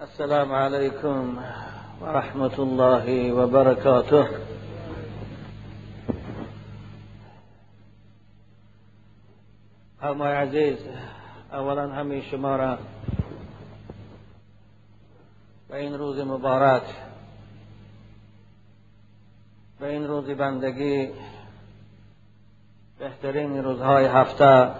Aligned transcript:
السلام 0.00 0.52
عليكم 0.52 1.38
ورحمة 2.00 2.58
الله 2.58 3.32
وبركاته. 3.32 4.28
همای 10.02 10.32
عزیز 10.32 10.78
اولا 11.52 11.92
همه 11.92 12.20
شما 12.30 12.56
را 12.56 12.78
این 15.72 15.98
روز 15.98 16.18
مبارک 16.18 16.82
به 19.80 19.86
این 19.86 20.06
روز 20.06 20.30
بندگی 20.30 21.10
بهترین 22.98 23.64
روزهای 23.64 24.06
هفته 24.06 24.70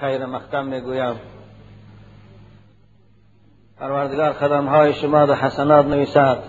خیر 0.00 0.26
مختم 0.26 0.66
می‌گویم. 0.66 1.29
پروردگار 3.80 4.32
خدمهای 4.32 4.94
شما 4.94 5.24
را 5.24 5.34
حسنات 5.34 5.86
نویسد 5.86 6.42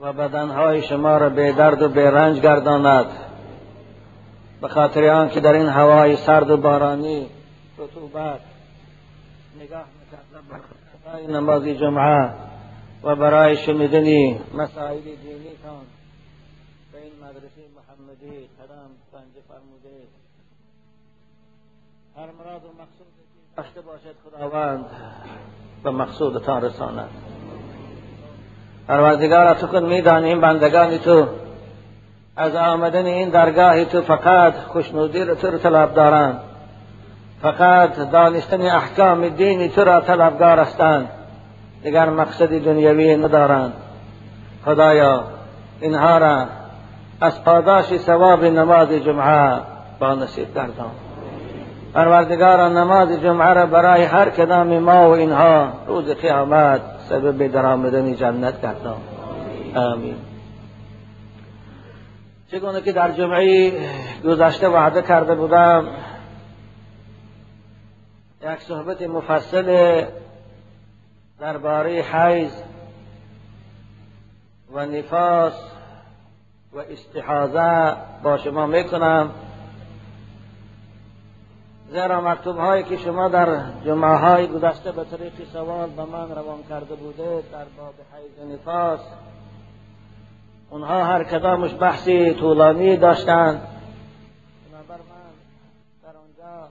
و 0.00 0.12
بدنهای 0.12 0.82
شما 0.82 1.16
را 1.16 1.28
به 1.28 1.52
درد 1.52 1.82
و 1.82 1.88
به 1.88 2.10
رنج 2.10 2.40
گرداند. 2.40 3.06
به 4.60 4.68
خاطر 4.68 5.08
آنکه 5.08 5.40
در 5.40 5.52
این 5.52 5.68
هوای 5.68 6.16
سرد 6.16 6.50
و 6.50 6.56
بارانی 6.56 7.26
رطوبت 7.78 8.40
نگاه 9.60 9.84
برای 11.04 11.26
نماز 11.26 11.64
جمعه 11.64 12.30
و 13.02 13.16
برای 13.16 13.56
شنیدن 13.56 14.38
مسائل 14.54 15.00
دینیتان 15.00 15.84
به 16.92 17.02
این 17.02 17.12
مدرسه 17.22 17.62
محمدی 17.76 18.48
قدم 18.58 18.90
پنج 19.12 19.32
فرموده. 19.48 20.06
هر 22.16 22.26
مراد 22.26 22.64
و 22.64 22.68
مقصود 22.68 23.06
داشته 23.56 23.80
باشد 23.80 24.14
خداوند 24.24 24.84
به 25.84 25.90
مقصودتان 25.90 26.62
رساند. 26.62 27.08
پروردگار 28.88 29.54
تو 29.54 29.66
خود 29.66 29.82
میدانی 29.82 30.28
این 30.28 30.40
بندگان 30.40 30.98
تو 30.98 31.26
از 32.36 32.54
آمدن 32.54 33.06
این 33.06 33.28
درگاه 33.28 33.84
تو 33.84 34.02
فقط 34.02 34.54
خوشنودی 34.54 35.24
تو 35.24 35.50
رو 35.50 35.58
طلب 35.58 35.94
دارند. 35.94 36.40
فقط 37.42 38.10
دانستن 38.10 38.62
احکام 38.62 39.28
دینی 39.28 39.68
تو 39.68 39.84
را 39.84 40.00
طلبگار 40.00 40.58
هستند. 40.58 41.08
دیگر 41.82 42.10
مقصد 42.10 42.64
دنیوی 42.64 43.16
ندارند. 43.16 43.72
خدایا 44.64 45.24
اینها 45.80 46.18
را 46.18 46.46
از 47.20 47.44
پاداش 47.44 47.96
ثواب 47.96 48.44
نماز 48.44 48.88
جمعه 48.88 49.60
با 49.98 50.14
نصیب 50.14 50.54
گردان. 50.54 50.90
پروردگار 51.94 52.68
نماز 52.68 53.12
جمعه 53.12 53.52
را 53.52 53.66
برای 53.66 54.04
هر 54.04 54.30
کدام 54.30 54.78
ما 54.78 55.08
و 55.08 55.12
اینها 55.12 55.72
روز 55.86 56.10
قیامت 56.10 56.80
سبب 57.08 57.46
درآمدن 57.46 58.14
جنت 58.14 58.62
گردان 58.62 59.00
آمین. 59.74 60.16
چگونه 62.50 62.80
که 62.80 62.92
در 62.92 63.10
جمعه 63.10 63.72
گذشته 64.24 64.68
وعده 64.68 65.02
کرده 65.02 65.34
بودم 65.34 65.86
یک 68.42 68.60
صحبت 68.60 69.02
مفصل 69.02 70.04
درباره 71.40 71.90
حیض 71.90 72.52
و 74.72 74.86
نفاس 74.86 75.52
و 76.72 76.78
استحاضه 76.78 77.96
با 78.22 78.38
شما 78.38 78.66
می‌کنم. 78.66 79.30
زیرا 81.92 82.20
مکتوب 82.20 82.56
هایی 82.56 82.82
که 82.84 82.96
شما 82.96 83.28
در 83.28 83.62
جمعه 83.84 84.16
های 84.16 84.46
گذشته 84.46 84.92
به 84.92 85.04
طریق 85.04 85.32
سوال 85.52 85.90
به 85.90 86.04
من 86.04 86.30
روان 86.30 86.62
کرده 86.68 86.94
بوده 86.94 87.42
در 87.52 87.64
باب 87.64 87.94
حیض 88.12 88.52
نفاس 88.52 89.00
اونها 90.70 91.04
هر 91.04 91.24
کدامش 91.24 91.74
بحثی 91.80 92.34
طولانی 92.34 92.96
داشتند. 92.96 93.68
بنابر 94.70 95.02
من 95.02 95.32
در 96.02 96.16
آنجا 96.16 96.68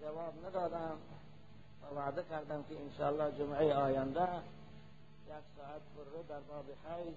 جواب 0.00 0.32
ندادم 0.48 0.96
و 1.82 1.98
وعده 1.98 2.22
کردم 2.30 2.64
که 2.68 2.74
انشاءالله 2.84 3.38
جمعه 3.38 3.74
آینده 3.74 4.20
یک 4.20 5.44
ساعت 5.56 5.82
بره 5.96 6.22
در 6.28 6.40
باب 6.48 6.64
حیض 6.88 7.14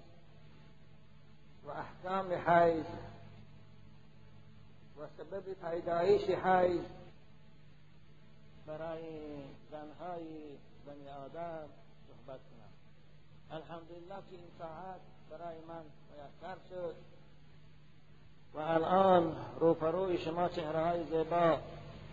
و 1.66 1.70
احکام 1.70 2.26
حیض 2.46 2.84
و 5.00 5.06
سبب 5.18 5.70
پیدایش 5.70 6.30
حیض 6.30 6.84
برای 8.66 9.02
زنهای 9.70 10.56
بنی 10.86 11.08
آدم 11.08 11.68
صحبت 12.08 12.40
کنم. 12.40 12.72
الحمدلله 13.50 14.22
که 14.30 14.36
این 14.36 14.50
ساعت 14.58 15.00
برای 15.30 15.56
من 15.68 15.82
میسر 16.10 16.56
شد 16.70 16.94
و 18.54 18.58
الان 18.58 19.36
روپروی 19.60 20.18
شما 20.18 20.48
چهره 20.48 20.80
های 20.80 21.04
زیبا 21.04 21.58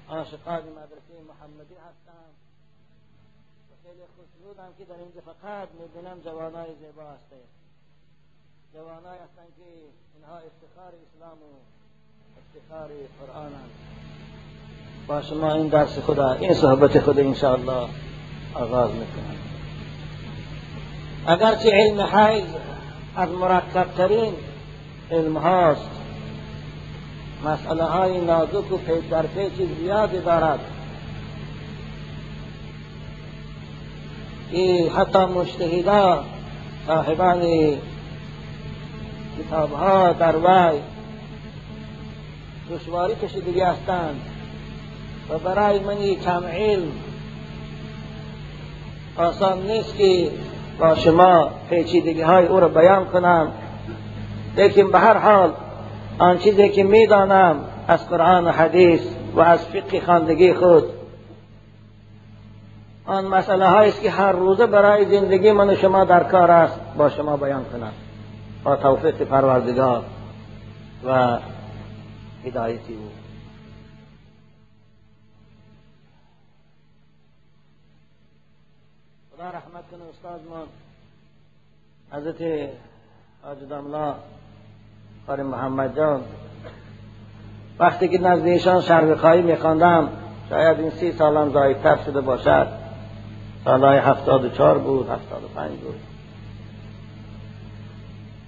عاشقان 0.10 0.64
مدرسه 0.70 1.22
محمدی 1.28 1.76
هستم. 1.76 2.30
و 3.72 3.88
خیلی 3.88 4.04
خوشنودم 4.16 4.74
که 4.78 4.86
در 4.86 4.98
اینجا 4.98 5.22
فقط 5.22 5.70
میبینم 5.72 6.20
جوانای 6.20 6.76
زیبا 6.76 7.04
هستند. 7.04 7.48
جوانای 8.74 9.20
هستند 9.20 9.54
که 9.58 9.64
اینها 10.16 10.38
افتخار 10.38 10.94
اسلام 10.96 11.38
و 11.38 11.83
افتخار 12.38 12.90
قرآن 13.20 13.52
با 15.08 15.22
شما 15.22 15.54
این 15.54 15.68
درس 15.68 16.00
خدا 16.00 16.32
این 16.32 16.54
صحبت 16.54 17.00
خدا 17.00 17.22
انشاءالله 17.22 17.88
آغاز 18.54 18.92
می‌کنم. 18.92 19.36
اگرچه 21.28 21.70
علم 21.72 22.02
حیض 22.02 22.44
از 23.16 23.30
مرکبترین 23.30 24.34
علم 25.12 25.38
هاست 25.38 25.90
مسئله 27.46 27.84
های 27.84 28.22
نازک 28.22 28.72
و 28.72 28.78
پیچ 28.78 29.10
در 29.10 29.26
پیچ 29.26 29.54
زیادی 29.80 30.20
دارد. 30.20 30.60
که 34.52 34.92
حتی 34.98 35.20
مجتهدا 35.20 36.24
صاحبان 36.88 37.42
کتاب 39.40 39.74
ها 39.74 40.14
در 40.14 40.36
دشواری 42.72 43.16
کشیدگی 43.16 43.62
هستند. 43.62 44.22
و 45.30 45.38
برای 45.38 45.80
منی 45.80 46.16
کم 46.16 46.44
علم 46.46 46.92
آسان 49.18 49.62
نیست 49.62 49.98
که 49.98 50.32
با 50.80 50.96
شما 50.96 51.52
پیچیدگی 51.70 52.22
های 52.22 52.46
او 52.46 52.60
را 52.60 52.68
بیان 52.68 53.06
کنم. 53.06 53.52
لیکن 54.58 54.92
به 54.92 55.00
هر 55.00 55.18
حال 55.18 55.54
آن 56.20 56.38
چیزی 56.38 56.70
که 56.70 56.84
می‌دانم 56.84 57.60
از 57.88 58.10
قرآن 58.10 58.46
و 58.46 58.52
حدیث 58.52 59.02
و 59.36 59.40
از 59.40 59.66
فقه 59.66 60.02
خواندگی 60.02 60.54
خود. 60.54 60.84
آن 63.06 63.26
مسئله 63.26 63.66
است 63.66 64.02
که 64.02 64.10
هر 64.10 64.32
روزه 64.32 64.66
برای 64.66 65.06
زندگی 65.20 65.52
من 65.52 65.70
و 65.70 65.76
شما 65.76 66.06
در 66.06 66.24
کار 66.24 66.52
است 66.52 66.80
با 66.98 67.10
شما 67.10 67.38
بیان 67.38 67.66
کنم. 67.66 67.92
با 68.64 68.76
توفیق 68.76 69.24
پروردگار. 69.24 70.04
و 71.08 71.38
هدایتی 72.46 72.94
او 72.96 73.10
خدا 79.36 79.50
رحمت 79.50 79.84
کنه 79.92 80.04
استاد 80.10 80.42
ما 80.50 80.64
حضرت 82.12 82.70
حاج 83.44 83.58
داملا 83.70 84.16
قاری 85.28 85.44
محمد 85.44 85.96
جان 85.98 86.24
وقتی 87.80 88.08
که 88.08 88.18
نزد 88.18 88.46
ایشان 88.46 88.82
شرقخایی 88.82 89.42
میخواندم 89.42 90.10
شاید 90.50 90.80
این 90.80 90.90
سی 90.90 91.12
سالم 91.12 91.50
زایدتر 91.50 91.98
شده 92.06 92.22
باشد. 92.22 92.68
سالهای 93.66 93.98
هفتاد 93.98 94.46
و 94.46 94.50
چار 94.50 94.78
بود 94.78 95.10
هفتاد 95.10 95.44
و 95.44 95.48
پنج 95.48 95.72
بود. 95.72 96.00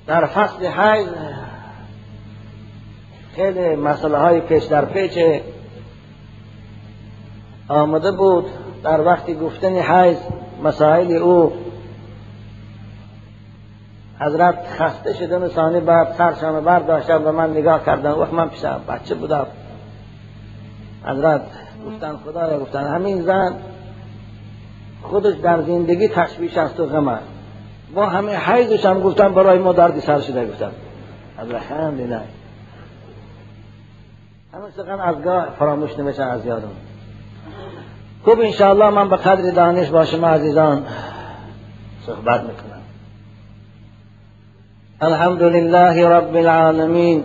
در 0.08 0.25
فصل 0.25 0.66
حیض 0.66 1.08
خیلی 3.36 3.76
مسئله 3.76 4.18
های 4.18 4.42
پیش 4.42 4.64
در 4.64 4.86
پیچ 4.86 5.42
آمده 7.68 8.12
بود. 8.12 8.46
در 8.84 9.02
وقتی 9.02 9.36
گفتن 9.36 9.76
حیض 9.76 10.18
مسائل 10.64 11.12
او 11.12 11.54
حضرت 14.20 14.56
خسته 14.80 15.14
شدن 15.14 15.48
ثانی 15.48 15.80
بعد 15.80 16.14
سرشان 16.18 16.64
برداشتن 16.64 17.24
به 17.24 17.32
من 17.32 17.52
نگاه 17.52 17.86
کردن 17.86 18.12
وقت 18.12 18.34
من 18.34 18.50
پیشم 18.50 18.82
بچه 18.88 19.16
بودم. 19.16 19.46
حضرت 21.04 21.42
گفتن 21.86 22.18
خدایا 22.26 22.60
گفتن. 22.60 22.88
همین 22.88 23.22
زن 23.22 23.56
خودش 25.02 25.36
در 25.36 25.62
زندگی 25.62 26.08
تشویش 26.08 26.58
است 26.58 26.80
و 26.80 26.86
غم 26.86 27.20
با 27.96 28.06
همه 28.06 28.36
حیضش 28.36 28.86
هم 28.86 29.00
گفتن 29.00 29.34
برای 29.34 29.60
ما 29.60 29.74
دردی 29.74 30.00
سر 30.00 30.20
شده 30.20 30.48
گفتن 30.48 30.72
حضرت 31.38 31.72
نه 31.72 32.22
همه 34.56 34.72
سقن 34.78 35.00
از 35.00 35.22
گاه 35.22 35.48
فراموش 35.60 36.00
نمیشن 36.00 36.22
از 36.22 36.46
یادم 36.46 36.72
خوب 38.24 38.40
انشاءالله 38.40 38.90
من 38.90 39.10
به 39.10 39.16
قدر 39.16 39.52
دانش 39.52 39.90
با 39.90 40.06
شما 40.06 40.28
عزیزان 40.28 40.86
صحبت 42.06 42.42
میکنم 42.42 42.81
الحمد 45.02 45.44
لله 45.44 46.07
رب 46.07 46.36
العالمين 46.36 47.24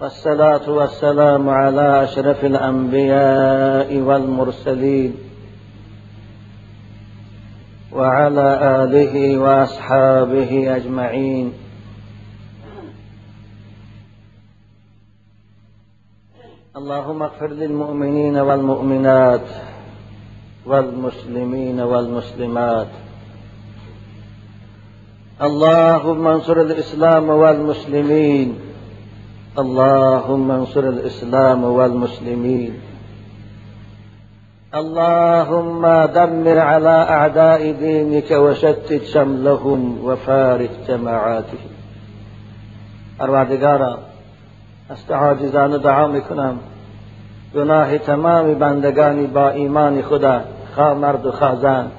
والصلاة 0.00 0.70
والسلام 0.70 1.48
على 1.48 2.04
أشرف 2.04 2.44
الأنبياء 2.44 3.98
والمرسلين 3.98 5.14
وعلى 7.92 8.58
آله 8.82 9.38
وأصحابه 9.38 10.76
أجمعين 10.76 11.59
اللهم 16.76 17.22
اغفر 17.22 17.46
للمؤمنين 17.46 18.36
والمؤمنات 18.36 19.48
والمسلمين 20.66 21.80
والمسلمات. 21.80 22.86
اللهم 25.42 26.26
انصر 26.26 26.60
الإسلام 26.60 27.28
والمسلمين. 27.28 28.54
اللهم 29.58 30.50
انصر 30.50 30.88
الإسلام 30.88 31.64
والمسلمين. 31.64 32.72
اللهم 34.74 35.86
دمر 36.04 36.58
على 36.58 37.06
أعداء 37.10 37.72
دينك 37.72 38.30
وشتت 38.30 39.04
شملهم 39.04 40.04
وفارق 40.04 40.70
جماعاتهم. 40.88 41.70
پروردگارا 43.18 43.98
است 44.90 45.10
عاجزانه 45.10 45.78
دعا 45.78 46.06
می‌کنم. 46.06 46.58
گناه 47.54 47.98
تمام 47.98 48.54
بندگانی 48.54 49.26
با 49.26 49.48
ایمان 49.48 50.02
خدا 50.02 50.40
خواه 50.74 50.94
مرد 50.94 51.26
و 51.26 51.32
خواه 51.32 51.56
زن. 51.56 51.90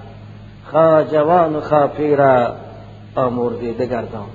خواه 0.71 1.03
جوان 1.03 1.55
و 1.55 1.61
خواه 1.61 1.88
پیر 1.88 2.21
آمرزیده 3.15 3.85
گردان 3.85 4.27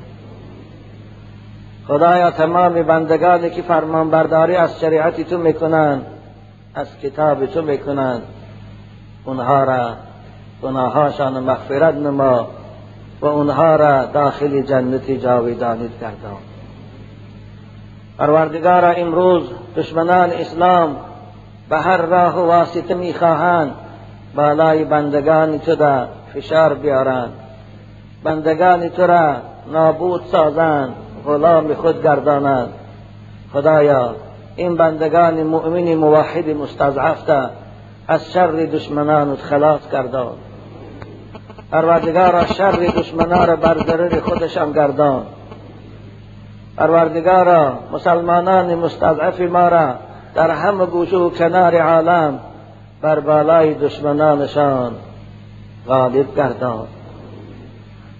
خدایا 1.88 2.30
تمام 2.30 2.82
بندگانی 2.82 3.50
که 3.50 3.62
فرمان 3.62 4.10
برداری 4.10 4.56
از 4.56 4.80
شریعت 4.80 5.20
تو 5.20 5.38
می‌کنند 5.38 6.06
از 6.74 6.98
کتاب 7.02 7.46
تو 7.46 7.62
می‌کنند 7.62 8.22
اونها 9.24 9.64
را 9.64 9.90
گناهاشان 10.62 11.42
مغفرت 11.42 11.94
نما 11.94 12.46
و 13.20 13.26
اونها 13.26 13.76
را 13.76 14.04
داخل 14.04 14.62
جنت 14.62 15.10
جاویدانیت 15.10 16.00
گردان. 16.00 16.55
پروردگارا 18.18 18.88
امروز 18.88 19.42
دشمنان 19.76 20.30
اسلام 20.30 20.96
به 21.68 21.78
هر 21.78 21.96
راه 21.96 22.38
و 22.38 22.46
واسطه 22.46 22.94
می‌خواهند 22.94 23.74
بالای 24.34 24.84
بندگان 24.84 25.58
تو 25.58 25.74
را 25.74 26.06
فشار 26.34 26.74
بیارند. 26.74 27.32
بندگان 28.24 28.88
تو 28.88 29.02
را 29.02 29.34
نابود 29.72 30.22
سازند 30.32 30.94
غلام 31.26 31.74
خود 31.74 32.02
گردانند. 32.02 32.68
خدایا 33.52 34.14
این 34.56 34.76
بندگان 34.76 35.42
مؤمن 35.42 35.94
موحد 35.94 36.48
مستضعف 36.48 37.30
از 38.08 38.32
شر 38.32 38.46
دشمنان 38.46 39.36
خلاص 39.36 39.90
گردان. 39.92 40.34
پروردگارا 41.72 42.46
شر 42.46 42.70
دشمنان 42.70 43.46
را 43.46 43.56
بر 43.56 43.78
ضرر 43.86 44.20
خودشان 44.20 44.72
گردان. 44.72 45.26
پروردگارا 46.76 47.78
مسلمانان 47.92 48.74
مستضعف 48.74 49.40
ما 49.40 49.68
را 49.68 49.94
در 50.34 50.50
همه 50.50 50.86
گوشه 50.86 51.16
و 51.16 51.30
کنار 51.30 51.76
عالم 51.76 52.38
بر 53.02 53.20
بالای 53.20 53.74
دشمنانشان 53.74 54.92
غالب 55.88 56.36
گردان. 56.36 56.86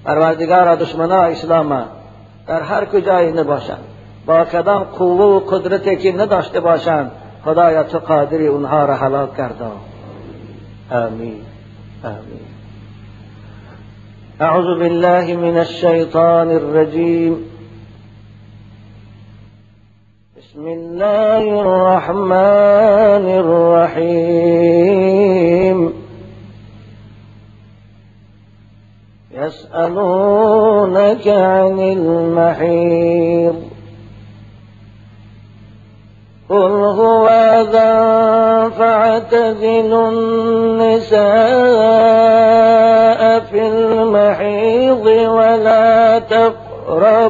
پروردگارا 0.04 0.74
دشمنان 0.74 1.30
اسلام 1.30 1.84
در 2.46 2.62
هر 2.62 2.84
کجایی 2.84 3.32
نباشند. 3.32 3.84
با 4.26 4.44
کدام 4.44 4.84
قوه 4.84 5.24
و 5.24 5.40
قدرتی 5.40 5.96
که 5.96 6.12
نداشته 6.12 6.60
باشند 6.60 7.10
خدایا 7.44 7.82
تو 7.82 7.98
قادری 7.98 8.46
اونها 8.46 8.84
را 8.84 8.94
هلاک 8.94 9.36
گردان. 9.36 9.76
آمین. 10.90 11.40
آمین. 12.04 12.46
اعوذ 14.40 14.78
بالله 14.78 15.36
من 15.36 15.56
الشیطان 15.56 16.50
الرجیم. 16.50 17.36
بسم 20.56 20.68
الله 20.68 21.60
الرحمن 21.60 23.26
الرحيم 24.00 25.78
يسألونك 29.36 31.28
عن 31.28 31.80
المحيض 31.80 33.56
قل 36.48 36.72
هو 37.00 37.28
أذى 37.28 38.70
فاعتزلوا 38.78 40.10
النساء 40.10 41.20
في 43.40 43.68
المحيض 43.68 45.06
ولا 45.06 46.18
تقربوهن 46.18 47.26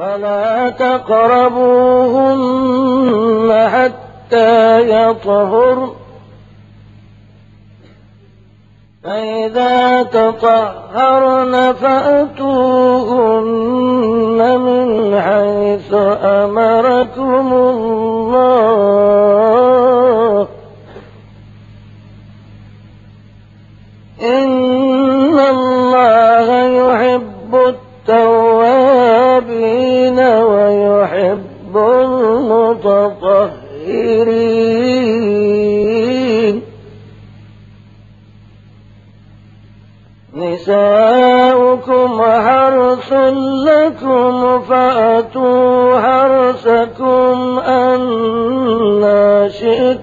ولا 0.00 0.70
تقربوهن 0.70 1.68
حتى 3.68 4.80
يطهر. 4.80 5.90
فإذا 9.04 10.02
تطهرن 10.02 11.72
فأتوهن 11.72 12.60
من 14.60 15.20
حيث 15.20 15.94
أمركم 16.24 17.52
الله 17.52 18.19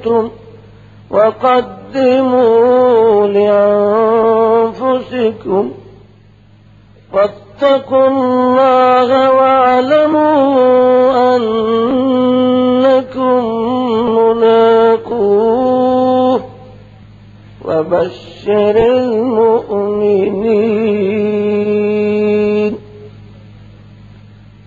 شئتم 0.07 0.29
وقدموا 1.11 2.57
لأنفسكم 4.67 5.71
واتقوا 7.13 8.07
الله 8.07 9.31
واعلموا 9.31 10.35
أنكم 11.35 12.35
ملاقوه 14.37 15.59
وبشر 17.65 18.75
المؤمنين. 18.77 19.87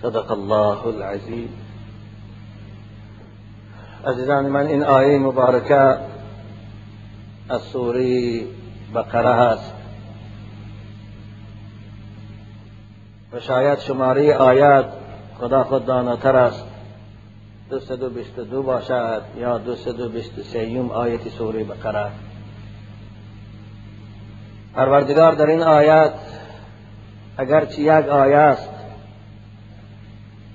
صدق 0.03 0.31
الله 0.31 0.79
العظيم. 0.89 1.60
عزیزان 4.05 4.45
من 4.45 4.67
این 4.67 4.83
آیه 4.83 5.19
مبارکه 5.19 5.97
از 7.49 7.61
سوره 7.61 8.41
بقره 8.95 9.33
هست. 9.33 9.73
و 13.33 13.39
شاید 13.39 13.79
شماره 13.79 14.35
آیات 14.35 14.85
خدا 15.39 15.63
خود 15.63 15.85
داناتر 15.85 16.35
است. 16.35 16.65
دو 17.69 18.09
بیست 18.09 18.39
دو 18.39 18.63
باشد 18.63 19.21
یا 19.37 19.57
دو 19.57 20.09
بیست 20.09 20.41
سیوم 20.41 20.91
آیت 20.91 21.29
سوره 21.29 21.63
بقره. 21.63 22.11
پروردگار 24.75 25.33
در 25.33 25.45
این 25.45 25.61
آیات 25.61 26.13
اگرچه 27.37 27.81
یک 27.81 27.89
آیه 27.89 28.37
است 28.37 28.69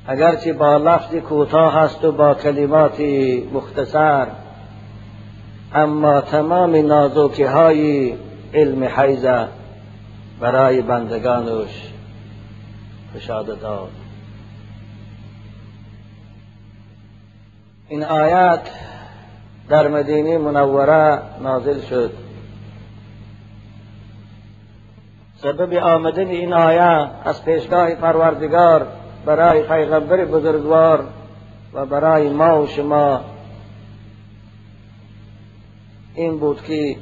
اگرچه 0.07 0.53
با 0.53 0.77
لفظ 0.77 1.15
کوتاه 1.15 1.77
است 1.77 2.05
و 2.05 2.13
با 2.13 2.35
کلمات 2.35 3.01
مختصر 3.53 4.27
اما 5.75 6.21
تمام 6.21 6.77
نازوکی 6.77 7.43
های 7.43 8.15
علم 8.55 8.85
حیزه 8.85 9.49
برای 10.41 10.83
بندگانش 10.83 11.93
گشاده 13.17 13.55
داد. 13.55 13.91
این 17.89 18.05
آیت 18.05 18.61
در 19.69 19.89
مدینه 19.89 20.39
منوره 20.39 21.23
نازل 21.43 21.81
شد. 21.81 22.13
سبب 25.37 25.75
آمدن 25.75 26.27
این 26.27 26.53
آیه 26.53 27.11
از 27.25 27.45
پیشگاه 27.45 27.95
پروردگار 27.95 28.87
برای 29.26 29.62
پیغمبر 29.62 30.25
بزرگوار 30.25 31.04
و 31.73 31.87
برای 31.87 32.28
ما 32.28 32.62
و 32.62 32.66
شما. 32.66 33.21
این 36.14 36.38
بود 36.38 36.62
که 36.62 36.97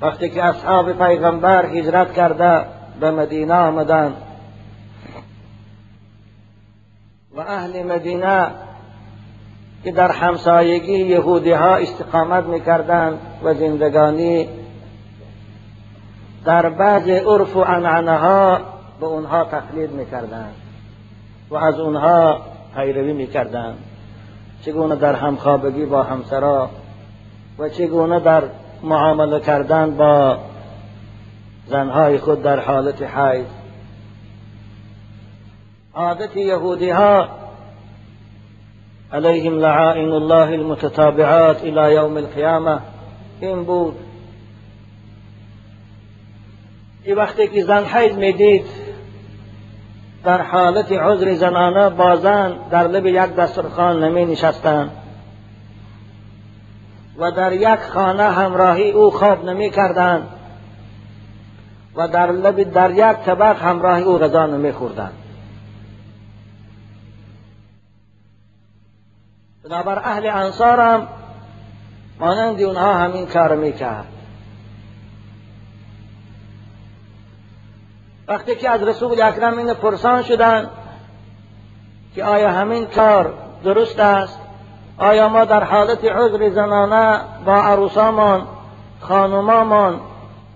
وقتی 0.00 0.28
که 0.28 0.44
اصحاب 0.44 0.92
پیغمبر 0.92 1.66
هجرت 1.66 2.12
کرده 2.12 2.64
به 3.00 3.10
مدینه 3.10 3.54
آمدند. 3.54 4.16
و 7.36 7.40
اهل 7.40 7.82
مدینه 7.82 8.46
که 9.84 9.92
در 9.92 10.10
همسایگی 10.10 10.98
یهودی 10.98 11.52
ها 11.52 11.76
استقامت 11.76 12.44
می‌کردند 12.44 13.18
و 13.42 13.54
زندگانی 13.54 14.48
در 16.44 16.68
بعض 16.68 17.08
عرف 17.08 17.56
و 17.56 17.62
عنعنه 17.62 18.18
ها 18.18 18.58
به 19.00 19.06
اونها 19.06 19.44
تقلید 19.44 19.90
می‌کردند. 19.90 20.54
و 21.50 21.56
از 21.56 21.80
اونها 21.80 22.40
پیروی 22.74 23.12
می‌کردند 23.12 23.78
چگونه 24.62 24.96
در 24.96 25.14
همخوابگی 25.14 25.84
با 25.84 26.02
همسرا 26.02 26.70
و 27.58 27.68
چگونه 27.68 28.20
در 28.20 28.42
معامله 28.82 29.40
کردن 29.40 29.96
با 29.96 30.38
زنهای 31.66 32.18
خود 32.18 32.42
در 32.42 32.60
حالت 32.60 33.02
حیض. 33.02 33.46
عادت 35.94 36.36
یهودی 36.36 36.90
ها 36.90 37.28
علیهم 39.12 39.58
لعائن 39.58 40.08
الله 40.08 40.52
المتتابعات 40.52 41.64
الى 41.64 41.94
یوم 41.94 42.16
القیامه 42.16 42.78
این 43.40 43.64
بود. 43.64 43.96
که 47.04 47.14
وقتی 47.14 47.48
که 47.48 47.64
زن 47.64 47.84
حیض 47.84 48.16
می‌دید 48.16 48.66
در 50.24 50.42
حالت 50.42 50.92
عذر 50.92 51.34
زنانه 51.34 51.90
با 51.90 52.16
زن 52.16 52.56
در 52.70 52.88
لب 52.88 53.06
یک 53.06 53.36
دسترخوان 53.36 54.04
نمی 54.04 54.24
نشستند. 54.24 54.90
و 57.18 57.30
در 57.30 57.52
یک 57.52 57.80
خانه 57.80 58.22
همراهی 58.22 58.90
او 58.90 59.10
خواب 59.10 59.44
نمی 59.44 59.70
کردند. 59.70 60.28
و 61.96 62.08
در 62.08 62.32
لب 62.32 62.72
در 62.72 62.90
یک 62.90 63.16
طبق 63.24 63.62
همراهی 63.62 64.02
او 64.02 64.18
غذا 64.18 64.46
نمی 64.46 64.72
خوردند. 64.72 65.12
بنابر 69.64 69.98
اهل 69.98 70.26
انصار 70.26 70.80
هم 70.80 71.08
مانند 72.20 72.62
اونها 72.62 72.94
همین 72.94 73.26
کار 73.26 73.56
می‌کرد 73.56 74.17
وقتی 78.28 78.54
که 78.54 78.70
از 78.70 78.82
رسول 78.82 79.22
اکرم 79.22 79.58
این 79.58 79.74
پرسان 79.74 80.22
شدند 80.22 80.70
که 82.14 82.24
آیا 82.24 82.50
همین 82.50 82.86
کار 82.86 83.34
درست 83.64 84.00
است؟ 84.00 84.38
آیا 84.98 85.28
ما 85.28 85.44
در 85.44 85.64
حالت 85.64 86.04
عذر 86.04 86.50
زنانه 86.50 87.20
با 87.44 87.54
عروسامان 87.54 88.46
خانمامان 89.00 90.00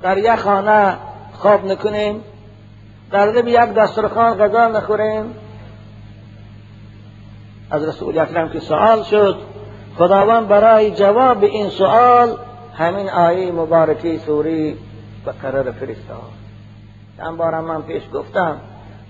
در 0.02 0.18
یک 0.18 0.34
خانه 0.34 0.96
خواب 1.38 1.64
نکنیم؟ 1.64 2.24
در 3.10 3.26
لب 3.26 3.48
یک 3.48 3.74
دسترخوان 3.74 4.38
غذا 4.38 4.68
نخوریم؟ 4.68 5.34
از 7.70 7.88
رسول 7.88 8.18
اکرم 8.18 8.48
که 8.48 8.60
سوال 8.60 9.02
شد 9.02 9.38
خداوند 9.98 10.48
برای 10.48 10.90
جواب 10.90 11.44
این 11.44 11.68
سوال 11.68 12.36
همین 12.74 13.10
آیه 13.10 13.52
مبارکی 13.52 14.18
سوری 14.18 14.78
به 15.24 15.32
قرار 15.32 15.72
فرستاد. 15.72 16.41
چند 17.18 17.36
بارم 17.36 17.64
من 17.64 17.82
پیش 17.82 18.02
گفتم 18.14 18.60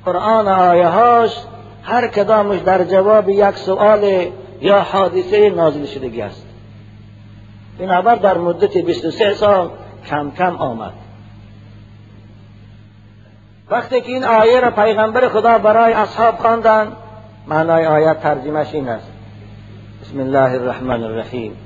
قرآن 0.04 0.48
آیه 0.48 0.88
هاش 0.88 1.36
هر 1.82 2.08
کدامش 2.08 2.60
در 2.60 2.84
جواب 2.84 3.28
یک 3.28 3.56
سوال 3.56 4.26
یا 4.60 4.80
حادثه 4.80 5.50
نازل 5.50 5.84
شدگی 5.84 6.22
است. 6.22 6.46
بنابر 7.78 8.14
در 8.14 8.38
مدت 8.38 8.78
23 8.78 9.34
سال 9.34 9.70
کم 10.06 10.30
کم 10.30 10.56
آمد. 10.56 10.92
وقتی 13.70 14.00
که 14.00 14.12
این 14.12 14.24
آیه 14.24 14.60
را 14.60 14.70
پیغمبر 14.70 15.28
خدا 15.28 15.58
برای 15.58 15.92
اصحاب 15.92 16.38
خواندند 16.38 16.92
معنای 17.46 17.86
آیت 17.86 18.20
ترجمهش 18.20 18.74
این 18.74 18.88
است. 18.88 19.12
بسم 20.02 20.20
الله 20.20 20.52
الرحمن 20.52 21.02
الرحیم. 21.02 21.56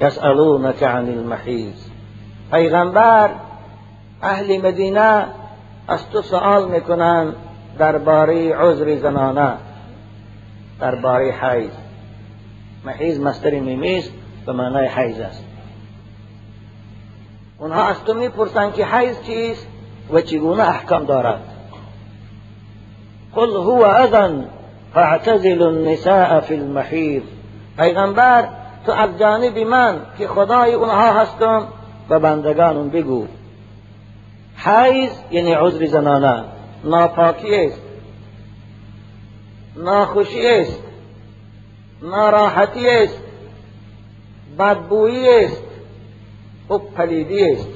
یسألونک 0.00 0.82
عن 0.82 1.08
المحیز 1.08 1.90
پیغمبر 2.50 3.30
اهل 4.22 4.66
مدینه 4.66 5.26
از 5.88 6.10
تو 6.10 6.22
سوال 6.22 6.68
می‌کنند 6.68 7.34
درباره 7.78 8.56
عذر 8.56 8.96
زنانه. 8.96 9.52
درباره 10.80 11.32
حیض. 11.32 11.70
محیز 12.84 13.20
مستر 13.20 13.60
میمیز 13.60 14.10
به 14.46 14.52
معنای 14.52 14.86
حیض 14.86 15.20
است. 15.20 15.44
اونها 17.58 17.82
از 17.82 18.04
تو 18.04 18.14
می‌پرسند 18.14 18.74
که 18.74 18.86
حیض 18.86 19.22
چیست 19.22 19.66
و 20.12 20.20
چگونه 20.20 20.68
احکام 20.68 21.04
دارد. 21.04 21.40
قل 23.34 23.50
هو 23.50 23.82
اذن 23.82 24.44
فاعتزل 24.94 25.62
النساء 25.62 26.40
فی 26.40 26.54
المحیض. 26.54 27.22
پیغمبر 27.78 28.48
تو 28.86 28.92
از 28.92 29.18
جانب 29.18 29.58
من 29.58 30.00
که 30.18 30.28
خدای 30.28 30.74
اونها 30.74 31.20
هستم 31.20 31.62
به 32.08 32.18
بندگانم 32.18 32.88
بگو. 32.88 33.26
حیض 34.64 35.10
یعنی 35.30 35.52
عذر 35.52 35.86
زنانه. 35.86 36.44
ناپاکی 36.84 37.56
است. 37.56 37.80
ناخوشی 39.76 40.46
است. 40.46 40.78
ناراحتی 42.02 42.90
است. 42.90 43.18
بدبویی 44.58 45.44
است. 45.44 45.62
و 46.70 46.78
پلیدی 46.78 47.50
است. 47.50 47.68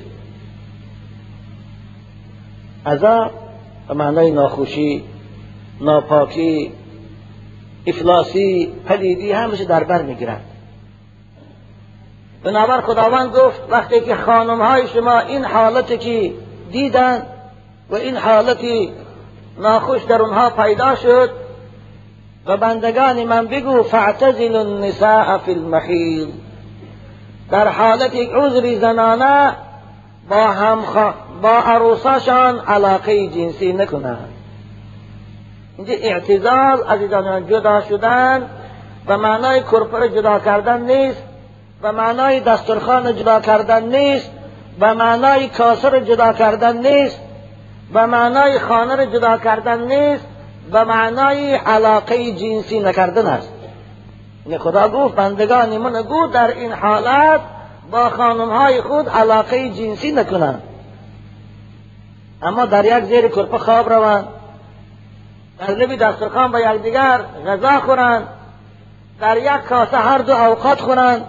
ازا 2.85 3.31
به 3.89 3.95
معنای 3.95 4.31
ناخوشی 4.31 5.05
ناپاکی 5.81 6.73
افلاسی 7.87 8.73
پلیدی 8.87 9.33
همیشه 9.33 9.65
در 9.65 9.85
بر 9.85 10.03
می‌گیرند 10.03 10.45
بنابر 12.45 12.81
خداوند 12.81 13.37
گفت 13.37 13.61
وقتی 13.71 14.01
که 14.01 14.15
خانم 14.15 14.63
های 14.63 14.89
شما 14.89 15.19
این 15.19 15.45
حالتی 15.45 15.99
که 15.99 16.33
دیدن 16.77 17.23
و 17.91 17.95
این 17.95 18.17
حالتی 18.17 18.93
ناخوش 19.59 20.03
در 20.03 20.23
اونها 20.23 20.51
پیدا 20.51 20.95
شد 20.95 21.31
و 22.47 22.57
بندگان 22.57 23.25
من 23.25 23.47
بگو 23.47 23.83
فاعتزل 23.83 24.57
النساء 24.57 25.39
فی 25.39 25.53
المخیل. 25.53 26.33
در 27.51 27.69
حالت 27.69 28.15
یک 28.15 28.31
عذری 28.35 28.79
زنانه 28.79 29.53
با 30.29 30.47
هم 30.47 30.79
با 31.43 31.51
عروساشان 31.51 32.59
علاقه 32.59 33.27
جنسی 33.27 33.73
نکنند. 33.73 34.33
اینجا 35.77 35.95
اعتزال 35.95 36.83
عزیزان 36.89 37.47
جدا 37.47 37.81
شدن 37.81 38.51
و 39.07 39.19
معنای 39.19 39.61
کرپر 39.61 40.09
جدا 40.09 40.39
کردن 40.39 40.81
نیست 40.81 41.23
و 41.83 41.93
معنای 41.93 42.41
دسترخان 42.41 43.17
جدا 43.17 43.41
کردن 43.41 43.83
نیست. 43.83 44.31
و 44.81 44.95
معنای 44.95 45.49
کاسر 45.49 46.01
جدا 46.01 46.33
کردن 46.33 46.77
نیست 46.77 47.21
و 47.93 48.07
معنای 48.07 48.59
خانه 48.59 49.07
جدا 49.07 49.39
کردن 49.39 49.81
نیست 49.81 50.27
و 50.73 50.85
معنای 50.85 51.55
علاقه 51.55 52.33
جنسی 52.33 52.81
نکردن 52.81 53.27
است. 53.27 53.49
یعنی 54.47 54.59
خدا 54.59 54.89
گفت 54.89 55.15
بندگان 55.15 55.79
من 55.79 56.03
گو 56.03 56.27
در 56.27 56.49
این 56.49 56.73
حالت 56.73 57.41
با 57.91 58.09
خانمهای 58.09 58.81
خود 58.81 59.09
علاقه 59.09 59.71
جنسی 59.71 60.13
نکنند. 60.13 60.63
اما 62.43 62.67
در 62.67 62.85
یک 62.85 63.05
زیر 63.05 63.29
کرپه 63.29 63.59
خواب 63.59 63.93
روند. 63.93 64.29
در 65.59 65.75
لبی 65.75 65.97
دسترخان 65.97 66.53
با 66.53 66.61
یکدیگر 66.61 67.21
غذا 67.47 67.81
خورند. 67.81 68.29
در 69.21 69.37
یک 69.37 69.63
کاسه 69.69 69.97
هر 69.97 70.19
دو 70.19 70.33
اوقات 70.33 70.81
خورند. 70.81 71.25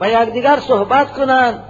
و 0.00 0.08
یکدیگر 0.10 0.58
صحبت 0.60 1.12
کنند. 1.12 1.64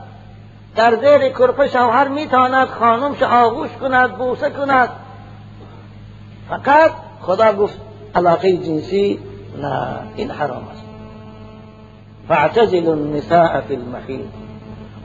در 0.76 0.96
زیر 0.96 1.28
کرپه 1.28 1.68
شوهر 1.68 2.08
می‌تواند 2.08 2.68
خانمش 2.68 3.22
آغوش 3.22 3.70
کند 3.80 4.18
بوسه 4.18 4.50
کند. 4.50 4.88
فقط 6.48 6.90
خدا 7.20 7.52
گفت 7.52 7.80
علاقه 8.14 8.56
جنسی 8.56 9.20
نه 9.62 9.98
این 10.16 10.30
حرام 10.30 10.68
است. 10.72 10.82
فاعتزل 12.28 12.88
النساء 12.88 13.60
في 13.60 13.74
المحيط 13.74 14.26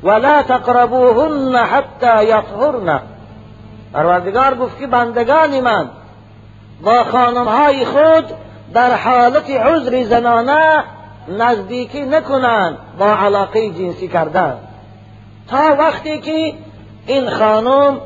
ولا 0.04 0.42
تقربوهن 0.42 1.56
حتى 1.56 2.24
يطهرن. 2.24 3.02
پروردگار 3.94 4.56
گفت 4.56 4.80
که 4.80 4.88
بندگان 4.88 5.60
من 5.60 5.90
با 6.84 7.04
خانمهای 7.04 7.86
خود 7.86 8.26
در 8.74 8.96
حالت 8.96 9.50
عذر 9.50 10.04
زنانه 10.04 10.84
نزدیکی 11.28 12.02
نکنند 12.02 12.78
با 13.00 13.16
علاقه 13.16 13.70
جنسی 13.70 14.08
کردن. 14.08 14.67
تا 15.48 15.75
وقتی 15.80 16.20
که 16.20 16.54
این 17.08 17.30
خانم 17.30 18.01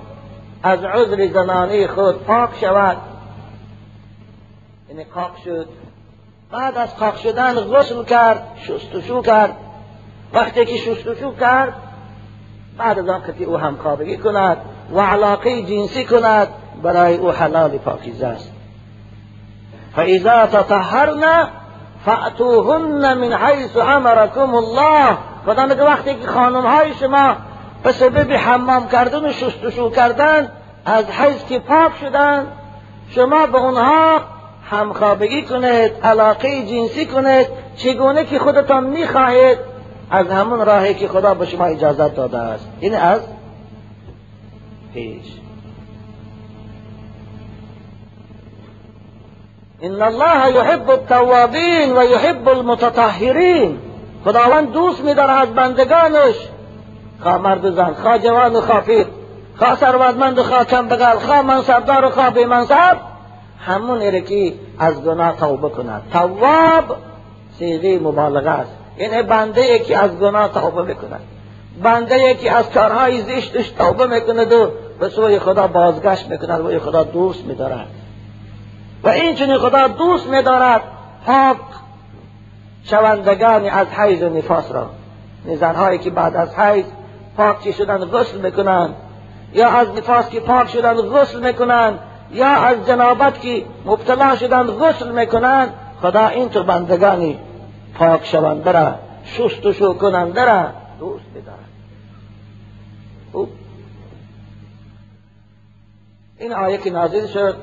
از 0.63 0.83
عذر 0.83 1.27
زنانه 1.27 1.88
خود 1.88 2.24
پاک 2.24 2.50
شود. 2.62 2.98
یعنی 4.89 5.03
پاک 5.03 5.31
شد. 5.45 5.67
بعد 6.51 6.77
از 6.77 6.95
پاک 6.95 7.17
شدن 7.17 7.55
غسل 7.55 8.03
کرد 8.03 8.48
شستشو 8.67 9.21
کرد. 9.21 9.57
وقتی 10.33 10.65
که 10.65 10.77
شستشو 10.77 11.36
کرد 11.36 11.74
بعد 12.77 13.00
از 13.00 13.10
آن 13.10 13.21
که 13.38 13.43
او 13.43 13.57
همخوابگی 13.57 14.17
کند 14.17 14.57
و 14.91 15.00
علاقه 15.00 15.63
جنسی 15.63 16.05
کند 16.05 16.48
برای 16.83 17.15
او 17.15 17.31
حلال 17.31 17.77
پاکیزه 17.77 18.27
است. 18.27 18.51
فاذا 19.95 20.45
تطهرن 20.45 21.48
فأتوهن 22.05 23.13
من 23.13 23.33
حیث 23.33 23.77
امرکم 23.77 24.55
الله 24.55 25.17
خدا 25.45 25.65
میگه 25.65 25.83
وقتی 25.83 26.15
که 26.15 26.27
خانم 26.27 26.65
های 26.65 26.93
شما 26.93 27.36
به 27.83 27.91
سبب 27.91 28.31
حمام 28.31 28.88
کردن 28.88 29.25
و 29.25 29.31
شستشو 29.31 29.89
کردن 29.89 30.51
از 30.86 31.05
حیث 31.05 31.45
که 31.50 31.60
پاک 31.60 31.91
شدن 32.01 32.48
شما 33.10 33.45
به 33.45 33.57
اونها 33.57 34.19
همخوابگی 34.69 35.41
کنید 35.41 35.91
علاقه 36.03 36.65
جنسی 36.65 37.05
کنید 37.05 37.48
چگونه 37.75 38.25
که 38.25 38.39
خودتان 38.39 38.83
می‌خواهید 38.83 39.57
از 40.12 40.27
همون 40.27 40.65
راهی 40.65 40.93
که 40.93 41.07
خدا 41.07 41.33
به 41.33 41.45
شما 41.45 41.65
اجازت 41.65 42.15
داده 42.15 42.38
است. 42.38 42.67
این 42.79 42.95
از 42.95 43.21
پیش. 44.93 45.25
ان 49.81 50.01
الله 50.01 50.55
یحب 50.55 50.89
التوابین 50.89 51.98
و 51.98 52.03
یحب 52.03 52.50
المتطهرین. 52.50 53.79
خداوند 54.25 54.71
دوست 54.71 55.03
میداره 55.03 55.31
از 55.31 55.49
بندگانش. 55.49 56.35
خواه 57.23 57.37
مرد 57.37 57.75
زن 57.75 57.93
خواه 57.93 58.19
جوان 58.19 58.55
و 58.55 58.61
خواه 58.61 58.81
پیر 58.81 59.07
خواه 59.59 59.75
ثروتمند 59.75 60.39
و 60.39 60.43
خواه 60.43 60.65
کم 60.65 60.87
بگل 60.87 61.19
خواه 61.19 61.41
منصبدار 61.41 62.05
و 62.05 62.09
خواه 62.09 62.29
بی 62.29 62.45
منصب 62.45 62.97
همون 63.59 64.01
ایره 64.01 64.53
از 64.79 65.03
گناه 65.03 65.37
توبه 65.37 65.69
کند. 65.69 66.01
تواب 66.13 66.95
سیغه 67.59 67.99
مبالغه 67.99 68.49
است. 68.49 68.71
یعنی 68.97 69.23
بنده 69.23 69.61
ای 69.61 69.79
که 69.79 69.97
از 69.97 70.19
گناه 70.19 70.47
توبه 70.47 70.83
می‌کند. 70.83 71.21
بنده 71.83 72.15
ای 72.15 72.35
که 72.35 72.51
از 72.51 72.69
کارهای 72.69 73.21
زشتش 73.21 73.69
توبه 73.69 74.07
می‌کند 74.07 74.53
و 74.53 74.71
به 74.99 75.09
سوی 75.09 75.39
خدا 75.39 75.67
بازگشت 75.67 76.27
می‌کند 76.27 76.65
و 76.65 76.79
خدا 76.79 77.03
دوست 77.03 77.45
میدارد. 77.45 77.87
و 79.03 79.09
این 79.09 79.35
چنین 79.35 79.57
خدا 79.57 79.87
دوست 79.87 80.27
میدارد 80.27 80.81
پاک 81.25 81.57
شوندگانی 82.83 83.69
از 83.69 83.88
حیض 83.88 84.21
و 84.21 84.29
نفاس 84.29 84.71
را. 84.71 84.89
زنهایی 85.45 86.00
که 86.00 86.09
بعد 86.09 86.35
از 86.35 86.55
حیض 86.55 86.85
پاک 87.38 87.71
شدن 87.71 88.05
غسل 88.05 88.41
می‌کنند 88.41 88.95
یا 89.53 89.69
از 89.69 89.88
نفاس 89.88 90.29
که 90.29 90.39
پاک 90.39 90.69
شدن 90.69 90.93
غسل 90.93 91.43
می‌کنند 91.43 92.00
یا 92.31 92.47
از 92.47 92.88
جنابت 92.88 93.41
که 93.41 93.65
مبتلا 93.85 94.35
شدن 94.35 94.63
غسل 94.63 95.11
می‌کنند 95.11 95.73
خدا 96.01 96.27
اینطور 96.27 96.63
بندگانی 96.63 97.39
پاک 97.93 98.25
شونده 98.25 98.71
را 98.71 98.95
شست 99.23 99.65
و 99.65 99.73
شو 99.73 99.97
را. 100.01 100.67
دوست 101.00 101.25
بدارد 101.35 101.71
این 106.39 106.53
آیه 106.53 106.77
که 106.77 106.91
نازل 106.91 107.27
شد 107.27 107.55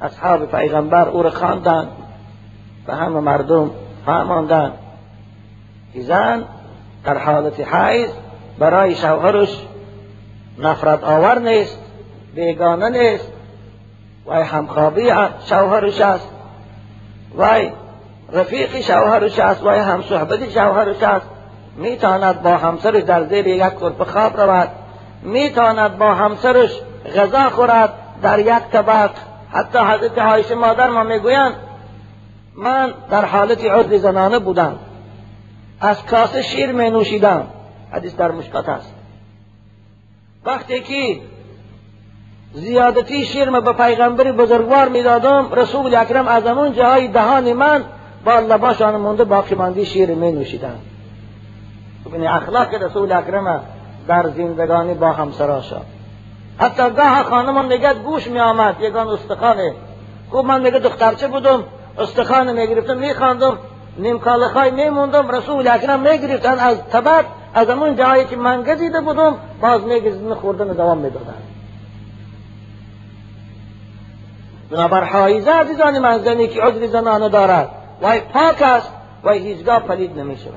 اصحاب 0.00 0.50
پیغمبر 0.50 1.08
او 1.08 1.22
را 1.22 1.30
خواندند. 1.30 1.88
و 2.86 2.96
همه 2.96 3.20
مردم 3.20 3.70
فهماندن 4.06 4.72
که 5.94 6.00
زن 6.02 6.44
در 7.04 7.18
حالت 7.18 7.74
حیض 7.74 8.10
برای 8.58 8.94
شوهرش 8.94 9.66
نفرت 10.58 11.04
آور 11.04 11.38
نیست 11.38 11.78
بیگانه 12.34 12.88
نیست. 12.88 13.28
و 14.26 14.44
همخوابی 14.44 15.10
شوهرش 15.44 16.00
است. 16.00 16.28
و 17.38 17.60
رفیق 18.32 18.80
شوهرش 18.80 19.38
است 19.38 19.64
و 19.64 19.70
هم 19.70 20.02
شوهرش 20.54 21.02
است. 21.02 21.26
می‌تواند 21.76 22.42
با 22.42 22.56
همسر 22.56 22.90
در 22.90 23.24
زیر 23.24 23.46
یک 23.46 23.62
کرپ 23.62 24.02
خواب 24.02 24.40
رود. 24.40 24.68
می‌تواند 25.22 25.98
با 25.98 26.14
همسرش 26.14 26.80
غذا 27.16 27.50
خورد 27.50 27.92
در 28.22 28.38
یک 28.38 28.62
طبق. 28.72 29.10
حتی 29.52 29.78
حضرت 29.78 30.18
عایشه 30.18 30.54
مادر 30.54 30.88
ما 30.88 31.02
می‌گویند 31.02 31.54
من 32.56 32.94
در 33.10 33.24
حالت 33.24 33.64
عرض 33.64 33.92
زنانه 34.02 34.38
بودم. 34.38 34.78
از 35.80 36.06
کاسه 36.06 36.42
شیر 36.42 36.72
می 36.72 36.90
نوشیدم. 36.90 37.46
حدیث 37.92 38.16
در 38.16 38.30
مشکات 38.30 38.68
است. 38.68 38.94
وقتی 40.44 40.80
که 40.80 41.20
زیادتی 42.54 43.24
شیر 43.24 43.50
به 43.50 43.72
پیغمبر 43.72 44.32
بزرگوار 44.32 44.88
می‌دادم 44.88 45.52
رسول 45.52 45.94
اکرم 45.94 46.28
از 46.28 46.46
همون 46.46 46.72
جای 46.72 47.08
دهان 47.08 47.52
من 47.52 47.84
با 48.24 48.40
لباشان 48.40 48.96
مونده 48.96 49.24
باقی 49.24 49.54
ماندی 49.54 49.86
شیر 49.86 50.14
می 50.14 50.32
نوشیدن 50.32 50.78
این 52.12 52.26
اخلاق 52.26 52.74
رسول 52.74 53.12
اکرم 53.12 53.62
در 54.08 54.28
زندگانی 54.28 54.94
با 54.94 55.12
همسرا 55.12 55.62
شد. 55.62 55.82
حتی 56.58 56.90
گاه 56.90 57.22
خانم 57.22 57.64
میگه 57.64 57.94
گوش 57.94 58.26
می 58.26 58.40
آمد. 58.40 58.76
یگان 58.80 59.08
استخانه 59.08 59.74
خوب 60.30 60.46
من 60.46 60.62
میگه 60.62 60.78
دخترچه 60.78 61.28
بودم. 61.28 61.64
استخانه 61.98 62.52
می‌گرفتم 62.52 62.96
میخواندم 62.96 63.58
نیم 63.98 64.18
کالخای 64.18 64.70
میموندم 64.70 65.28
رسول 65.28 65.68
اکرم 65.68 66.00
می‌گرفتن 66.00 66.58
از 66.58 66.78
تبت 66.92 67.24
از 67.54 67.70
همون 67.70 67.96
جایی 67.96 68.24
که 68.24 68.36
من 68.36 68.62
گزیده 68.62 69.00
بودم 69.00 69.36
باز 69.60 69.82
میگزیدن 69.82 70.34
خوردن 70.34 70.66
دوام 70.66 70.98
می‌دادن. 70.98 71.34
بنابر 74.70 75.04
حایزه 75.04 75.50
عزیزان 75.50 75.98
من 75.98 76.18
زنی 76.18 76.48
که 76.48 76.62
عذر 76.62 76.86
زنانه 76.86 77.28
دارد 77.28 77.70
وای 78.02 78.20
پاک 78.20 78.62
است 78.62 78.90
وای 79.24 79.38
هیچگاه 79.38 79.80
پلید 79.80 80.18
نمی 80.18 80.36
شود 80.36 80.54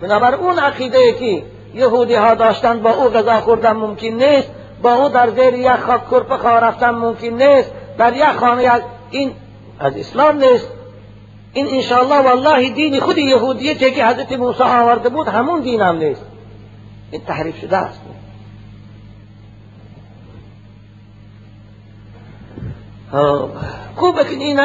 بنابر 0.00 0.34
اون 0.34 0.58
عقیده 0.58 1.12
که 1.12 1.42
یهودی 1.74 2.14
ها 2.14 2.34
داشتن 2.34 2.80
با 2.80 2.90
او 2.90 3.08
غذا 3.08 3.40
خوردن 3.40 3.72
ممکن 3.72 4.06
نیست 4.06 4.50
با 4.82 4.94
او 4.94 5.08
در 5.08 5.30
زیر 5.30 5.54
یک 5.54 5.72
خاک 5.72 6.10
کرپه 6.10 6.48
رفتن 6.48 6.90
ممکن 6.90 7.26
نیست 7.26 7.70
در 7.98 8.12
یک 8.12 8.24
خانه 8.24 8.82
این 9.10 9.32
از 9.80 9.96
اسلام 9.96 10.38
نیست. 10.38 10.68
این 11.52 11.66
انشاءالله 11.66 12.20
والله 12.20 12.70
دین 12.70 13.00
خود 13.00 13.18
یهودیه 13.18 13.74
که 13.74 14.06
حضرت 14.06 14.32
موسی 14.32 14.62
آورده 14.62 15.08
بود 15.08 15.28
همون 15.28 15.60
دین 15.60 15.80
هم 15.80 15.96
نیست. 15.96 16.24
این 17.10 17.24
تحریف 17.24 17.60
شده 17.60 17.76
است. 17.76 18.00
خوب 23.96 24.22
که 24.22 24.30
این 24.30 24.60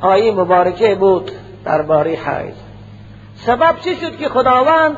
آیه 0.00 0.32
مبارکه 0.32 0.94
بود 0.94 1.30
درباره 1.64 2.10
حیض. 2.10 2.54
سبب 3.36 3.80
چی 3.80 3.96
شد 3.96 4.16
که 4.16 4.28
خداوند 4.28 4.96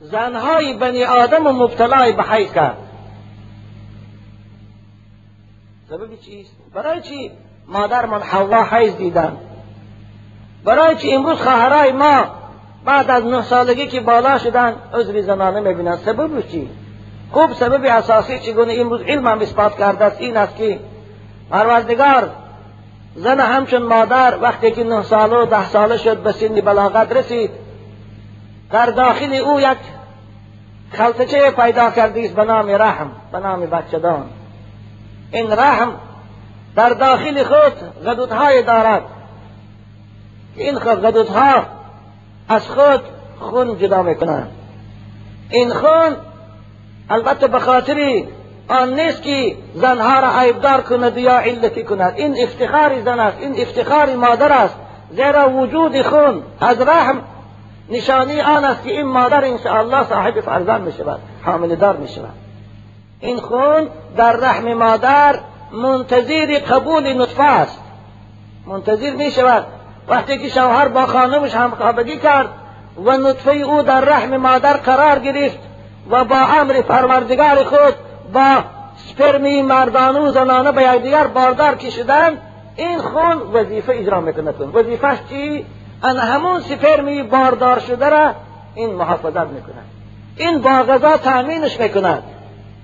زنهای 0.00 0.76
بنی 0.76 1.04
آدم 1.04 1.46
و 1.46 1.52
مبتلای 1.52 2.12
به 2.12 2.22
حیض 2.22 2.52
کرد؟ 2.52 2.76
سبب 5.88 6.20
چیست؟ 6.20 6.56
برای 6.74 7.02
چی؟ 7.02 7.30
مادر 7.68 8.06
من 8.06 8.22
حوا 8.22 8.64
حیض 8.64 8.96
دیدن. 8.96 9.36
برای 10.64 10.96
چی 10.96 11.14
امروز 11.14 11.38
خواهرای 11.38 11.92
ما 11.92 12.24
بعد 12.84 13.10
از 13.10 13.24
نه 13.24 13.42
سالگی 13.42 13.86
که 13.86 14.00
بالا 14.00 14.38
شدن 14.38 14.74
عذر 14.94 15.22
زنانه 15.22 15.60
می‌بینن. 15.60 15.96
سبب 15.96 16.48
چی؟ 16.48 16.68
خوب 17.32 17.52
سبب 17.52 17.84
اساسی 17.84 18.38
چگونه 18.38 18.74
امروز 18.78 19.00
علم 19.00 19.26
هم 19.26 19.40
اثبات 19.40 19.78
کرده 19.78 20.04
است؟ 20.04 20.20
این 20.20 20.36
است 20.36 20.56
که 20.56 20.80
پروردگار 21.50 22.30
زن 23.16 23.40
همچون 23.40 23.82
مادر 23.82 24.38
وقتی 24.42 24.70
که 24.70 24.84
نه 24.84 25.02
ساله 25.02 25.36
و 25.36 25.46
ده 25.46 25.68
ساله 25.68 25.96
شد 25.96 26.16
به 26.16 26.32
سن 26.32 26.54
بلاغت 26.60 27.12
رسید 27.12 27.50
در 28.70 28.86
داخل 28.86 29.34
او 29.34 29.60
یک 29.60 29.78
خلطچه 30.92 31.50
پیدا 31.50 31.90
کردیست 31.90 32.34
به 32.34 32.44
نام 32.44 32.70
رحم 32.70 33.10
به 33.32 33.38
نام 33.38 33.60
بچهدان 33.60 34.24
این 35.32 35.52
رحم 35.52 35.92
در 36.76 36.90
داخل 36.90 37.42
خود 37.42 38.04
غدودهای 38.06 38.62
دارد. 38.62 39.02
این 40.56 40.78
غدودها 40.78 41.62
از 42.48 42.68
خود 42.68 43.00
خون 43.40 43.78
جدا 43.78 44.02
می‌کنند. 44.02 44.50
این 45.50 45.70
خون 45.70 46.16
البته 47.10 47.48
به 47.48 47.58
خاطر 47.58 48.22
آن 48.68 49.00
نیست 49.00 49.22
که 49.22 49.56
زنها 49.74 50.20
را 50.20 50.40
عیبدار 50.40 50.80
کند 50.80 51.16
یا 51.16 51.38
علتی 51.38 51.84
کند. 51.84 52.14
این 52.16 52.36
افتخار 52.42 53.02
زن 53.04 53.20
است 53.20 53.38
این 53.40 53.60
افتخار 53.60 54.16
مادر 54.16 54.52
است. 54.52 54.74
زیرا 55.10 55.50
وجود 55.50 56.02
خون 56.02 56.42
از 56.60 56.80
رحم 56.80 57.22
نشانی 57.90 58.40
آن 58.40 58.64
است 58.64 58.84
که 58.84 58.90
این 58.90 59.06
مادر 59.06 59.44
انشاءالله 59.44 60.04
صاحب 60.08 60.40
فرزند 60.40 60.80
می 60.80 60.92
شود 60.92 61.20
حامل 61.42 61.74
دار 61.74 61.96
می 61.96 62.08
شود 62.08 62.34
این 63.20 63.38
خون 63.38 63.88
در 64.16 64.32
رحم 64.32 64.74
مادر 64.74 65.38
منتظر 65.72 66.58
قبول 66.58 67.22
نطفه 67.22 67.42
است. 67.42 67.80
منتظر 68.66 69.10
می 69.10 69.30
شود 69.30 69.66
وقتی 70.08 70.38
که 70.38 70.48
شوهر 70.48 70.88
با 70.88 71.06
خانمش 71.06 71.54
همخوابگی 71.54 72.16
کرد 72.16 72.48
و 73.04 73.16
نطفه 73.16 73.50
او 73.50 73.82
در 73.82 74.00
رحم 74.00 74.36
مادر 74.36 74.76
قرار 74.76 75.18
گرفت 75.18 75.58
و 76.10 76.24
با 76.24 76.36
امر 76.36 76.82
پروردگار 76.82 77.64
خود 77.64 77.94
با 78.32 78.64
سپرمی 78.96 79.62
مردانه 79.62 80.18
و 80.18 80.30
زنانه 80.32 80.72
به 80.72 80.82
یکدیگر 80.82 81.26
باردار 81.26 81.74
کشیدن 81.74 82.38
این 82.76 82.98
خون 82.98 83.38
وظیفه 83.52 83.92
اجرا 83.92 84.20
می‌کنه 84.20 84.50
وظیفهش 84.50 85.18
چی؟ 85.28 85.66
ان 86.02 86.16
همون 86.16 86.60
سپرمی 86.60 87.22
باردار 87.22 87.78
شده 87.78 88.08
را 88.08 88.34
این 88.74 88.94
محافظت 88.94 89.46
می‌کنه 89.46 89.82
این 90.36 90.60
با 90.60 90.70
غذا 90.70 91.16
تأمینش 91.16 91.80
می‌کند. 91.80 92.22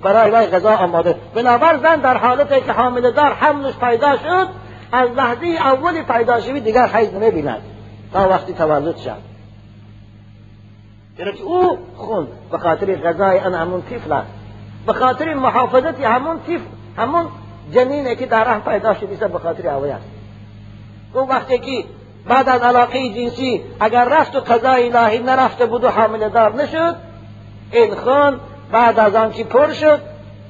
برای 0.03 0.31
وی 0.31 0.47
غذا 0.47 0.77
آماده. 0.77 1.17
بنابر 1.35 1.79
زن 1.83 1.97
در 1.97 2.17
حالتی 2.17 2.61
که 2.61 2.73
حامل 2.73 3.11
دار 3.11 3.33
حملش 3.33 3.77
پیدا 3.77 4.17
شد 4.17 4.49
از 4.93 5.11
لحظه 5.11 5.47
اول 5.47 6.03
پیدا 6.03 6.41
شوی 6.41 6.61
دیگر 6.61 6.87
حیض 6.87 7.15
نمی‌بیند. 7.15 7.63
تا 8.13 8.29
وقتی 8.29 8.53
تولد 8.53 8.97
شد 8.97 9.33
که 11.17 11.43
او 11.43 11.79
خون 11.97 12.29
به 12.51 12.59
خاطر 12.59 12.97
غذای 12.97 13.39
ان 13.39 13.55
همون 13.55 13.83
طفل 13.83 14.21
به 14.87 14.93
خاطر 14.93 15.35
محافظت 15.35 16.01
همون 16.01 16.41
طفل 16.41 16.65
همون 16.97 17.27
جنینه 17.75 18.15
که 18.15 18.27
در 18.27 18.45
رحم 18.45 18.61
پیدا 18.61 18.95
شده 18.95 19.29
به 19.29 19.39
خاطر 19.39 19.69
اوی 19.69 19.91
است. 19.91 20.05
او 21.15 21.29
وقتی 21.29 21.59
که 21.59 21.85
بعد 22.29 22.49
از 22.49 22.63
علاقه 22.63 23.09
جنسی 23.09 23.63
اگر 23.81 24.05
رفت 24.05 24.37
و 24.37 24.41
قضای 24.41 24.93
الهی 24.93 25.19
نرفته 25.19 25.67
بود 25.67 25.85
و 25.85 25.89
حامل 25.89 26.29
دار 26.29 26.55
نشد 26.55 26.97
این 27.73 27.95
خون 27.95 28.41
بعد 28.73 29.01
از 29.01 29.15
آن 29.15 29.33
که 29.33 29.45
پر 29.45 29.73
شد 29.73 30.01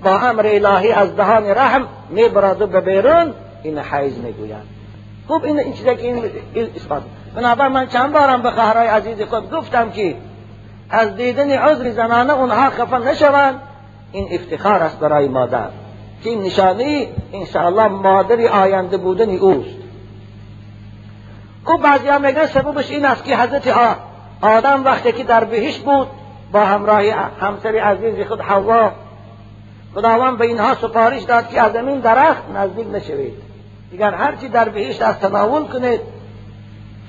با 0.04 0.18
امر 0.18 0.46
الهی 0.46 0.92
از 0.92 1.16
دهان 1.16 1.46
رحم 1.46 1.86
می‌برد 2.10 2.70
به 2.70 2.80
بیرون 2.80 3.34
این 3.62 3.78
حیز 3.78 4.18
می‌گویند. 4.18 4.66
خوب 5.28 5.44
این 5.44 5.58
این 5.58 5.72
چیزی 5.72 5.96
که 5.96 6.06
این 6.06 6.24
اثبات. 6.76 7.02
بنابر 7.34 7.68
من 7.68 7.86
چند 7.86 8.12
بارم 8.12 8.42
به 8.42 8.50
خواهرای 8.50 8.88
عزیز 8.88 9.22
خود 9.22 9.50
گفتم 9.50 9.90
که 9.90 10.16
از 10.90 11.16
دیدن 11.16 11.50
عذر 11.50 11.90
زنانه 11.90 12.32
اونها 12.32 12.70
خفه 12.70 12.98
نشوند. 12.98 13.60
این 14.12 14.28
افتخار 14.32 14.82
است 14.82 14.98
برای 14.98 15.28
مادر. 15.28 15.68
که 16.24 16.30
این 16.30 16.42
نشانی 16.42 17.08
انشاءالله 17.32 17.88
مادری 17.88 18.48
آینده 18.48 18.96
بودن 18.96 19.30
اوست. 19.30 19.76
خوب 21.64 21.82
بعضی 21.82 22.08
هم 22.08 22.26
میگن 22.26 22.46
سببش 22.46 22.90
این 22.90 23.04
است 23.04 23.24
که 23.24 23.36
حضرت 23.36 23.74
آدم 24.42 24.84
وقتی 24.84 25.12
که 25.12 25.24
در 25.24 25.44
بهشت 25.44 25.84
بود 25.84 26.06
با 26.52 26.64
همراه 26.64 27.02
همسر 27.40 27.76
عزیز 27.76 28.26
خود 28.26 28.40
حوا. 28.40 28.92
خداوند 29.94 30.38
به 30.38 30.46
اینها 30.46 30.74
سفارش 30.74 31.22
داد 31.22 31.48
که 31.48 31.60
از 31.60 31.76
این 31.76 32.00
درخت 32.00 32.42
نزدیک 32.54 32.86
نشوید. 32.92 33.34
دیگر 33.90 34.14
هرچی 34.14 34.48
در 34.48 34.68
بهشت 34.68 35.02
از 35.02 35.18
تناول 35.18 35.64
کنید 35.64 36.00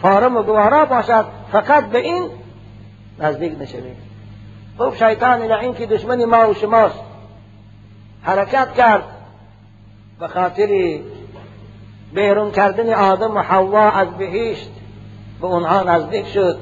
فارم 0.01 0.37
و 0.37 0.43
گوارا 0.43 0.85
باشد 0.85 1.25
فقط 1.51 1.89
به 1.89 1.99
این 1.99 2.29
نزدیک 3.19 3.61
نشوید. 3.61 3.97
خب 4.77 4.93
شیطان 4.95 5.41
این 5.41 5.73
که 5.73 5.85
دشمن 5.85 6.25
ما 6.25 6.49
و 6.49 6.53
شماست. 6.53 6.99
حرکت 8.21 8.73
کرد. 8.73 9.03
به 10.19 10.27
خاطر 10.27 10.99
بیرون 12.13 12.51
کردن 12.51 12.93
آدم 12.93 13.35
و 13.35 13.39
حوا 13.39 13.89
از 13.89 14.17
بهشت 14.17 14.69
به 15.41 15.47
اونها 15.47 15.83
نزدیک 15.83 16.27
شد. 16.27 16.59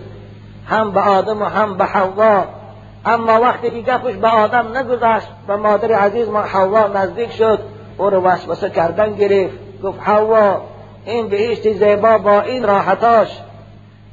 هم 0.68 0.92
به 0.92 1.02
آدم 1.02 1.42
و 1.42 1.46
هم 1.46 1.78
به 1.78 1.86
حوا. 1.86 2.61
اما 3.06 3.42
وقتی 3.42 3.84
که 3.84 3.92
گفش 3.92 4.16
به 4.16 4.28
آدم 4.28 4.78
نگذاشت 4.78 5.28
به 5.48 5.56
مادر 5.56 5.92
عزیز 5.92 6.30
ما 6.30 6.42
حوا 6.42 6.88
نزدیک 6.88 7.32
شد 7.32 7.60
او 7.98 8.10
رو 8.10 8.22
وسوسه 8.22 8.70
کردن 8.70 9.16
گرفت. 9.16 9.58
گفت 9.84 10.00
حوا 10.02 10.62
این 11.06 11.30
بهشت 11.30 11.74
زیبا 11.74 12.18
با 12.18 12.42
این 12.42 12.64
راحتاش. 12.64 13.40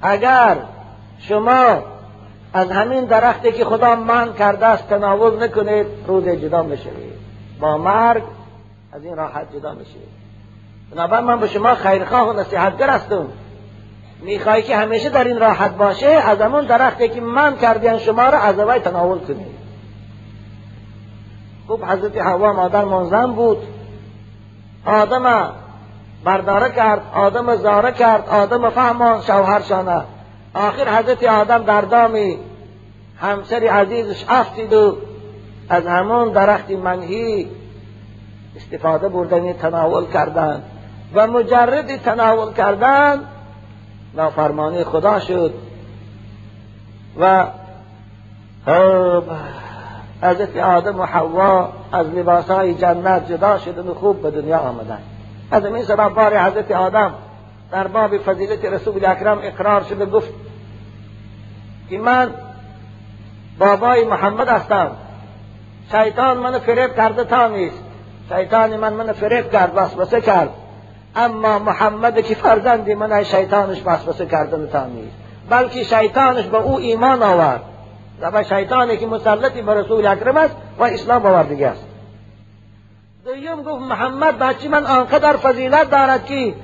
اگر 0.03 0.57
شما 1.19 1.83
از 2.53 2.71
همین 2.71 3.05
درختی 3.05 3.53
که 3.53 3.65
خدا 3.65 3.95
من 3.97 4.33
کرده 4.35 4.67
است 4.67 4.89
تناول 4.89 5.45
نکنید 5.45 5.87
روز 6.07 6.29
جدا 6.29 6.63
می‌شوید 6.63 7.13
با 7.61 7.79
مرگ 7.79 8.23
از 8.93 9.05
این 9.05 9.17
راحت 9.17 9.57
جدا 9.57 9.73
می‌شوید 9.73 10.19
بنابراین 10.95 11.25
من 11.27 11.41
به 11.41 11.47
شما 11.47 11.75
خیرخواه 11.75 12.29
و 12.29 12.41
نصیحتگر 12.41 12.91
هستم. 12.91 13.27
می‌خوای 14.23 14.63
که 14.63 14.77
همیشه 14.77 15.09
در 15.09 15.25
این 15.25 15.39
راحت 15.39 15.77
باشه 15.77 16.07
از 16.07 16.41
همون 16.41 16.67
درختی 16.67 17.09
که 17.09 17.21
من 17.21 17.57
کردین 17.57 17.99
شما 17.99 18.29
را 18.29 18.39
از 18.39 18.59
اوی 18.59 18.79
تناول 18.79 19.19
کنید 19.19 19.59
خوب 21.67 21.85
حضرت 21.85 22.17
حوا 22.17 22.53
مادر 22.53 22.85
منظم 22.85 23.33
بود. 23.33 23.59
آدم 24.87 25.53
برداره 26.25 26.71
کرد 26.71 27.03
آدم 27.15 27.57
زاره 27.57 27.93
کرد 27.93 28.29
آدم 28.29 28.71
فهمان 28.71 29.21
شوهرشانه 29.21 30.03
آخر 30.55 30.99
حضرت 30.99 31.25
آدم 31.25 31.65
در 31.65 31.81
دامی 31.81 32.39
همسر 33.21 33.65
عزیزش 33.65 34.25
افتید 34.29 34.73
و 34.73 34.97
از 35.69 35.87
همون 35.87 36.33
درخت 36.33 36.71
منهی 36.71 37.51
استفاده 38.57 39.09
بردن 39.09 39.53
تناول 39.53 40.07
کردند 40.07 40.63
و 41.15 41.27
مجرد 41.27 41.97
تناول 41.97 42.53
کردن 42.53 43.21
نافرمانی 44.19 44.85
خدا 44.85 45.21
شد. 45.21 45.55
و 47.21 47.47
حضرت 50.23 50.57
آدم 50.57 51.01
و 51.01 51.03
حوا 51.03 51.69
از 51.93 52.07
لباسهای 52.07 52.75
جنت 52.75 53.33
جدا 53.33 53.59
شدن 53.59 53.89
و 53.89 53.95
خوب 53.95 54.23
به 54.23 54.31
دنیا 54.31 54.59
آمدن. 54.59 54.99
از 55.51 55.65
این 55.65 55.85
سبب 55.85 56.15
بار 56.15 56.39
حضرت 56.39 56.71
آدم 56.71 57.15
در 57.71 57.87
باب 57.87 58.19
فضیلت 58.19 58.65
رسول 58.65 59.05
اکرم 59.05 59.39
اقرار 59.43 59.83
شده 59.83 60.07
گفت 60.07 60.33
که 61.91 61.99
من 61.99 62.31
بابای 63.59 64.05
محمد 64.05 64.49
هستم. 64.49 64.91
شیطان 65.93 66.39
من 66.39 66.59
فریب 66.59 66.97
کرده 66.97 67.25
تا 67.25 67.49
نیست. 67.49 67.83
شیطان 68.29 68.77
من 68.77 68.93
من 68.93 69.13
فریب 69.13 69.51
کرد 69.53 69.73
وسوسه 69.77 70.21
کرد. 70.21 70.51
اما 71.19 71.59
محمد 71.59 72.23
که 72.23 72.35
فرزندی 72.35 72.95
من 72.95 73.23
شیطانش 73.23 73.83
وسوسه 73.87 74.27
کردن 74.27 74.91
نیست. 74.91 75.17
بلکه 75.51 75.83
شیطانش 75.85 76.45
به 76.45 76.59
او 76.59 76.79
ایمان 76.79 77.23
آورد. 77.23 77.63
و 78.23 78.45
شیطانی 78.45 78.97
که 78.97 79.07
مسلطی 79.07 79.63
به 79.63 79.75
رسول 79.75 80.07
اکرم 80.07 80.37
است 80.37 80.57
و 80.79 80.83
اسلام 80.83 81.27
آوردگی 81.27 81.65
است. 81.65 81.85
دویم 83.25 83.63
گفت 83.63 83.83
محمد 83.83 84.39
بچی 84.39 84.69
من 84.69 84.87
آنقدر 84.87 85.37
فضیلت 85.37 85.91
دارد 85.91 86.27
که 86.27 86.55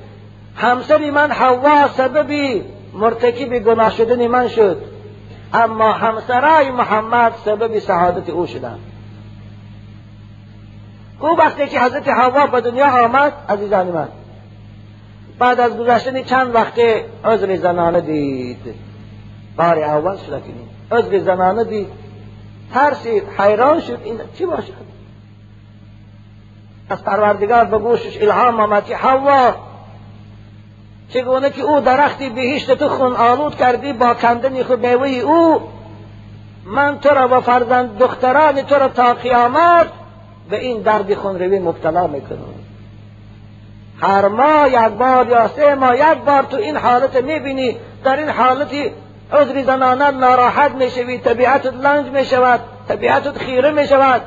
همسری 0.55 1.11
من 1.11 1.31
حوا 1.31 1.87
سببی 1.87 2.63
مرتکب 2.93 3.59
گناه 3.59 3.91
شدن 3.91 4.27
من 4.27 4.47
شد. 4.47 4.81
اما 5.53 5.91
همسرای 5.91 6.71
محمد 6.71 7.33
سبب 7.45 7.79
سعادت 7.79 8.29
او 8.29 8.47
شدند. 8.47 8.79
او 11.19 11.37
وقتی 11.37 11.67
که 11.67 11.79
حضرت 11.79 12.07
حوا 12.07 12.45
به 12.45 12.61
دنیا 12.61 13.05
آمد 13.05 13.33
عزیزان 13.49 13.87
من. 13.87 14.07
بعد 15.39 15.59
از 15.59 15.77
گذشتن 15.77 16.23
چند 16.23 16.55
وقت 16.55 16.79
عذر 17.25 17.55
زنانه 17.55 18.01
دید. 18.01 18.75
بار 19.57 19.79
اول 19.79 20.15
که 20.15 20.95
عذر 20.95 21.19
زنانه 21.19 21.63
دید. 21.63 21.87
ترسید 22.73 23.23
حیران 23.37 23.81
شد. 23.81 23.99
این 24.03 24.19
چی 24.37 24.45
باشد؟ 24.45 24.85
از 26.89 27.03
پروردگار 27.03 27.65
به 27.65 27.77
گوشش 27.77 28.21
الهام 28.21 28.59
آمد 28.59 28.85
که 28.85 28.95
حوا 28.95 29.55
چگونه 31.09 31.49
که 31.49 31.61
او 31.61 31.79
درختی 31.79 32.29
بهشت 32.29 32.71
تو 32.71 32.89
خون 32.89 33.15
آلود 33.15 33.55
کردی 33.55 33.93
با 33.93 34.13
کندن 34.13 34.63
خود 34.63 34.85
میوه 34.85 35.07
او 35.07 35.61
من 36.65 36.99
تو 36.99 37.09
را 37.09 37.37
و 37.37 37.41
فرزند 37.41 37.97
دختران 37.97 38.61
تو 38.61 38.75
را 38.75 38.89
تا 38.89 39.13
قیامت 39.13 39.87
به 40.49 40.59
این 40.59 40.81
درد 40.81 41.13
خون 41.13 41.39
روی 41.39 41.59
مبتلا 41.59 42.07
می‌کنم. 42.07 42.54
هر 44.01 44.27
ماه 44.27 44.69
یک 44.69 44.91
بار 44.97 45.27
یا 45.27 45.47
سه 45.47 45.75
ماه 45.75 45.97
یک 45.97 46.17
بار 46.25 46.43
تو 46.43 46.57
این 46.57 46.77
حالت 46.77 47.15
می‌بینی. 47.23 47.77
در 48.03 48.15
این 48.15 48.29
حالتی 48.29 48.91
عذری 49.33 49.63
زنانه 49.63 50.11
ناراحت 50.11 50.71
می‌شوی 50.71 51.17
طبیعت 51.17 51.65
لنج 51.65 52.07
می‌شود 52.07 52.59
طبیعت 52.87 53.37
خیره 53.37 53.71
می‌شود 53.71 54.21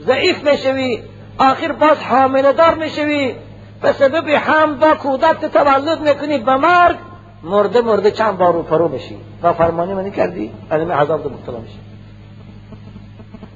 ضعیف 0.00 0.44
می‌شوی 0.44 1.02
آخر 1.38 1.72
باز 1.72 1.98
حامله 1.98 2.52
دار 2.52 2.74
می‌شوی. 2.74 3.34
به 3.82 3.92
سبب 3.92 4.28
هم 4.28 4.78
با 4.78 4.94
کودک 4.94 5.44
تولد 5.44 6.00
می‌کنی 6.00 6.38
به 6.38 6.56
مرگ 6.56 6.96
مرده 7.42 7.80
مرده 7.80 8.10
چند 8.10 8.38
بار 8.38 8.52
رو 8.52 8.62
پرو 8.62 8.88
بشی. 8.88 9.16
و 9.42 9.52
فرمانی 9.52 9.94
منی 9.94 10.10
کردی؟ 10.10 10.52
علم 10.70 10.92
عذاب 10.92 11.22
دو 11.22 11.28
مبتلا 11.28 11.58
میشی 11.58 11.78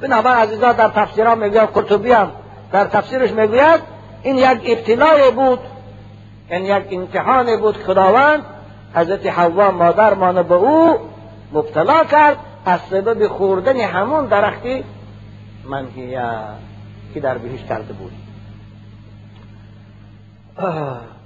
بنابر 0.01 0.35
عزیزا 0.35 0.73
در 0.73 0.89
تفسیرها 0.89 1.35
می‌گوید 1.35 1.69
قرطبی 1.69 2.13
هم 2.13 2.31
در 2.73 2.85
تفسیرش 2.85 3.31
می‌گوید 3.31 3.96
این 4.27 4.37
یک 4.37 4.61
ابتلای 4.67 5.31
بود 5.31 5.59
این 6.51 6.65
یک 6.65 6.85
امتحان 6.91 7.61
بود 7.61 7.77
خداوند 7.77 8.43
حضرت 8.95 9.27
حوا 9.27 9.71
مادر 9.71 10.15
مانه 10.15 10.43
به 10.43 10.55
او 10.55 10.99
مبتلا 11.53 12.05
کرد 12.05 12.37
از 12.65 12.81
سبب 12.81 13.29
خوردن 13.29 13.77
همون 13.77 14.27
درختی 14.27 14.85
منهیه 15.65 16.23
که 17.15 17.21
در 17.21 17.39
بهش 17.39 17.65
کرده 17.69 17.93
بود. 17.93 18.13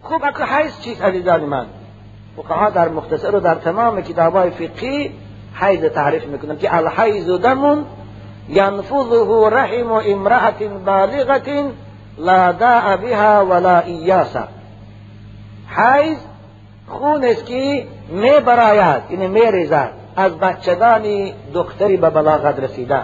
خوب 0.03 0.25
اکو 0.25 0.45
حیث 0.45 0.81
چیز 0.81 1.01
عزیزان 1.01 1.41
من؟ 1.41 1.67
فقها 2.37 2.71
در 2.71 2.89
مختصر 2.89 3.37
و 3.37 3.41
در 3.41 3.55
تمام 3.55 4.01
کتابای 4.01 4.51
فقهی 4.51 5.11
حیض 5.55 5.85
تعریف 5.85 6.25
می‌کنن 6.25 6.59
که 6.59 6.75
الحیض 6.77 7.31
دمون 7.31 7.85
ینفذه 8.49 9.49
رحم 9.53 9.93
امرأة 9.93 10.69
بالغة 10.87 11.73
لا 12.19 12.53
داع 12.53 12.97
بها 12.97 13.47
ولا 13.47 13.79
ایاسا 13.79 14.49
حیض 15.77 16.19
خون 16.87 17.25
است 17.25 17.47
که 17.47 17.87
می 18.09 18.41
براید 18.41 19.03
یعنی 19.11 19.29
می 19.29 19.51
ریزد. 19.51 19.93
از 20.17 20.39
بچگانی 20.39 21.35
دختری 21.55 21.97
به 21.97 22.11
بلاغت 22.11 22.61
رسیده. 22.61 23.03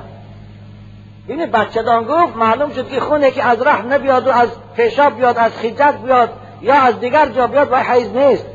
این 1.26 1.46
بچگان 1.46 2.04
گفت 2.04 2.36
معلوم 2.36 2.70
شد 2.70 2.88
که 2.88 3.00
خونه 3.00 3.30
که 3.30 3.44
از 3.44 3.62
رحم 3.62 3.92
نبیاد 3.92 4.26
و 4.26 4.30
از 4.30 4.48
پیشاب 4.76 5.16
بیاد 5.16 5.38
از 5.38 5.56
خیجت 5.56 5.94
بیاد 6.04 6.32
یا 6.62 6.74
از 6.74 7.00
دیگر 7.00 7.26
جا 7.26 7.46
بیاد 7.46 7.68
و 7.72 7.76
حیض 7.76 8.08
نیست. 8.08 8.46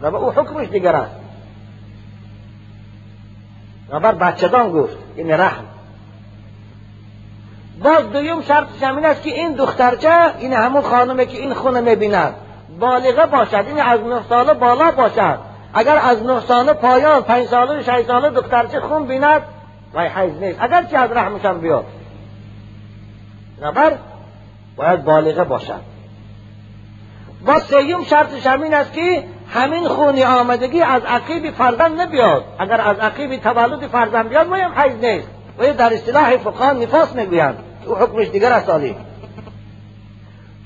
و 0.00 0.16
او 0.16 0.30
حکمش 0.30 0.68
دیگر 0.68 0.96
است. 0.96 1.14
و 3.90 4.00
بر 4.00 4.12
بچگان 4.12 4.72
گفت 4.72 4.96
این 5.16 5.30
رحم. 5.30 5.64
باز 7.82 8.12
دویم 8.12 8.42
شرطش 8.42 8.82
همین 8.82 9.04
است 9.04 9.22
که 9.22 9.30
این 9.30 9.52
دخترچه 9.52 10.10
این 10.38 10.52
همون 10.52 10.82
خانمه 10.82 11.26
که 11.26 11.38
این 11.38 11.54
خونه 11.54 11.80
می‌بیند. 11.80 12.34
بالغه 12.80 13.26
باشد. 13.26 13.64
این 13.66 13.80
از 13.80 14.00
نه 14.00 14.20
ساله 14.28 14.54
بالا 14.54 14.90
باشد. 14.90 15.38
اگر 15.74 15.96
از 15.96 16.22
نه 16.22 16.40
ساله 16.40 16.72
پایان 16.72 17.22
پنج 17.22 17.46
ساله 17.46 17.82
شش 17.82 18.04
ساله 18.06 18.30
دخترچه 18.30 18.80
خون 18.80 19.06
بیند؟ 19.06 19.42
وای 19.94 20.08
حیض 20.08 20.42
نیست. 20.42 20.58
اگر 20.62 20.84
چی 20.84 20.96
از 20.96 21.10
رحمشان 21.12 21.60
بیاد. 21.60 21.84
نبر 23.62 23.92
باید 24.76 25.04
بالغه 25.04 25.44
باشد. 25.44 25.80
با 27.46 27.58
سیوم 27.58 28.04
شرطش 28.04 28.46
همین 28.46 28.74
است 28.74 28.92
که 28.92 29.24
همین 29.50 29.88
خونی 29.88 30.24
آمدگی 30.24 30.82
از 30.82 31.02
عقیب 31.02 31.50
فرزند 31.50 32.00
نبیاد. 32.00 32.44
اگر 32.58 32.80
از 32.80 32.98
عقیب 32.98 33.36
تولد 33.36 33.86
فرزند 33.86 34.28
بیاد 34.28 34.48
باید 34.48 34.72
حیض 34.76 35.04
نیست. 35.04 35.28
و 35.58 35.72
در 35.72 35.94
اصطلاح 35.94 36.36
فقهان 36.36 36.82
نفاس 36.82 37.14
می‌گویند. 37.14 37.58
او 37.86 37.94
حکمش 37.94 38.28
دیگر 38.28 38.52
است 38.52 38.68
عالی. 38.68 38.96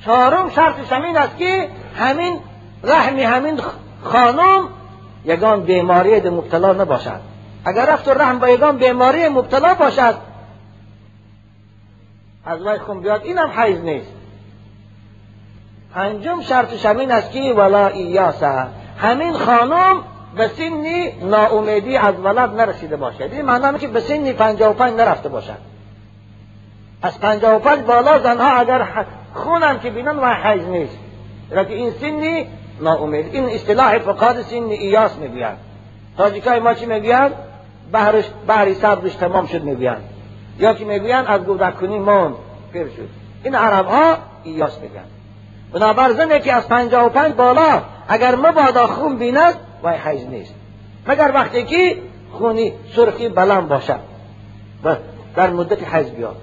چهارم 0.05 0.51
شرطش 0.51 0.93
همین 0.93 1.17
است 1.17 1.37
که 1.37 1.69
همین 1.97 2.39
رحمی 2.85 3.23
همین 3.23 3.61
خانم 4.03 4.69
یگان 5.25 5.63
بیماری 5.63 6.21
مبتلا 6.21 6.73
نباشد. 6.73 7.21
اگر 7.65 7.87
رفت 7.87 8.09
رحم 8.09 8.39
با 8.39 8.49
یگان 8.49 8.77
بیماری 8.77 9.29
مبتلا 9.29 9.75
باشد 9.75 10.15
از 12.45 12.63
وای 12.63 12.79
خون 12.79 13.01
بیاد 13.01 13.23
اینم 13.25 13.51
حیض 13.57 13.81
نیست. 13.81 14.13
پنجم 15.95 16.41
شرطش 16.41 16.87
همین 16.87 17.13
است 17.13 17.31
که 17.31 17.55
ولا 17.57 17.87
ایاسه 17.87 18.67
همین 18.99 19.33
خانم 19.33 20.03
به 20.37 20.49
سنی 20.49 21.13
ناامیدی 21.13 21.97
از 21.97 22.15
ولد 22.15 22.51
نرسیده 22.61 22.97
باشد. 22.97 23.23
این 23.23 23.43
معنی 23.43 23.79
که 23.79 23.89
به 23.89 24.01
سنی 24.01 24.33
پنجاه 24.33 24.71
و 24.71 24.73
پنج 24.73 24.95
نرفته 24.95 25.29
باشد. 25.29 25.74
از 27.05 27.21
پنجاه 27.21 27.55
و 27.55 27.59
پنج 27.59 27.81
بالا 27.81 28.19
زنها 28.19 28.57
اگر 28.57 29.05
خونم 29.35 29.79
که 29.79 29.91
بینن 29.91 30.19
و 30.19 30.35
حیض 30.35 30.65
نیست. 30.65 30.99
لیکن 31.51 31.71
این 31.71 31.91
سنی 31.91 32.47
ناامید. 32.81 33.35
این 33.35 33.49
اصطلاح 33.49 33.99
فقاد 33.99 34.43
سنی 34.43 34.75
ایاس 34.75 35.17
می‌گویند. 35.17 35.59
تاجیکای 36.19 36.59
ما 36.59 36.75
چی 36.75 36.87
می‌گویند؟ 36.87 37.33
بحرش 37.93 38.25
بحری 38.47 38.75
سبزش 38.75 39.15
تمام 39.15 39.47
شد 39.47 39.63
می‌گویند. 39.63 40.03
یا 40.59 40.75
که 40.75 40.85
می‌گویند 40.85 41.25
از 41.29 41.41
گودک 41.41 41.77
کنی 41.77 41.99
مون 41.99 42.35
پیر 42.73 42.87
شد. 42.87 43.09
این 43.45 43.55
عرب 43.55 43.87
ها 43.87 44.17
ایاس 44.45 44.79
میگن. 44.79 45.05
بنابر 45.73 46.13
زنی 46.13 46.41
که 46.41 46.53
از 46.53 46.69
پنجاه 46.69 47.07
و 47.07 47.09
پنج 47.09 47.35
بالا 47.35 47.83
اگر 48.09 48.35
مبادا 48.35 48.87
خون 48.87 49.17
بیند 49.17 49.55
وای 49.83 49.97
حیض 49.97 50.27
نیست. 50.27 50.55
مگر 51.07 51.33
وقتی 51.35 51.65
که 51.65 51.97
خونی 52.33 52.73
سرخی 52.97 53.29
بلند 53.29 53.69
باشد. 53.69 54.01
و 54.85 54.97
در 55.37 55.51
مدت 55.51 55.95
حیض 55.95 56.11
بیاد. 56.11 56.37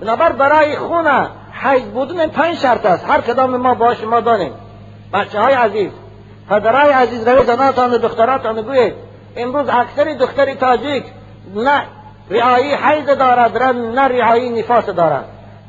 بنابر 0.00 0.32
برای 0.32 0.76
خون 0.76 1.06
حیض 1.52 1.82
بودن 1.82 2.26
پنج 2.26 2.56
شرط 2.56 2.86
است. 2.86 3.10
هر 3.10 3.20
کدام 3.20 3.56
ما 3.56 3.74
باش 3.74 4.04
ما 4.04 4.20
دانیم. 4.20 4.52
بچه 5.12 5.40
های 5.40 5.54
عزیز 5.54 5.90
پدرای 6.50 6.92
عزیز 6.92 7.28
روی 7.28 7.46
زناتان 7.46 7.94
و 7.94 7.98
دختراتان 7.98 8.62
گوید 8.62 8.94
امروز 9.36 9.68
اکثر 9.68 10.04
دختری 10.04 10.54
تاجیک 10.54 11.04
نه 11.54 11.82
رعایی 12.30 12.74
حیض 12.74 13.06
دارد 13.06 13.58
نه 13.58 14.00
رعایی 14.00 14.50
نفاس 14.50 14.86
دارد. 14.86 15.24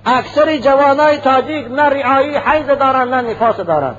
اکثر 0.06 0.58
جوانای 0.58 1.18
تاجیک 1.18 1.68
نه 1.72 1.84
رعایی 1.84 2.38
حیض 2.38 2.68
دارند 2.68 3.14
نه 3.14 3.32
نفاس 3.32 3.58
دارند. 3.58 3.98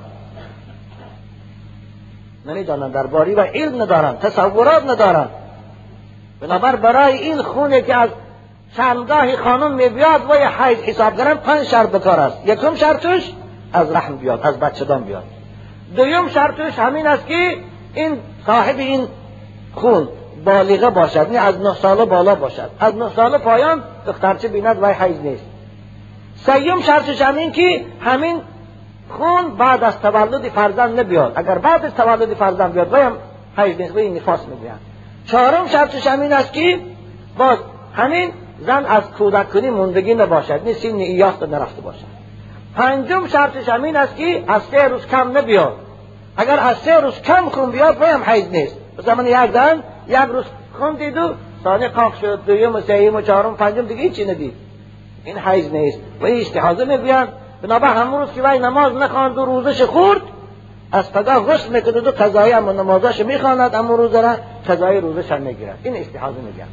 نمی‌دانند 2.46 2.92
درباری 2.92 3.34
و 3.34 3.40
علم 3.40 3.82
ندارند 3.82 4.18
تصورات 4.18 4.84
ندارند. 4.84 5.30
بنابر 6.40 6.76
برای 6.76 7.18
این 7.18 7.42
خونه 7.42 7.82
که 7.82 7.96
از 7.96 8.10
چندگاهی 8.76 9.37
خانم 9.37 9.74
میبیاد 9.74 10.30
و 10.30 10.35
یه 10.35 10.62
حیض 10.62 10.78
حساب 10.78 11.16
کنن 11.16 11.35
پنج 11.35 11.62
شرط 11.62 11.88
بکار 11.88 12.20
است. 12.20 12.37
یکم 12.46 12.74
شرطش 12.74 13.32
از 13.72 13.92
رحم 13.92 14.16
بیاد 14.16 14.40
از 14.42 14.61
بچهدان 14.61 15.04
بیاد. 15.04 15.24
دویم 15.96 16.28
شرطش 16.28 16.78
همین 16.78 17.06
است 17.06 17.26
که 17.26 17.56
این 17.94 18.18
صاحب 18.46 18.78
این 18.78 19.08
خون 19.74 20.08
بالغه 20.44 20.90
باشد 20.90 21.32
نه 21.32 21.38
از 21.38 21.61
نه 21.61 21.74
ساله 21.74 22.04
بالا 22.04 22.35
باشد. 22.35 22.70
از 22.80 22.96
نه 22.96 23.11
ساله 23.16 23.38
پایان 23.38 23.82
دخترچه 24.06 24.48
بیند 24.48 24.82
و 24.82 24.87
حیض 24.87 25.20
نیست. 25.20 25.44
سیوم 26.37 26.80
شرطش 26.80 27.22
همین 27.22 27.52
که 27.52 27.85
همین 28.00 28.40
خون 29.11 29.56
بعد 29.58 29.85
از 29.85 30.00
تولد 30.00 30.48
فرزند 30.48 31.00
نبیاد. 31.00 31.32
اگر 31.37 31.58
بعد 31.58 31.85
از 31.85 31.94
تولد 31.94 32.35
فرزند 32.35 32.72
بیاد 32.72 32.94
هم 32.94 33.12
حیض 33.56 33.80
نیست 33.80 33.94
و 33.94 33.98
این 33.98 34.16
نفاس 34.16 34.40
می‌گویند. 34.46 34.80
چهارم 35.26 35.66
شرطش 35.66 36.06
همین 36.06 36.32
است 36.32 36.52
که 36.52 36.80
باز 37.38 37.58
همین 37.96 38.32
زن 38.66 38.85
از 38.85 39.03
کودک 39.18 39.51
کنی 39.51 39.70
موندگی 39.70 40.14
نباشد 40.14 40.61
نه 40.64 40.72
سین 40.72 40.96
ایاس 40.96 41.42
نرفته 41.42 41.81
باشد. 41.81 42.12
پنجم 42.77 43.27
شرطش 43.27 43.68
همین 43.68 43.96
است 43.96 44.16
که 44.16 44.44
از 44.48 44.62
سه 44.62 44.88
روز 44.88 45.07
کم 45.07 45.38
نبیاد. 45.38 45.77
اگر 46.37 46.61
از 46.61 46.77
سه 46.77 47.01
روز 47.01 47.22
کم 47.22 47.48
خون 47.48 47.70
بیاد 47.70 48.03
هم 48.03 48.22
حیض 48.22 48.48
نیست. 48.48 48.77
زمان 49.07 49.27
یک 49.27 49.53
زن 49.53 49.83
یک 50.09 50.16
روز 50.16 50.44
خون 50.79 50.94
دید 50.94 51.16
و 51.16 51.35
ثانیه 51.64 51.88
قاق 51.88 52.14
شد 52.20 52.40
دویم 52.46 52.75
و 52.75 52.81
سهیم 52.81 53.14
و 53.14 53.20
چهارم 53.20 53.57
پنجم 53.57 53.87
دیگه 53.87 54.03
هیچی 54.03 54.25
ندید. 54.25 54.55
این 55.25 55.38
حیض 55.38 55.70
نیست. 55.70 55.98
و 56.20 56.27
این 56.27 56.40
استحاضه 56.40 56.85
می‌گویند 56.85 57.29
بنابر 57.62 57.94
همون 57.94 58.20
روز 58.20 58.33
که 58.33 58.42
وای 58.42 58.59
نماز 58.59 58.92
نخواند 58.92 59.38
و 59.38 59.44
روزش 59.44 59.83
خورد 59.83 60.20
از 60.92 61.12
پگاه 61.12 61.46
غسل 61.46 61.72
می‌کنه 61.72 62.01
و 62.01 62.11
قضایی 62.11 62.53
اما 62.53 62.72
نمازش 62.72 63.25
می‌خواند 63.25 63.75
اما 63.75 63.94
روز 63.94 64.14
را 64.14 64.37
قضایی 64.68 65.01
روزش 65.01 65.33
هم 65.33 65.42
می‌گیرد. 65.42 65.79
این 65.83 65.96
استحاضه 65.96 66.40
میگن 66.40 66.68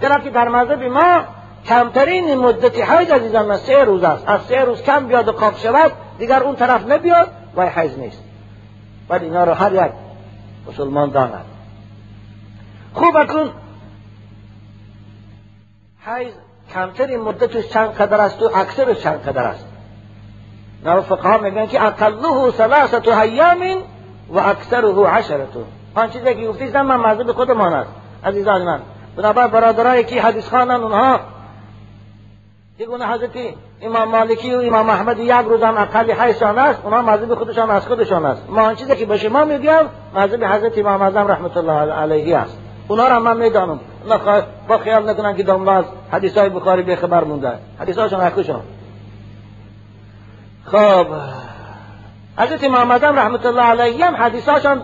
چرا 0.00 0.18
که 0.18 0.30
در 0.30 0.48
مذهب 0.48 0.82
ما 0.82 1.24
کمترین 1.66 2.34
مدت 2.34 2.90
حیض 2.90 3.10
عزیزان 3.10 3.56
سه 3.56 3.84
روز 3.84 4.04
است. 4.04 4.28
از 4.28 4.42
سه 4.42 4.64
روز 4.64 4.82
کم 4.82 5.06
بیاد 5.06 5.28
و 5.28 5.32
قاب 5.32 5.56
شود 5.56 5.92
دیگر 6.18 6.42
اون 6.42 6.56
طرف 6.56 6.90
نبیاد 6.90 7.28
وای 7.54 7.68
حیض 7.68 7.98
نیست. 7.98 8.22
ولی 9.08 9.24
اینا 9.24 9.44
رو 9.44 9.52
هر 9.52 9.72
یک 9.72 9.92
مسلمان 10.68 11.10
داند. 11.10 11.44
خوب 12.94 13.16
اکن 13.16 13.50
حیض 16.06 16.32
کمترین 16.74 17.20
مدتش 17.20 17.68
چند 17.68 17.88
قدر 17.88 18.20
است 18.20 18.42
و 18.42 18.50
اکثرش 18.54 18.98
چند 18.98 19.22
قدر 19.22 19.44
است. 19.44 19.66
نه 20.84 21.00
فقها 21.00 21.38
میگن 21.38 21.66
که 21.66 21.82
اقله 21.82 22.50
ثلاثت 22.50 23.08
ایام 23.08 23.60
و 24.28 24.38
اکثره 24.38 25.06
عشرتون 25.06 25.64
آن 25.94 26.10
چیزی 26.10 26.34
که 26.34 26.48
گفتید 26.48 26.76
من 26.76 26.96
مذهب 26.96 27.32
خودمان 27.32 27.74
است. 27.74 27.90
عزیزان 28.24 28.62
من 28.62 28.80
بنابر 29.20 29.46
برادرایی 29.46 30.04
که 30.04 30.22
حدیث 30.22 30.48
خانن 30.48 30.70
اونها 30.70 31.20
چگونه 32.78 33.06
حضرت 33.06 33.30
امام 33.82 34.08
مالکی 34.08 34.54
و 34.54 34.58
امام 34.58 34.90
احمد 34.90 35.18
یک 35.18 35.30
روز 35.30 35.62
هم 35.62 35.76
اقل 35.78 36.12
حیشان 36.12 36.58
است 36.58 36.80
اونها 36.84 37.02
مذهب 37.02 37.34
خودشان 37.34 37.70
از 37.70 37.86
خودشان 37.86 38.26
است. 38.26 38.42
ما 38.48 38.62
آن 38.62 38.74
چیزی 38.74 38.96
که 38.96 39.06
به 39.06 39.18
شما 39.18 39.44
میگم 39.44 39.84
مذهب 40.14 40.44
حضرت 40.44 40.78
امام 40.78 41.02
اعظم 41.02 41.28
رحمت 41.28 41.56
الله 41.56 41.92
علیه 41.92 42.36
است. 42.36 42.58
اونا 42.88 43.08
را 43.08 43.20
من 43.20 43.36
می‌دانم. 43.36 43.80
با 44.68 44.78
خیال 44.78 45.10
نکنن 45.10 45.36
که 45.36 45.42
داملاز 45.42 45.84
حدیث 46.12 46.38
های 46.38 46.48
بخاری 46.48 46.82
به 46.82 46.96
خبر 46.96 47.24
مونده. 47.24 47.52
حدیث 47.80 47.98
هاشون 47.98 48.20
حقشون 48.20 48.60
خب 50.64 51.06
حضرت 52.38 52.64
امام 52.64 52.90
اعظم 52.90 53.18
رحمت 53.18 53.46
الله 53.46 53.62
علیه 53.62 54.06
هم 54.06 54.16
حدیث 54.16 54.48
هاشون 54.48 54.82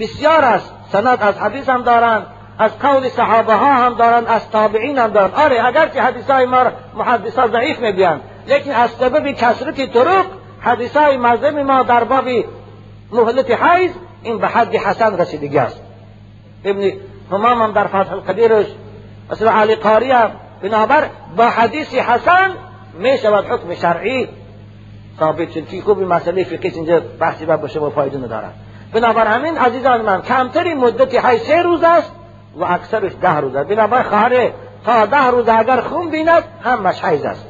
بسیار 0.00 0.44
است. 0.44 0.74
سند 0.92 1.22
از 1.22 1.38
حدیث 1.38 1.68
هم 1.68 1.82
دارند 1.82 2.26
از 2.58 2.78
قول 2.78 3.08
صحابه 3.08 3.54
ها 3.54 3.72
هم 3.72 3.94
دارن 3.94 4.26
از 4.26 4.50
تابعین 4.50 4.98
هم 4.98 5.08
دارن. 5.08 5.34
آره 5.34 5.66
اگر 5.66 5.86
که 5.86 6.02
حدیث 6.02 6.30
های 6.30 6.46
ما 6.46 6.64
محدث 6.94 7.38
ها 7.38 7.48
ضعیف 7.48 7.80
میگن 7.80 8.20
لیکن 8.46 8.70
از 8.70 8.90
سبب 8.90 9.30
کسرت 9.30 9.92
طرق 9.92 10.24
حدیث 10.60 10.96
های 10.96 11.16
مذهب 11.16 11.58
ما 11.58 11.82
در 11.82 12.04
باب 12.04 12.24
مهلت 13.12 13.50
حیض 13.50 13.90
این 14.22 14.38
به 14.38 14.46
حد 14.48 14.76
حسن 14.76 15.18
رسیدگی 15.18 15.58
است. 15.58 15.80
ابن 16.64 16.92
همام 17.32 17.62
هم 17.62 17.72
در 17.72 17.86
فتح 17.86 18.12
القدیرش 18.12 18.66
مثل 19.30 19.48
علی 19.48 19.74
قاری 19.74 20.10
هم 20.10 20.30
بنابر 20.62 21.08
با 21.36 21.44
حدیث 21.44 21.94
حسن 21.94 22.50
می 22.98 23.18
شود 23.18 23.44
حکم 23.44 23.74
شرعی 23.74 24.28
ثابت 25.18 25.50
شد. 25.50 25.68
که 25.68 25.82
خوب 25.82 26.02
مسئله 26.02 26.44
فقهی 26.44 26.70
اینجا 26.70 27.00
بحثی 27.20 27.46
باشه 27.46 27.80
با 27.80 27.90
فایده 27.90 28.18
ندارد. 28.18 28.54
بنابر 28.92 29.26
همین 29.26 29.58
عزیزان 29.58 30.00
من 30.00 30.22
کمتری 30.22 30.74
مدتی 30.74 31.16
های 31.16 31.38
سه 31.38 31.62
روز 31.62 31.82
است. 31.82 32.12
و 32.56 32.64
اکثرش 32.64 33.12
ده 33.20 33.36
روز 33.36 33.56
است. 33.56 33.68
بنابر 33.68 34.02
خواهر 34.02 34.50
تا 34.84 35.06
ده 35.06 35.26
روز 35.26 35.48
اگر 35.48 35.80
خون 35.80 36.10
بیند 36.10 36.42
همش 36.62 37.04
حیز 37.04 37.24
است. 37.24 37.46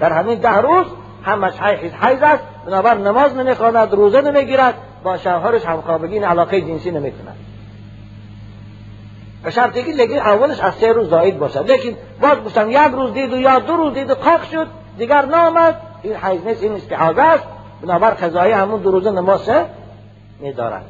در 0.00 0.12
همین 0.12 0.38
ده 0.38 0.56
روز 0.56 0.86
همش 1.22 1.60
حیز 1.60 2.22
است. 2.22 2.42
بنابر 2.66 2.94
نماز 2.94 3.36
نمی‌خواند 3.36 3.94
روزه 3.94 4.20
نمی‌گیرد. 4.20 4.74
با 5.04 5.16
شوهرش 5.16 5.64
همخوابگی 5.64 6.18
علاقه 6.18 6.60
جنسی 6.60 6.90
نمی‌کند. 6.90 7.36
به 9.44 9.50
شرطی 9.50 9.82
که 9.82 9.92
لیکن 9.92 10.18
اولش 10.18 10.60
از 10.60 10.74
سه 10.74 10.92
روز 10.92 11.08
زاید 11.10 11.38
باشد. 11.38 11.70
لیکن 11.70 11.98
باز 12.20 12.44
گفتم 12.44 12.70
یک 12.70 12.92
روز 12.92 13.12
دید 13.12 13.32
و 13.32 13.36
یا 13.36 13.58
دو 13.58 13.76
روز 13.76 13.94
دید 13.94 14.10
و 14.10 14.14
قاق 14.14 14.42
شد 14.42 14.66
دیگر 14.98 15.24
نامد. 15.24 15.80
این 16.02 16.16
حیز 16.16 16.46
نیست 16.46 16.62
این 16.62 16.72
استحاضه 16.72 17.22
است. 17.22 17.44
بنابر 17.82 18.10
قضایی 18.10 18.52
همون 18.52 18.80
دو 18.80 18.90
روزه 18.90 19.10
نماز 19.10 19.50
میدارد 20.40 20.84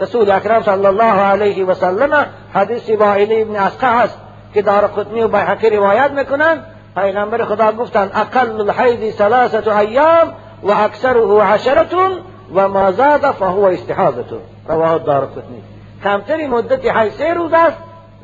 رسول 0.00 0.30
اکرم 0.30 0.62
صلی 0.62 0.86
الله 0.86 1.20
علیه 1.20 1.64
و 1.64 1.74
سلم 1.74 2.26
حدیث 2.54 2.90
علی 2.90 3.42
ابن 3.42 3.56
اسقع 3.56 4.02
است 4.02 4.18
که 4.54 4.62
دار 4.62 4.86
قطنی 4.86 5.22
و 5.22 5.28
بیحقی 5.28 5.70
روایت 5.70 6.10
می‌کنند 6.10 6.64
پیغمبر 6.94 7.44
خدا 7.44 7.72
گفتند 7.72 8.10
اقل 8.14 8.60
الحیض 8.60 9.14
ثلاثه 9.14 9.76
ایام 9.76 10.32
و 10.62 10.70
اکثره 10.70 11.40
عشرتون 11.40 12.12
و 12.54 12.68
ما 12.68 12.92
زاد 12.92 13.20
فهو 13.20 13.64
استحاضتون 13.64 14.40
رواه 14.68 14.98
دار 14.98 15.26
قطنی 15.26 15.62
کمتری 16.04 16.46
مدتی 16.46 16.88
حیض 16.88 17.12
سه 17.12 17.34
روز 17.34 17.52
است 17.52 17.76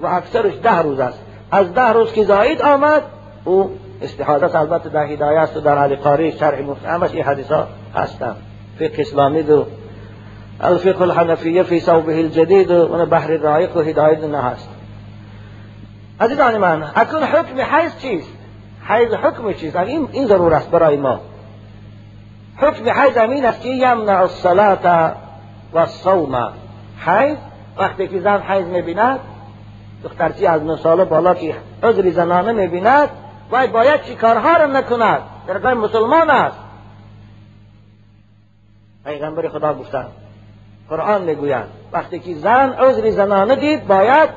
و 0.03 0.07
اکثرش 0.07 0.53
ده 0.63 0.79
روز 0.79 1.01
است 1.01 1.19
از 1.53 1.75
ده 1.75 1.89
روز 1.93 2.13
که 2.13 2.25
زاید 2.25 2.63
آمد 2.63 3.03
او 3.45 3.79
استحاضت 4.03 4.57
البته 4.57 4.89
در 4.89 5.05
هدایه 5.05 5.41
است 5.41 5.57
و 5.57 5.61
در 5.61 5.79
علی 5.79 5.97
قاری 5.97 6.33
شرح 6.33 6.61
مفهمش 6.61 7.11
این 7.13 7.25
حدیث 7.25 7.53
ها 7.53 7.67
هستند 7.95 8.37
فقه 8.79 8.95
اسلامی 8.99 9.43
دو 9.43 9.67
الفقه 10.61 11.03
الحنفیه 11.03 11.63
فی 11.63 11.81
صوبه 11.81 12.19
الجدید 12.19 12.71
و 12.71 13.07
بحر 13.07 13.37
رایق 13.37 13.77
و 13.77 13.81
هدایت 13.81 14.25
نه 14.25 14.43
هست. 14.43 14.69
عزیزان 16.21 16.59
من 16.59 16.83
حکم 16.83 17.61
حیض 17.61 17.97
چیست؟ 17.99 18.33
حیض 18.89 19.15
حکم 19.15 19.53
چیست؟ 19.53 19.77
این 19.77 20.09
این 20.13 20.27
ضرور 20.27 20.55
است 20.55 20.71
برای 20.71 20.97
ما. 20.97 21.21
حکم 22.57 22.91
حیض 22.91 23.17
امین 23.17 23.47
است 23.47 23.61
که 23.61 23.69
یمنع 23.69 24.21
الصلاة 24.21 25.13
و 25.73 25.79
الصوم. 25.79 26.53
حیض 27.07 27.37
وقتی 27.77 28.09
که 28.09 28.21
زن 28.21 28.41
حیض 28.41 28.67
می‌بیند 28.67 29.21
دخترچی 30.05 30.47
از 30.47 30.63
نه 30.63 30.77
ساله 30.77 31.05
بالا 31.05 31.35
که 31.35 31.55
عذر 31.83 32.11
زنانه 32.11 32.53
می‌بیند 32.53 33.09
باید 33.51 33.73
باید 33.73 34.03
چی 34.03 34.15
کارها 34.15 34.57
را 34.57 34.67
نکند؟ 34.67 35.21
در 35.47 35.75
مسلمان 35.75 36.31
است. 36.31 36.57
پیغمبر 39.05 39.49
خدا 39.49 39.75
گفتند 39.75 40.11
قرآن 40.91 41.23
می‌گوید 41.23 41.65
وقتی 41.93 42.19
که 42.19 42.35
زن 42.35 42.73
عذر 42.73 43.11
زنانه 43.11 43.57
دید 43.57 43.87
باید 43.87 44.29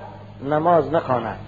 نماز 0.50 0.92
نخواند. 0.92 1.40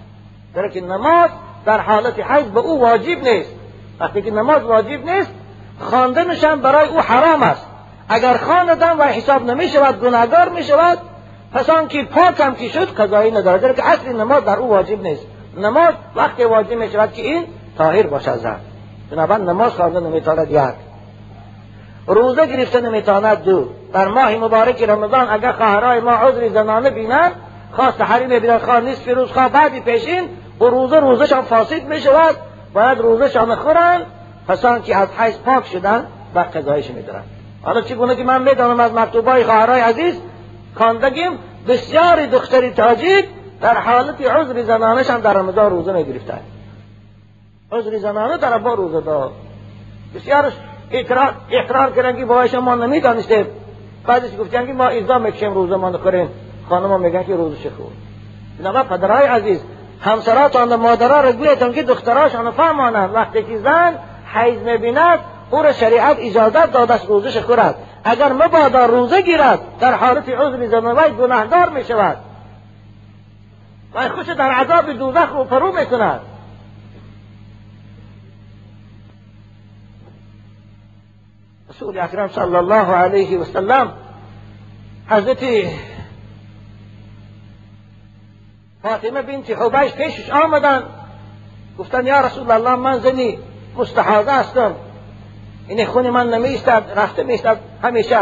در 0.55 0.69
که 0.69 0.81
نماز 0.81 1.29
در 1.65 1.79
حالت 1.79 2.19
حیض 2.19 2.45
به 2.45 2.59
او 2.59 2.81
واجب 2.81 3.23
نیست. 3.23 3.51
وقتی 3.99 4.21
که 4.21 4.31
نماز 4.31 4.63
واجب 4.63 5.09
نیست 5.09 5.31
خواندنشان 5.79 6.61
برای 6.61 6.87
او 6.87 6.99
حرام 6.99 7.43
است. 7.43 7.65
اگر 8.09 8.37
خواندن 8.37 8.97
و 8.97 9.03
حساب 9.03 9.43
نمی 9.43 9.67
شود 9.67 10.01
گناهگار 10.01 10.49
می 10.49 10.63
شود 10.63 10.97
پس 11.53 11.69
آن 11.69 11.87
که 11.87 12.03
پاک 12.03 12.39
هم 12.39 12.55
که 12.55 12.67
شد 12.67 12.93
قضایی 12.93 13.31
ندارد. 13.31 13.61
در 13.61 13.73
که 13.73 13.87
اصل 13.87 14.11
نماز 14.11 14.45
در 14.45 14.57
او 14.57 14.69
واجب 14.69 15.01
نیست. 15.01 15.25
نماز 15.57 15.93
وقتی 16.15 16.43
واجب 16.43 16.73
می 16.73 16.89
شود 16.89 17.13
که 17.13 17.21
این 17.21 17.45
طاهر 17.77 18.07
باشد 18.07 18.37
زن. 18.37 18.59
بنابراین 19.11 19.49
نماز 19.49 19.71
خواندن 19.71 20.03
نمی‌تواند 20.03 20.51
یک 20.51 20.94
روزه 22.07 22.47
گرفته 22.47 22.81
نمی‌تواند 22.81 23.43
دو. 23.43 23.69
در 23.93 24.07
ماه 24.07 24.35
مبارک 24.35 24.83
رمضان 24.83 25.29
اگر 25.29 25.51
خواهرای 25.51 25.99
ما 25.99 26.11
عذر 26.11 26.49
زنانه 26.49 26.89
بینند 26.89 27.31
خواست 27.71 28.01
حریم 28.01 28.29
ببینند 28.29 28.61
خواه 28.61 28.79
نصف 28.79 29.07
روز 29.07 29.31
خواه 29.31 29.49
بعدی 29.49 29.79
پیشین 29.79 30.29
و 30.59 30.65
روزه 30.65 30.99
روزشان 30.99 31.41
فاسد 31.41 31.83
می 31.83 31.99
شود 31.99 32.35
باید 32.73 32.99
روزشان 32.99 33.55
خورند 33.55 34.05
پسان 34.47 34.81
که 34.81 34.95
از 34.95 35.07
حیث 35.19 35.37
پاک 35.37 35.65
شدن 35.67 36.07
و 36.35 36.39
قضایش 36.39 36.91
میدارن. 36.91 37.23
حالا 37.63 37.81
چگونه 37.81 38.15
که 38.15 38.23
من 38.23 38.41
می‌دانم 38.41 38.79
از 38.79 38.93
مکتوبای 38.93 39.43
خواهرای 39.43 39.81
عزیز 39.81 40.15
کاندگیم 40.75 41.31
بسیاری 41.67 42.27
دختری 42.27 42.71
تاجیک 42.71 43.25
در 43.61 43.77
حالت 43.77 44.21
عذر 44.21 44.63
زنانشان 44.63 45.21
در 45.21 45.33
رمضان 45.33 45.71
روزه 45.71 45.93
می‌گرفتن. 45.93 46.39
عذر 47.71 47.97
زنانه 47.97 48.37
در 48.37 48.57
با 48.57 48.73
روزه 48.73 49.01
دار 49.01 49.31
بسیارش 50.15 50.53
اقرار, 50.91 51.33
اقرار 51.51 51.91
کردن 51.91 52.17
که 52.17 52.25
بابایش 52.25 52.53
ما 52.53 52.75
نمی‌دانسته 52.75 53.47
بعدش 54.07 54.37
گفتن 54.39 54.67
که 54.67 54.73
ما 54.73 54.87
ایزا 54.87 55.19
می‌کشیم 55.19 55.53
روزه 55.53 55.75
ما 55.75 55.89
نخوریم. 55.89 56.29
خانم 56.69 57.01
میگن 57.01 57.23
که 57.23 57.35
روزش 57.35 57.67
خور 57.67 57.91
بنابرای 58.59 58.83
پدرای 58.83 59.27
عزیز 59.27 59.63
همسراتان 60.01 60.69
و 60.69 60.77
مادرها 60.77 61.21
را 61.21 61.31
گویتان 61.31 61.73
که 61.73 61.83
دختراشان 61.83 62.51
فهمانند 62.51 63.15
وقتی 63.15 63.43
که 63.43 63.57
زن 63.57 63.95
حیض 64.33 64.59
می‌بیند 64.59 65.19
او 65.51 65.61
را 65.61 65.73
شریعت 65.73 66.17
اجازت 66.19 66.75
است 66.75 67.07
روزش 67.07 67.37
خورد 67.37 67.75
اگر 68.03 68.33
مبادا 68.33 68.85
روزه 68.85 69.21
گیرد 69.21 69.59
در 69.79 69.93
حالت 69.93 70.29
عذر 70.29 70.67
زنوی 70.67 71.09
گناهدار 71.09 71.69
می 71.69 71.83
شود 71.83 72.17
و 73.95 74.09
خوش 74.09 74.25
در 74.25 74.51
عذاب 74.51 74.91
دوزخ 74.91 75.31
رو 75.33 75.43
فرو 75.43 75.71
می 75.71 75.85
رسول 81.75 81.99
اکرم 81.99 82.27
صلی 82.27 82.55
الله 82.55 82.91
علیه 82.91 83.39
و 83.39 83.43
سلم 83.43 83.93
حضرت 85.09 85.39
فاطمه 88.83 89.21
بنت 89.21 89.49
حبیش 89.49 89.93
پیشش 89.93 90.29
آمدن. 90.29 90.83
گفتن 91.79 92.05
یا 92.05 92.19
رسول 92.19 92.51
الله 92.51 92.75
من 92.75 92.99
زنی 92.99 93.39
مستحاضه 93.77 94.31
هستم. 94.31 94.75
این 95.67 95.85
خون 95.85 96.09
من 96.09 96.29
نمیستد 96.29 96.83
رفته 96.95 97.23
میستد 97.23 97.57
همیشه 97.83 98.19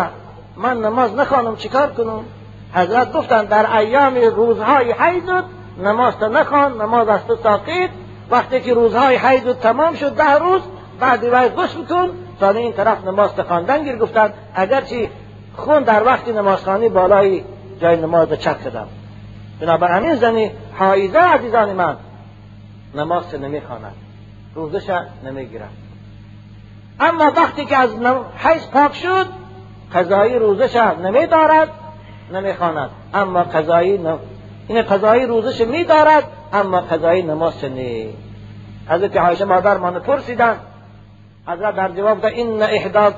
من 0.57 0.81
نماز 0.81 1.15
نخوانم 1.15 1.55
چیکار 1.55 1.93
کنم؟ 1.93 2.25
حضرت 2.73 3.13
گفتن 3.13 3.45
در 3.45 3.77
ایام 3.77 4.15
روزهای 4.15 4.91
حیضت 4.91 5.43
نماز 5.77 6.17
تا 6.17 6.27
نخوان 6.27 6.81
نماز 6.81 7.07
از 7.07 7.27
تو 7.27 7.35
ساقید 7.35 7.89
وقتی 8.29 8.61
که 8.61 8.73
روزهای 8.73 9.15
حیضت 9.15 9.59
تمام 9.59 9.95
شد 9.95 10.15
ده 10.15 10.33
روز 10.33 10.61
بعد 10.99 11.23
وای 11.23 11.49
غسل 11.49 11.83
کن 11.83 12.09
تا 12.43 12.49
این 12.49 12.73
طرف 12.73 13.06
نماز 13.06 13.39
خواندن 13.39 13.84
گیر 13.84 13.97
گفتن 13.97 14.34
اگرچه 14.56 15.10
خون 15.56 15.84
در 15.84 16.03
وقت 16.03 16.27
نمازخانی 16.27 16.89
بالای 16.89 17.43
جای 17.82 17.97
نماز 17.97 18.29
چک 18.29 18.63
کردم 18.63 18.88
بنابر 19.60 19.91
همین 19.91 20.15
زنی 20.15 20.51
حایزه 20.73 21.19
عزیزان 21.19 21.73
من 21.73 21.97
نماز 22.95 23.36
نمی‌خواند 23.36 23.95
روزش 24.56 24.99
نمی‌گیرد 25.25 25.69
اما 26.99 27.32
وقتی 27.38 27.65
که 27.65 27.77
از 27.77 27.89
حیث 28.38 28.67
پاک 28.67 28.95
شد 28.95 29.25
قضایی 29.93 30.39
روزش 30.39 30.75
نمیدارد 30.75 31.69
نمی‌خواند 32.34 32.89
اما 33.13 33.43
قضایی 33.43 33.97
نم... 33.97 34.19
این 34.67 34.82
قضایی 34.82 35.25
روزش 35.25 35.62
میدارد 35.62 36.23
اما 36.53 36.82
قضایی 36.82 37.21
نماز 37.21 37.65
نی 37.65 38.13
حضرت 38.89 39.17
عایشه 39.17 39.45
مادر 39.45 39.77
من 39.77 39.99
پرسیدن 39.99 40.60
حضرت 41.47 41.75
در 41.75 41.89
جواب 41.89 42.21
ده 42.21 42.27
این 42.27 42.63
احدا 42.63 43.13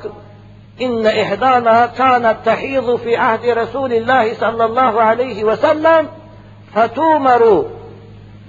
إن 0.81 1.05
إحدانا 1.05 1.87
كانت 1.87 2.35
تحيض 2.45 2.95
في 2.95 3.15
عهد 3.15 3.45
رسول 3.45 3.93
الله 3.93 4.33
صلى 4.33 4.63
الله 4.65 5.01
عليه 5.01 5.43
وسلم 5.43 6.07
فتؤمر 6.75 7.63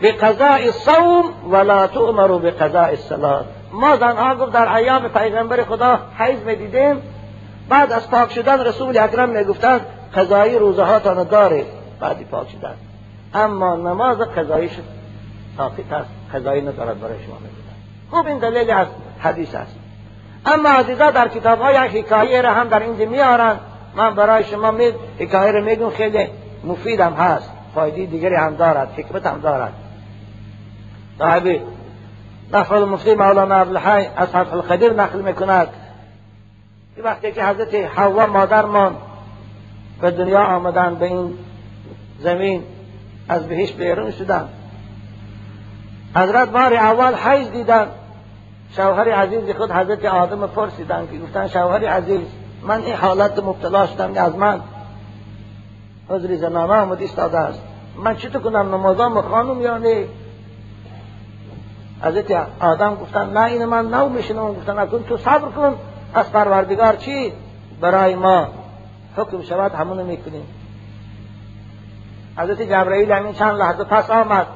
بقضاء 0.03 0.67
الصوم 0.67 1.25
ولا 1.51 1.87
تؤمر 1.87 2.39
بقضاء 2.39 2.91
الصلاة. 2.91 3.45
ما 3.73 3.97
زنها 3.97 4.35
گفت 4.35 4.53
در 4.53 4.77
ایام 4.77 5.09
پیغمبر 5.09 5.65
خدا 5.65 5.99
حیض 6.19 6.43
می‌دیدیم 6.43 7.03
بعد 7.69 7.93
از 7.93 8.11
پاک 8.11 8.33
شدن 8.33 8.61
رسول 8.61 8.99
اکرم 8.99 9.29
می‌گفتند 9.29 9.87
قضایی 10.15 10.59
روزه 10.59 10.83
هاتان 10.83 11.25
داره 11.25 11.65
بعدی 12.01 12.25
پاک 12.25 12.51
شدن. 12.51 12.75
اما 13.35 13.77
نماز 13.77 14.19
قضایی 14.21 14.69
شد. 14.69 14.85
ساقط 15.57 15.93
است 15.93 16.11
قضایی 16.35 16.63
ندارد 16.63 17.01
برای 17.01 17.19
شما 17.27 17.39
می‌گفتند. 17.39 17.77
خوب 18.11 18.27
این 18.27 18.39
دلیل 18.39 18.71
از 18.71 18.87
حدیث 19.27 19.55
است. 19.55 19.77
اما 20.47 20.69
عزیزا 20.69 21.11
در 21.11 21.29
کتاب 21.29 21.61
های 21.61 21.77
حکایه 21.77 22.43
را 22.43 22.55
هم 22.55 22.69
در 22.69 22.81
اینجا 22.81 23.05
میارن 23.05 23.57
من 23.97 24.15
برای 24.15 24.45
شما 24.45 24.71
می 24.71 24.93
حکایه 25.19 25.53
را 25.53 25.61
میگم 25.61 25.91
خیلی 25.91 26.29
مفید 26.65 27.01
هم 27.01 27.13
هست. 27.13 27.51
فایده 27.75 28.07
دیگری 28.07 28.35
هم 28.35 28.57
دارد 28.57 28.93
حکمت 28.97 29.27
هم 29.27 29.41
دارد. 29.41 29.73
صاحب 31.19 31.61
نفر 32.53 32.85
مفتی 32.85 33.15
مولانا 33.15 33.55
عبدالحی 33.55 34.07
از 34.17 34.35
حرف 34.35 34.53
القدیر 34.53 34.93
نقل 34.93 35.21
می‌کند. 35.21 35.69
که 36.97 37.03
وقتی 37.03 37.33
که 37.33 37.45
حضرت 37.45 37.75
حوا 37.75 38.27
مادرمان 38.27 38.97
به 40.01 40.11
دنیا 40.11 40.45
آمدن 40.45 40.95
به 40.95 41.07
این 41.07 41.39
زمین 42.19 42.63
از 43.29 43.49
بهش 43.49 43.73
بیرون 43.73 44.11
شدن. 44.11 44.49
حضرت 46.17 46.49
بار 46.49 46.75
اول 46.75 47.15
حیز 47.15 47.51
دیدن. 47.51 47.87
شوهر 48.77 49.13
عزیز 49.13 49.57
خود 49.57 49.71
حضرت 49.71 50.05
آدم 50.05 50.47
پرسیدن 50.47 51.09
که 51.13 51.19
گفتن 51.19 51.47
شوهر 51.47 51.89
عزیز 51.89 52.21
من 52.63 52.81
این 52.81 52.95
حالت 52.95 53.39
مبتلا 53.39 53.87
شدم 53.87 54.25
از 54.25 54.37
من. 54.37 54.61
حضر 56.09 56.37
زنانه 56.37 56.73
آمد 56.73 57.01
ایستاده 57.01 57.39
است. 57.39 57.63
من 57.97 58.17
چطور 58.17 58.43
کنم؟ 58.43 58.75
نمازام 58.75 59.21
خانم 59.21 59.61
یا 59.61 59.79
نه 59.79 60.05
حضرت 62.03 62.47
آدم 62.61 62.95
گفتن 62.95 63.31
نه 63.31 63.45
این 63.45 63.65
من 63.65 63.89
نو 63.89 64.09
میشنم 64.09 64.55
گفتن 64.55 64.79
اکن 64.79 65.03
تو 65.03 65.17
صبر 65.17 65.49
کن. 65.49 65.75
از 66.15 66.33
پروردگار 66.33 66.97
چی؟ 66.97 67.33
برای 67.81 68.15
ما 68.15 68.47
حکم 69.17 69.43
شود 69.43 69.73
همونو 69.75 70.05
می‌کنیم. 70.05 70.47
حضرت 72.37 72.63
جبرائیل 72.63 73.13
همین 73.13 73.33
چند 73.33 73.57
لحظه 73.57 73.85
پس 73.85 74.11
آمد. 74.11 74.47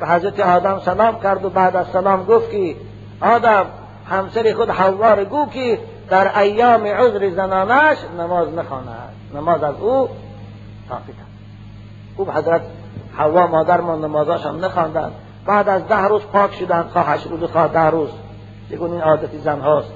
به 0.00 0.08
حضرت 0.08 0.40
آدم 0.40 0.78
سلام 0.78 1.20
کرد 1.20 1.44
و 1.44 1.50
بعد 1.50 1.76
از 1.76 1.86
سلام 1.86 2.24
گفت 2.24 2.50
که 2.50 2.76
آدم 3.20 3.66
همسر 4.10 4.54
خود 4.54 4.70
حوار 4.70 5.24
گو 5.24 5.46
که 5.46 5.78
در 6.10 6.38
ایام 6.38 6.86
عذر 6.86 7.30
زنانش 7.30 7.98
نماز 8.18 8.54
نخواند. 8.54 9.12
نماز 9.34 9.62
از 9.62 9.74
او 9.80 10.08
ساقط 10.88 11.02
خوب 12.16 12.30
حضرت 12.30 12.62
حوا 13.16 13.46
مادر 13.46 13.80
ما 13.80 13.96
نمازاش 13.96 14.46
هم 14.46 15.12
بعد 15.46 15.68
از 15.68 15.88
ده 15.88 16.02
روز 16.02 16.22
پاک 16.22 16.54
شدن 16.54 16.82
خواه 16.82 17.08
هشت 17.08 17.26
روز 17.26 17.50
خواه 17.50 17.68
ده 17.68 17.90
روز. 17.90 18.10
چگونه 18.70 18.92
این 18.92 19.02
عادتی 19.02 19.38
زن 19.38 19.60
هاست. 19.60 19.92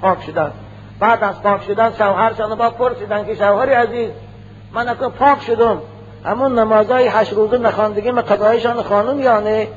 پاک 0.00 0.22
شدن 0.22 0.52
بعد 1.00 1.24
از 1.24 1.42
پاک 1.42 1.62
شدن 1.62 1.92
شوهرشان 1.92 2.54
با 2.54 2.70
پرسیدن 2.70 3.24
که 3.24 3.34
شوهر 3.34 3.68
عزیز 3.68 4.10
من 4.72 4.88
اکنون 4.88 5.10
پاک 5.10 5.42
شدم. 5.42 5.78
همون 6.24 6.58
نمازهای 6.58 7.08
هشت 7.08 7.32
روزه 7.32 7.58
نخواندگی 7.58 8.10
قضایشان 8.10 8.82
خانم 8.82 9.20
یا 9.20 9.40
نه 9.40 9.68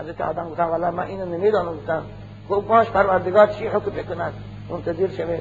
حضرت 0.00 0.20
آدم 0.20 0.50
گفتن 0.50 0.64
والا 0.64 0.90
من 0.90 1.04
اینو 1.04 1.24
نمی‌دانم. 1.24 1.76
گفتم 1.76 2.02
خوب 2.48 2.68
باش 2.68 2.90
پروردگار 2.90 3.46
چی 3.46 3.66
حکم 3.66 3.90
بکند؟ 3.90 4.32
منتظر 4.70 5.08
شوه 5.16 5.40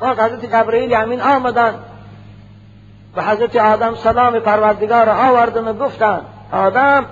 باز 0.00 0.18
حضرت 0.18 0.44
جبرئیل 0.44 0.94
همین 0.94 1.20
آمدن. 1.20 1.74
به 3.14 3.22
حضرت 3.22 3.56
آدم 3.56 3.94
سلام 3.94 4.38
پروردگار 4.38 5.08
آوردن 5.08 5.68
و 5.68 5.72
گفتن 5.72 6.20
آدم 6.52 7.06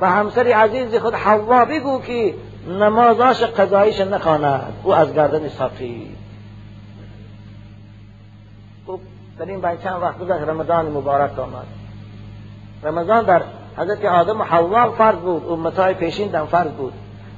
و 0.00 0.10
همسر 0.10 0.46
عزیز 0.46 0.94
خود 0.94 1.14
حوا 1.14 1.64
بگو 1.64 2.00
که 2.00 2.34
نمازاش 2.68 3.42
قضایش 3.42 4.00
نخواند. 4.00 4.72
او 4.82 4.94
از 4.94 5.14
گردن 5.14 5.48
صفی 5.48 6.16
خوب 8.86 9.00
در 9.38 9.44
این 9.44 9.60
چند 9.60 10.02
وقت 10.02 10.18
گذشت 10.18 10.48
رمضان 10.48 10.86
مبارک 10.86 11.38
آمد. 11.38 11.66
رمضان 12.82 13.24
در 13.24 13.42
حضرت 13.78 14.04
آدم 14.04 14.40
و 14.40 14.44
حوا 14.44 14.90
فرض 14.90 15.16
بود 15.16 15.48
امتهای 15.50 15.94
پیشین 15.94 16.28
دم 16.28 16.46
فرض 16.46 16.70
بود. 16.70 16.92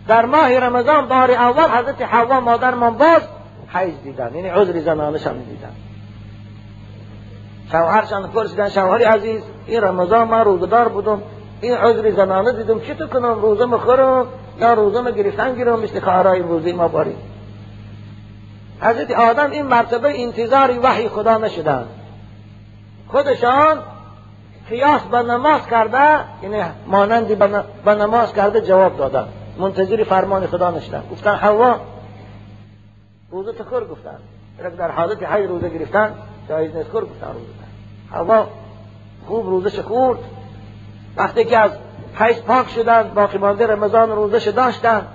در 0.08 0.26
ماه 0.26 0.58
رمضان 0.58 1.08
بار 1.08 1.30
اول 1.30 1.78
حضرت 1.78 2.02
حوا 2.02 2.40
مادر 2.40 2.74
من 2.74 2.90
باز 2.90 3.22
حیز 3.68 3.94
دیدن 4.02 4.34
یعنی 4.34 4.48
عذر 4.48 4.80
زنانش 4.80 5.26
هم 5.26 5.32
دیدن. 5.32 5.72
شوهرشان 7.72 8.30
پرسیدن 8.30 8.68
شوهری 8.68 9.04
عزیز 9.04 9.42
این 9.66 9.80
رمضان 9.80 10.28
من 10.28 10.44
روزدار 10.44 10.88
بودم 10.88 11.22
این 11.60 11.74
عذر 11.74 12.10
زنانه 12.10 12.52
دیدم 12.52 12.80
چی 12.80 12.94
تو 12.94 13.06
کنم؟ 13.06 13.40
روزه 13.40 13.64
مخورم 13.64 14.26
یا 14.60 14.74
روزه 14.74 15.12
گرفتن 15.12 15.54
گیرم 15.54 15.80
مثل 15.80 16.00
کارهای 16.00 16.42
روزی 16.42 16.72
ما 16.72 16.88
باری. 16.88 17.14
حضرت 18.80 19.10
آدم 19.10 19.50
این 19.50 19.66
مرتبه 19.66 20.22
انتظاری 20.22 20.78
وحی 20.78 21.08
خدا 21.08 21.38
نشدن. 21.38 21.86
خودشان 23.08 23.78
قیاس 24.70 25.02
به 25.02 25.22
نماز 25.22 25.66
کرده 25.66 26.24
یعنی 26.42 26.62
مانندی 26.86 27.34
به 27.84 27.94
نماز 27.94 28.32
کرده 28.32 28.60
جواب 28.60 28.96
دادن 28.96 29.28
منتظر 29.58 30.04
فرمان 30.04 30.46
خدا 30.46 30.70
نشدن 30.70 31.02
گفتن 31.12 31.34
حوا. 31.34 31.76
روزه 33.30 33.52
تکر 33.52 33.84
گفتن. 33.84 34.18
در 34.78 34.90
حالت 34.90 35.22
حی 35.22 35.46
روزه 35.46 35.68
گرفتن. 35.68 36.14
جایز 36.48 36.76
نیست 36.76 36.92
کر 36.92 37.00
گفتن 37.00 37.26
روزه. 37.32 37.52
حوا. 38.12 38.46
خوب 39.26 39.46
روزش 39.46 39.80
خورد. 39.80 40.18
وقتی 41.16 41.44
که 41.44 41.58
از 41.58 41.70
حیث 42.14 42.38
پاک 42.38 42.68
شدن 42.68 43.10
باقی 43.14 43.38
مانده 43.38 43.66
رمضان 43.66 44.10
روزش 44.10 44.48
داشتن. 44.48 45.06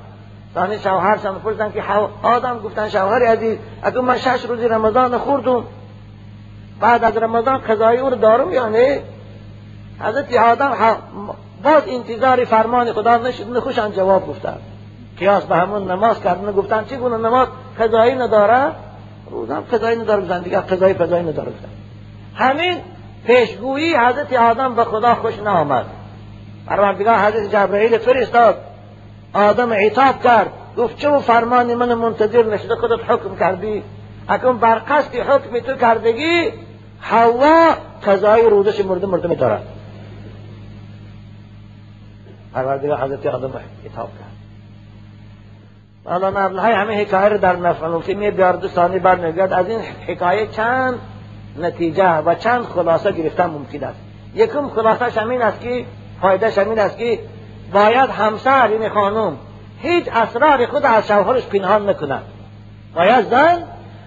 ثانی 0.54 0.80
شوهرشان 0.80 1.40
پرسیدن 1.40 1.72
که 1.72 1.84
آدم 2.24 2.60
گفتن 2.60 2.90
شوهر 2.90 3.26
عزیز 3.26 3.58
اگه 3.82 4.02
من 4.02 4.18
شش 4.18 4.46
روزی 4.46 4.68
رمضان 4.68 5.18
خوردم 5.18 5.64
بعد 6.80 7.04
از 7.04 7.18
رمضان 7.18 7.58
قضای 7.58 7.98
او 7.98 8.10
رو 8.10 8.16
دارم 8.16 8.54
یا 8.54 8.70
نه؟ 8.70 9.02
حضرت 10.02 10.34
آدم 10.34 10.98
باز 11.64 11.84
انتظار 11.88 12.44
فرمان 12.44 12.94
خدا 12.94 13.18
نشد 13.18 13.58
نخوشن 13.58 13.92
جواب 13.92 14.28
گفتن. 14.28 14.58
قیاس 15.20 15.44
به 15.44 15.56
همون 15.56 15.92
نماز 15.92 16.22
کردن 16.24 16.52
گفتن 16.52 16.86
چی 16.86 16.96
گونه 16.96 17.18
نماز؟ 17.18 17.48
قضایی 17.80 18.16
نداره؟ 18.16 18.72
روزم 19.32 19.64
قضایی 19.72 20.00
نداره 20.00 20.22
بزن 20.22 20.42
دیگه 20.42 20.60
قضایی 20.60 20.94
قضایی 20.94 21.24
نداره. 21.24 21.50
بزن 21.50 21.70
همین 22.36 22.78
پیشگویی 23.28 23.96
حضرت 23.96 24.34
آدم 24.34 24.76
به 24.76 24.84
خدا 24.84 25.16
خوش 25.16 25.40
نآمد. 25.40 25.86
پروردگار 26.68 27.16
حضرت 27.16 27.52
جبرائیل 27.52 27.98
فرستاد. 27.98 28.58
آدم 29.34 29.74
عتاب 29.74 30.24
کرد. 30.24 30.52
گفت 30.78 30.98
چه 30.98 31.20
فرمان 31.20 31.74
من 31.74 31.94
منتظر 31.94 32.44
نشده 32.44 32.76
خودت 32.76 33.10
حکم 33.10 33.36
کردی؟ 33.40 33.84
اکنون 34.30 34.58
بر 34.58 34.82
قصد 34.90 35.16
حکم 35.16 35.60
تو 35.60 35.74
کردگی؟ 35.74 36.52
حوا 37.00 37.74
قضای 38.08 38.50
روزش 38.50 38.86
مرده 38.86 39.08
مرده 39.08 39.28
میدارد 39.28 39.64
پروردگار 42.56 42.98
حضرت 42.98 43.26
آدم 43.26 43.52
عتاب 43.86 44.10
کرد. 44.20 44.36
مولانا 46.06 46.62
های 46.62 46.74
همه 46.74 47.02
حکایه 47.02 47.30
رو 47.30 47.38
در 47.38 47.56
نفع 47.56 48.14
می 48.14 48.32
بیار 48.32 48.54
دوستانی 48.54 49.00
برمیگرد 49.00 49.54
از 49.54 49.70
این 49.70 49.80
حکایه 50.08 50.48
چند 50.48 51.00
نتیجه 51.60 52.18
و 52.18 52.36
چند 52.36 52.64
خلاصه 52.64 53.12
گرفتن 53.12 53.46
ممکن 53.46 53.84
است. 53.84 54.00
یکم 54.36 54.70
خلاصه 54.70 55.22
همین 55.22 55.42
است 55.42 55.62
که 55.62 55.86
فایده 56.22 56.50
همین 56.50 56.80
است 56.80 56.98
که 56.98 57.20
باید 57.74 58.10
همسر 58.10 58.68
این 58.68 58.90
خانم 58.90 59.38
هیچ 59.82 60.08
اسرار 60.14 60.66
خود 60.66 60.86
از 60.86 61.08
شوهرش 61.08 61.46
پنهان 61.46 61.90
نکند. 61.90 62.24
باید 62.96 63.30
زن 63.30 63.64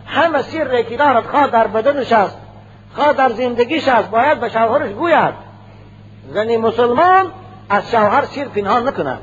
همه 0.07 0.43
سیر 0.43 0.83
که 0.83 0.97
دارد 0.97 1.25
خواه 1.25 1.51
در 1.51 1.67
بدنش 1.67 2.13
است. 2.13 2.39
خواه 2.95 3.13
در 3.13 3.29
زندگیش 3.29 3.89
است. 3.89 4.11
باید 4.11 4.41
به 4.41 4.49
شوهرش 4.49 4.91
گوید. 4.91 5.35
زنی 6.35 6.57
مسلمان 6.57 7.27
از 7.71 7.91
شوهر 7.91 8.25
سیر 8.25 8.49
پنهان 8.49 8.89
نکند 8.89 9.19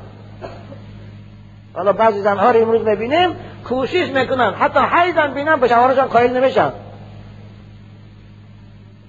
حالا 1.74 1.92
بعضی 1.92 2.20
زنها 2.20 2.50
رو 2.50 2.60
امروز 2.62 2.82
می‌بینیم 2.82 3.36
کوشش 3.64 4.08
می‌کنن. 4.08 4.54
حتی 4.54 4.80
حیزن 4.80 5.34
بینن 5.34 5.56
به 5.56 5.68
شوهرشان 5.68 6.06
قائل 6.06 6.36
نمیشن. 6.36 6.72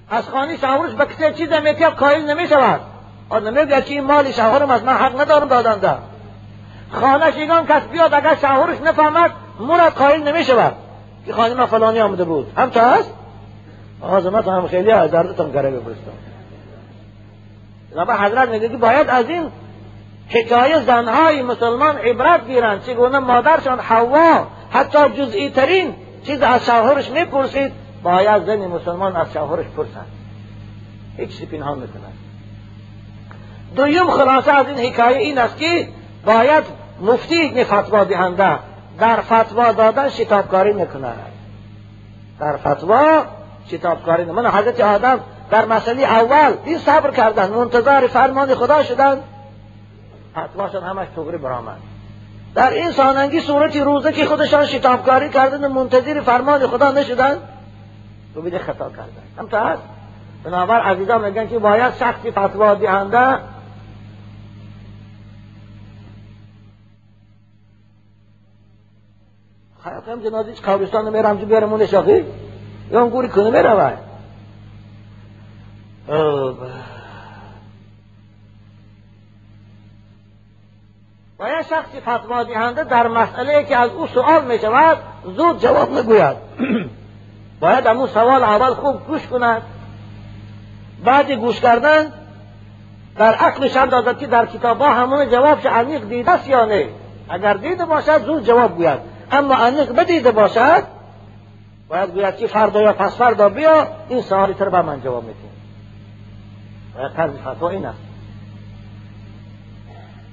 از 0.10 0.30
خانی 0.30 0.58
شوهرش 0.58 0.94
به 0.94 1.06
کسی 1.06 1.34
چیز 1.34 1.54
می‌کرد 1.54 1.94
قائل 1.94 2.22
نمی‌شود. 2.22 2.80
نمیگه 3.32 3.82
که 3.82 3.94
این 3.94 4.04
مال 4.04 4.32
شوهرم 4.32 4.72
از 4.72 4.84
من 4.84 4.94
حق 4.94 5.22
ندارم 5.22 5.48
دادن 5.48 5.80
ده. 5.80 5.98
خانه 6.92 7.26
ایگان 7.26 7.66
کس 7.66 7.82
بیاد 7.82 8.14
اگر 8.14 8.36
شوهرش 8.36 8.82
نفهمد 8.82 9.32
مرد 9.60 9.94
قائل 9.94 10.24
نمی‌شود. 10.28 10.74
که 11.26 11.34
خانه 11.34 11.54
ما 11.54 11.66
فلانی 11.66 12.00
آمده 12.00 12.24
بود. 12.24 12.52
هم 12.58 12.70
تو 12.70 12.80
هست؟ 12.80 13.14
آزمت 14.02 14.48
هم 14.48 14.68
خیلی 14.68 14.92
از 14.92 15.12
دردتان 15.12 15.52
گره 15.52 15.72
بفرستم 15.72 16.12
لبا 17.96 18.14
حضرت 18.14 18.50
میگه 18.50 18.70
که 18.70 18.78
باید 18.78 19.10
از 19.10 19.30
این 19.30 19.52
حکایه 20.30 20.80
زنهای 20.80 21.42
مسلمان 21.42 21.98
عبرت 21.98 22.48
گیرند. 22.48 22.84
چگونه 22.84 23.20
مادرشان 23.20 23.80
حوا 23.80 24.48
حتی 24.72 25.10
جزئی 25.10 25.50
ترین 25.50 25.96
چیز 26.24 26.42
از 26.42 26.66
شوهرش 26.66 27.10
می‌پرسید 27.10 27.72
باید 28.04 28.46
زن 28.46 28.68
مسلمان 28.68 29.16
از 29.16 29.34
شوهرش 29.34 29.66
پرسند. 29.66 30.08
هیچ 31.18 31.30
چیزی 31.30 31.46
پنهان 31.46 31.78
نکنند 31.78 32.18
دویم 33.76 34.08
خلاصه 34.08 34.52
از 34.52 34.66
این 34.68 34.78
حکایه 34.78 35.18
این 35.18 35.38
است 35.38 35.58
که 35.58 35.88
باید 36.26 36.64
مفتی 37.02 37.64
فتوا 37.64 38.04
دهنده 38.04 38.60
در 39.00 39.22
فتوا 39.22 39.72
دادن 39.72 40.10
شتابکاری 40.10 40.74
نکند. 40.74 41.32
در 42.40 42.58
فتوا 42.58 43.26
شتابکاری 43.72 44.24
نکند 44.24 44.36
من 44.36 44.52
حضرت 44.52 44.80
آدم 44.80 45.20
در 45.50 45.66
مسئله 45.66 46.04
اول 46.04 46.54
این 46.66 46.78
صبر 46.78 47.12
کردن 47.12 47.50
منتظر 47.50 48.08
فرمان 48.08 48.56
خدا 48.56 48.84
شدن. 48.84 49.22
فتواشون 50.38 50.84
همش 50.84 51.08
تغری 51.16 51.38
برآمد 51.38 51.78
در 52.56 52.70
این 52.70 52.92
ساننگی 52.92 53.40
صورتی 53.40 53.80
روزه 53.80 54.12
که 54.12 54.26
خودشان 54.26 54.66
شتابکاری 54.66 55.30
کردن 55.30 55.68
منتظر 55.68 56.22
فرمان 56.22 56.68
خدا 56.68 56.92
نشدن 56.92 57.38
تو 58.34 58.42
بیده 58.42 58.60
خطا 58.60 58.90
کردن. 58.90 59.24
هم 59.38 59.48
تا 59.48 59.60
هست. 59.60 59.82
بنابر 60.44 60.80
عزیزان 60.80 61.26
میگن 61.26 61.48
که 61.48 61.60
باید 61.60 61.94
شخصی 61.96 62.32
فتوا 62.32 62.76
دهنده. 62.76 63.40
خیلی 69.84 70.30
جنازیش 70.30 70.62
قبرستان 70.62 71.10
میرم 71.14 71.38
جو 71.38 72.24
بیارم 72.90 72.94
اون 72.94 72.94
شاقی 72.94 72.94
یا 72.94 73.02
اون 73.02 73.10
گوری 73.10 73.30
کنه 73.30 73.50
میره 73.50 73.74
باید 81.38 81.62
شخصی 81.62 82.00
فتوا 82.02 82.44
دهنده 82.44 82.84
در 82.84 83.08
مسئله 83.08 83.64
که 83.64 83.78
از 83.78 83.92
او 83.92 84.08
سوال 84.08 84.46
می 84.46 84.60
شود 84.60 84.98
زود 85.24 85.60
جواب 85.60 85.92
نگوید 85.92 86.38
باید 87.62 87.88
امو 87.88 88.08
سوال 88.08 88.44
اول 88.44 88.74
خوب 88.74 89.08
گوش 89.08 89.28
کند. 89.28 89.62
بعد 91.06 91.32
گوش 91.32 91.60
کردن 91.60 92.14
در 93.18 93.34
عقلش 93.34 93.78
اندازد 93.78 94.18
که 94.18 94.28
در 94.28 94.46
کتاب 94.46 94.82
ها 94.82 94.94
همون 94.94 95.30
جوابش 95.30 95.66
عمیق 95.66 96.10
دیده 96.10 96.32
است 96.32 96.48
یا 96.48 96.66
نه. 96.66 96.90
اگر 97.30 97.54
دیده 97.54 97.86
باشد 97.86 98.26
زود 98.26 98.44
جواب 98.44 98.76
گوید. 98.76 99.00
اما 99.32 99.56
عمیق 99.56 99.92
بدیده 99.92 100.32
باشد 100.32 100.97
باید 101.90 102.12
گوید 102.12 102.38
که 102.38 102.48
فردا 102.48 102.82
یا 102.82 102.94
پس 102.94 103.16
فردا 103.16 103.50
بیا 103.50 103.88
این 104.10 104.22
سوالی 104.22 104.54
تر 104.54 104.70
به 104.70 104.82
من 104.82 105.02
جواب 105.02 105.24
می‌تونی 105.24 105.50
باید 106.96 107.14
طرز 107.14 107.32
فتوا 107.32 107.70
این 107.70 107.86
است. 107.86 108.00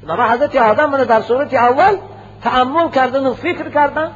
بنابرای 0.03 0.31
حضرت 0.31 0.57
آدم 0.57 0.91
من 0.91 1.05
در 1.05 1.21
صورت 1.21 1.55
اول 1.55 1.97
تعمل 2.43 2.91
کردن 2.91 3.27
و 3.27 3.35
فکر 3.35 3.71
کردن 3.71 4.11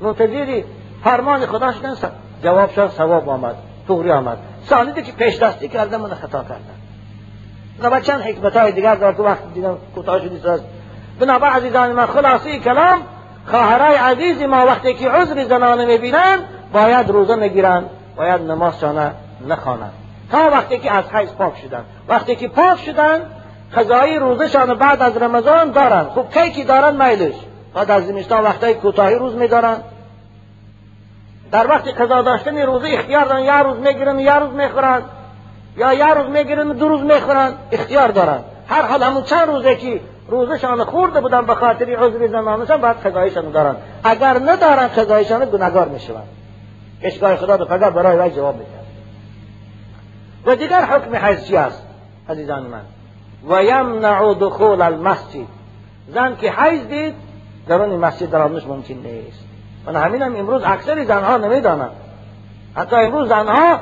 منتظری 0.00 0.64
فرمان 1.04 1.46
خدا 1.46 1.72
شدن 1.72 1.94
جواب 2.42 2.70
شد 2.70 2.88
ثواب 2.88 3.28
آمد 3.28 3.56
طوری 3.86 4.10
آمد. 4.10 4.38
ثانی 4.64 5.02
که 5.02 5.12
پیش 5.12 5.38
دستی 5.38 5.68
کردن 5.68 6.00
من 6.00 6.14
خطا 6.14 6.42
کردن. 6.42 6.76
بنابرای 7.78 8.02
چند 8.02 8.20
حکمت 8.20 8.56
های 8.56 8.72
دیگر 8.72 8.94
در 8.94 9.20
وقت 9.20 9.54
دیدم 9.54 9.78
کوتاه 9.94 10.20
شدید 10.20 10.46
است 10.46 10.64
بنابرای 11.20 11.52
عزیزان 11.52 11.92
من 11.92 12.06
خلاصی 12.06 12.60
کلام 12.60 13.02
خواهرای 13.46 13.96
عزیز 13.96 14.42
ما 14.42 14.66
وقتی 14.66 14.94
که 14.94 15.10
عذر 15.10 15.44
زنانه 15.44 15.86
می‌بینن 15.86 16.38
باید 16.72 17.10
روزه 17.10 17.36
نگیرن 17.36 17.84
باید 18.16 18.40
نمازشانه 18.40 19.12
نخوانند. 19.48 19.92
تا 20.32 20.50
وقتی 20.50 20.78
که 20.78 20.90
از 20.90 21.04
حیض 21.12 21.28
پاک 21.32 21.52
شدن. 21.62 21.84
وقتی 22.08 22.36
که 22.36 22.48
پاک 22.48 22.78
شدن 22.78 23.20
قضایی 23.76 24.18
روزشان 24.18 24.74
بعد 24.74 25.02
از 25.02 25.16
رمضان 25.16 25.70
دارن. 25.70 26.04
خب 26.14 26.30
کی 26.30 26.50
که 26.50 26.64
دارن؟ 26.64 27.06
میلش 27.06 27.34
بعد 27.74 27.90
از 27.90 28.06
زمستان 28.06 28.44
وقتی 28.44 28.74
کوتاهی 28.74 29.14
روز 29.14 29.34
میدارن. 29.34 29.76
در 31.52 31.66
وقت 31.66 32.00
قضا 32.00 32.22
داشتن 32.22 32.58
روزه 32.58 32.88
اختیار 32.88 33.24
دارن. 33.24 33.40
یا 33.40 33.60
روز 33.62 33.78
می‌گیرن 33.78 34.18
یا 34.18 34.38
روز 34.38 34.54
می‌خورن. 34.54 35.02
یا 35.76 35.92
یا 35.92 36.12
روز 36.12 36.26
می‌گیرن 36.30 36.68
دو 36.72 36.88
روز 36.88 37.02
می‌خورن. 37.02 37.52
اختیار 37.72 38.08
دارن. 38.08 38.40
هر 38.68 38.82
حال 38.82 39.02
همون 39.02 39.22
چند 39.22 39.48
روزه 39.48 39.76
که 39.76 40.00
روزشان 40.28 40.84
خورده 40.84 41.20
بودن 41.20 41.46
به 41.46 41.54
خاطر 41.54 41.96
عذر 41.96 42.26
زنانشان 42.26 42.80
بعد 42.80 43.06
قضایشان 43.06 43.50
دارن. 43.50 43.76
اگر 44.04 44.38
ندارن 44.38 44.88
قضایشان 44.88 45.44
گناهگار 45.44 45.88
می‌شوند. 45.88 46.28
اشگاه 47.02 47.36
خدا 47.36 47.56
به 47.56 47.64
فقط 47.64 47.92
برای 47.92 48.18
وی 48.18 48.36
جواب 48.36 48.56
میده 48.56 48.70
و 50.46 50.56
دیگر 50.56 50.84
حکم 50.84 51.36
چی 51.44 51.56
است 51.56 51.82
عزیزان 52.28 52.62
من؟ 52.62 52.82
و 53.48 53.64
یمنع 53.64 54.34
دخول 54.34 54.82
المسجد. 54.82 55.46
زن 56.08 56.36
که 56.36 56.50
حیض 56.50 56.86
دید 56.86 57.14
در 57.68 57.82
اون 57.82 57.96
مسجد 57.96 58.30
در 58.30 58.46
ممکن 58.46 58.94
نیست. 58.94 59.44
و 59.86 59.98
همین 59.98 60.22
هم 60.22 60.36
امروز 60.36 60.62
اکثر 60.64 61.04
زنها 61.04 61.36
نمی‌دانند. 61.36 61.90
حتی 62.76 62.96
امروز 62.96 63.28
زنها 63.28 63.80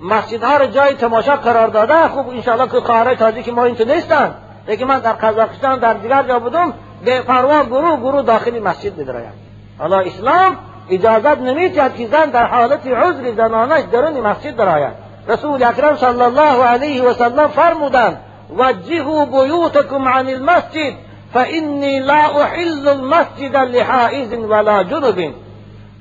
مسجدها 0.00 0.56
را 0.56 0.66
جای 0.66 0.94
تماشا 0.94 1.36
قرار 1.36 1.68
داده 1.68 2.08
خوب 2.08 2.28
انشاءالله 2.28 2.72
که 2.72 2.80
خواهرای 2.80 3.16
تازی 3.16 3.42
که 3.42 3.52
ما 3.52 3.64
اینجا 3.64 3.84
نیستن. 3.84 4.34
لیکن 4.68 4.84
من 4.84 4.98
در 4.98 5.12
قزاقستان 5.12 5.78
در 5.78 5.94
دیگر 5.94 6.22
جا 6.22 6.38
بودم 6.38 6.74
به 7.04 7.22
پروا 7.22 7.64
گروه 7.64 7.96
گروه 7.96 8.22
داخلی 8.22 8.60
مسجد 8.60 8.96
بدرایم 8.96 9.32
حالا 9.78 9.98
اسلام 9.98 10.56
اجازت 10.90 11.38
نمیتید 11.38 11.94
که 11.96 12.06
زن 12.06 12.30
در 12.30 12.46
حالت 12.46 12.86
عذر 12.86 13.32
زنانش 13.36 13.82
درون 13.92 14.20
مسجد 14.20 14.56
دراید 14.56 14.92
رسول 15.28 15.62
اکرم 15.62 15.96
صلی 15.96 16.22
الله 16.22 16.64
علیه 16.64 17.02
و 17.02 17.12
سلم 17.12 17.48
فرمودند 17.48 18.20
وجهوا 18.56 19.24
بیوتکم 19.24 20.08
عن 20.08 20.28
المسجد 20.28 20.94
فانی 21.34 22.00
لا 22.00 22.42
احل 22.42 22.88
المسجد 22.88 23.56
لحائز 23.56 24.32
ولا 24.32 24.84
جنب 24.84 25.34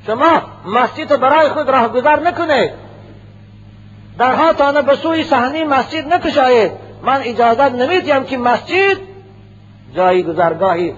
شما 0.07 0.41
مسجد 0.66 1.20
برای 1.20 1.49
خود 1.49 1.70
راه 1.70 1.88
گذار 1.88 2.20
نکنید 2.20 2.72
درها 4.20 4.53
تانه 4.53 4.82
به 4.82 4.95
سوی 4.95 5.24
صحنی 5.24 5.64
مسجد 5.64 6.14
نکشایید 6.14 6.72
من 7.02 7.22
اجازت 7.24 7.72
نمیدیم 7.72 8.24
که 8.24 8.38
مسجد 8.38 8.97
جای 9.95 10.24
گذرگاهی 10.24 10.93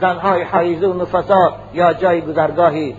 زنهای 0.00 0.42
حیزه 0.42 0.86
و 0.86 1.02
نفسا 1.02 1.56
یا 1.74 1.92
جای 1.92 2.20
گذرگاهی 2.20 2.96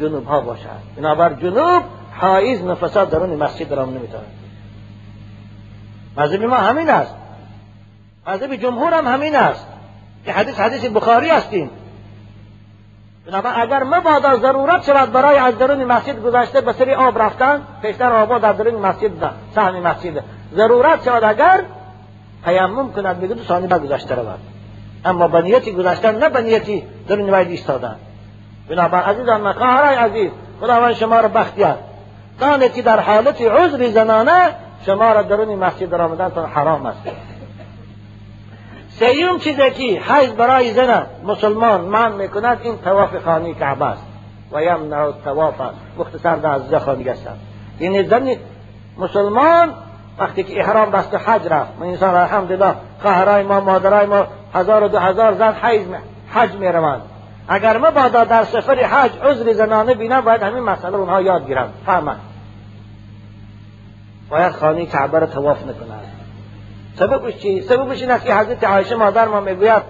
جنوب 0.00 0.26
ها 0.26 0.40
باشد. 0.40 0.80
بنابر 0.96 1.32
جنوب 1.32 1.82
حائز 2.20 2.62
نفسا 2.62 3.04
درون 3.04 3.36
مسجد 3.36 3.72
را 3.72 3.84
نمی‌تواند. 3.84 4.26
مذهب 6.16 6.42
ما 6.42 6.56
همین 6.56 6.90
است. 6.90 7.14
مذهب 8.26 8.56
جمهور 8.56 8.94
هم 8.94 9.06
همین 9.06 9.36
است. 9.36 9.66
که 10.24 10.32
حدیث 10.32 10.60
حدیث 10.60 10.84
بخاری 10.84 11.28
هستیم. 11.28 11.70
بنابراین 13.26 13.62
اگر 13.62 13.82
مبادا 13.82 14.36
ضرورت 14.36 14.84
شود 14.84 15.12
برای 15.12 15.38
از 15.38 15.58
درون 15.58 15.84
مسجد 15.84 16.22
گذشته 16.22 16.60
به 16.60 16.72
سری 16.72 16.94
آب 16.94 17.22
رفتن 17.22 17.62
پیشتر 17.82 18.12
آبا 18.12 18.38
در 18.38 18.52
درون 18.52 18.74
مسجد 18.74 19.10
سهم 19.54 19.80
مسجد. 19.80 20.24
ضرورت 20.54 21.04
شود 21.04 21.24
اگر 21.24 21.64
تیمم 22.44 22.92
کند 22.92 23.20
بگه 23.20 23.34
دو 23.34 23.42
ثانی 23.42 23.66
بعد 23.66 23.84
گذشته 23.84 24.14
رود 24.14 24.38
اما 25.04 25.28
به 25.28 25.42
نیتی 25.42 25.72
گذشتن 25.72 26.18
نه 26.18 26.28
به 26.28 26.42
نیتی 26.42 26.82
درون 27.08 27.34
وید 27.34 27.48
ایستادن 27.48 27.96
بنابر 28.68 29.02
عزیزان 29.02 29.40
من 29.40 29.52
خواهرای 29.52 29.94
عزیز 29.94 30.30
خداوند 30.60 30.94
شما 30.94 31.20
را 31.20 31.28
بختیار 31.28 31.78
دانه 32.40 32.68
که 32.68 32.82
در 32.82 33.00
حالت 33.00 33.40
عذر 33.42 33.88
زنانه 33.88 34.54
شما 34.86 35.12
را 35.12 35.22
درون 35.22 35.54
مسجد 35.54 35.94
آمدن 35.94 36.44
حرام 36.46 36.86
است 36.86 37.00
سیوم 38.98 39.38
چیزی 39.38 39.70
که 39.70 40.00
حیض 40.00 40.30
برای 40.30 40.72
زن 40.72 41.06
مسلمان 41.24 41.80
من 41.80 42.12
می‌کند 42.12 42.58
این 42.62 42.78
تواف 42.78 43.24
خانی 43.24 43.54
کعبه 43.54 43.84
است 43.84 44.02
و 44.52 44.62
یمنع 44.62 45.12
تواف 45.24 45.60
است 45.60 45.76
مختصر 45.98 46.36
در 46.36 46.50
از 46.50 46.74
خانی 46.74 47.04
هستند 47.04 47.38
یعنی 47.80 48.08
زن 48.08 48.36
مسلمان 48.98 49.74
وقتی 50.20 50.42
که 50.42 50.60
احرام 50.60 50.90
بست 50.90 51.14
حج 51.14 51.46
رفت 51.48 51.70
من 51.80 51.86
انسان 51.86 52.14
الحمدلله 52.14 52.74
خواهرای 53.02 53.42
ما 53.42 53.60
مادرای 53.60 54.06
ما 54.06 54.26
هزار 54.54 54.84
و 54.84 54.88
دو 54.88 54.98
هزار 54.98 55.34
زن 55.34 55.52
حیض 55.52 55.86
حج 56.30 56.54
می‌روند. 56.54 57.02
اگر 57.48 57.78
ما 57.78 57.90
بادا 57.90 58.24
در 58.24 58.44
سفر 58.44 58.74
حج 58.74 59.10
عذر 59.22 59.52
زنانه 59.52 59.94
بینم 59.94 60.20
باید 60.20 60.42
همین 60.42 60.62
مسئله 60.62 60.96
اونها 60.96 61.20
یاد 61.20 61.46
گیرم. 61.46 61.72
فهمند 61.86 62.20
باید 64.30 64.52
خانه 64.52 64.86
کعبه 64.86 65.18
را 65.18 65.26
تواف 65.26 65.62
نکنند 65.62 66.12
سببش 66.94 67.36
چی؟ 67.36 67.60
سببش 67.60 68.00
این 68.00 68.10
است 68.10 68.24
که 68.24 68.34
حضرت 68.34 68.64
عایشه 68.64 68.96
مادر 68.96 69.28
ما 69.28 69.40
می‌گوید 69.40 69.82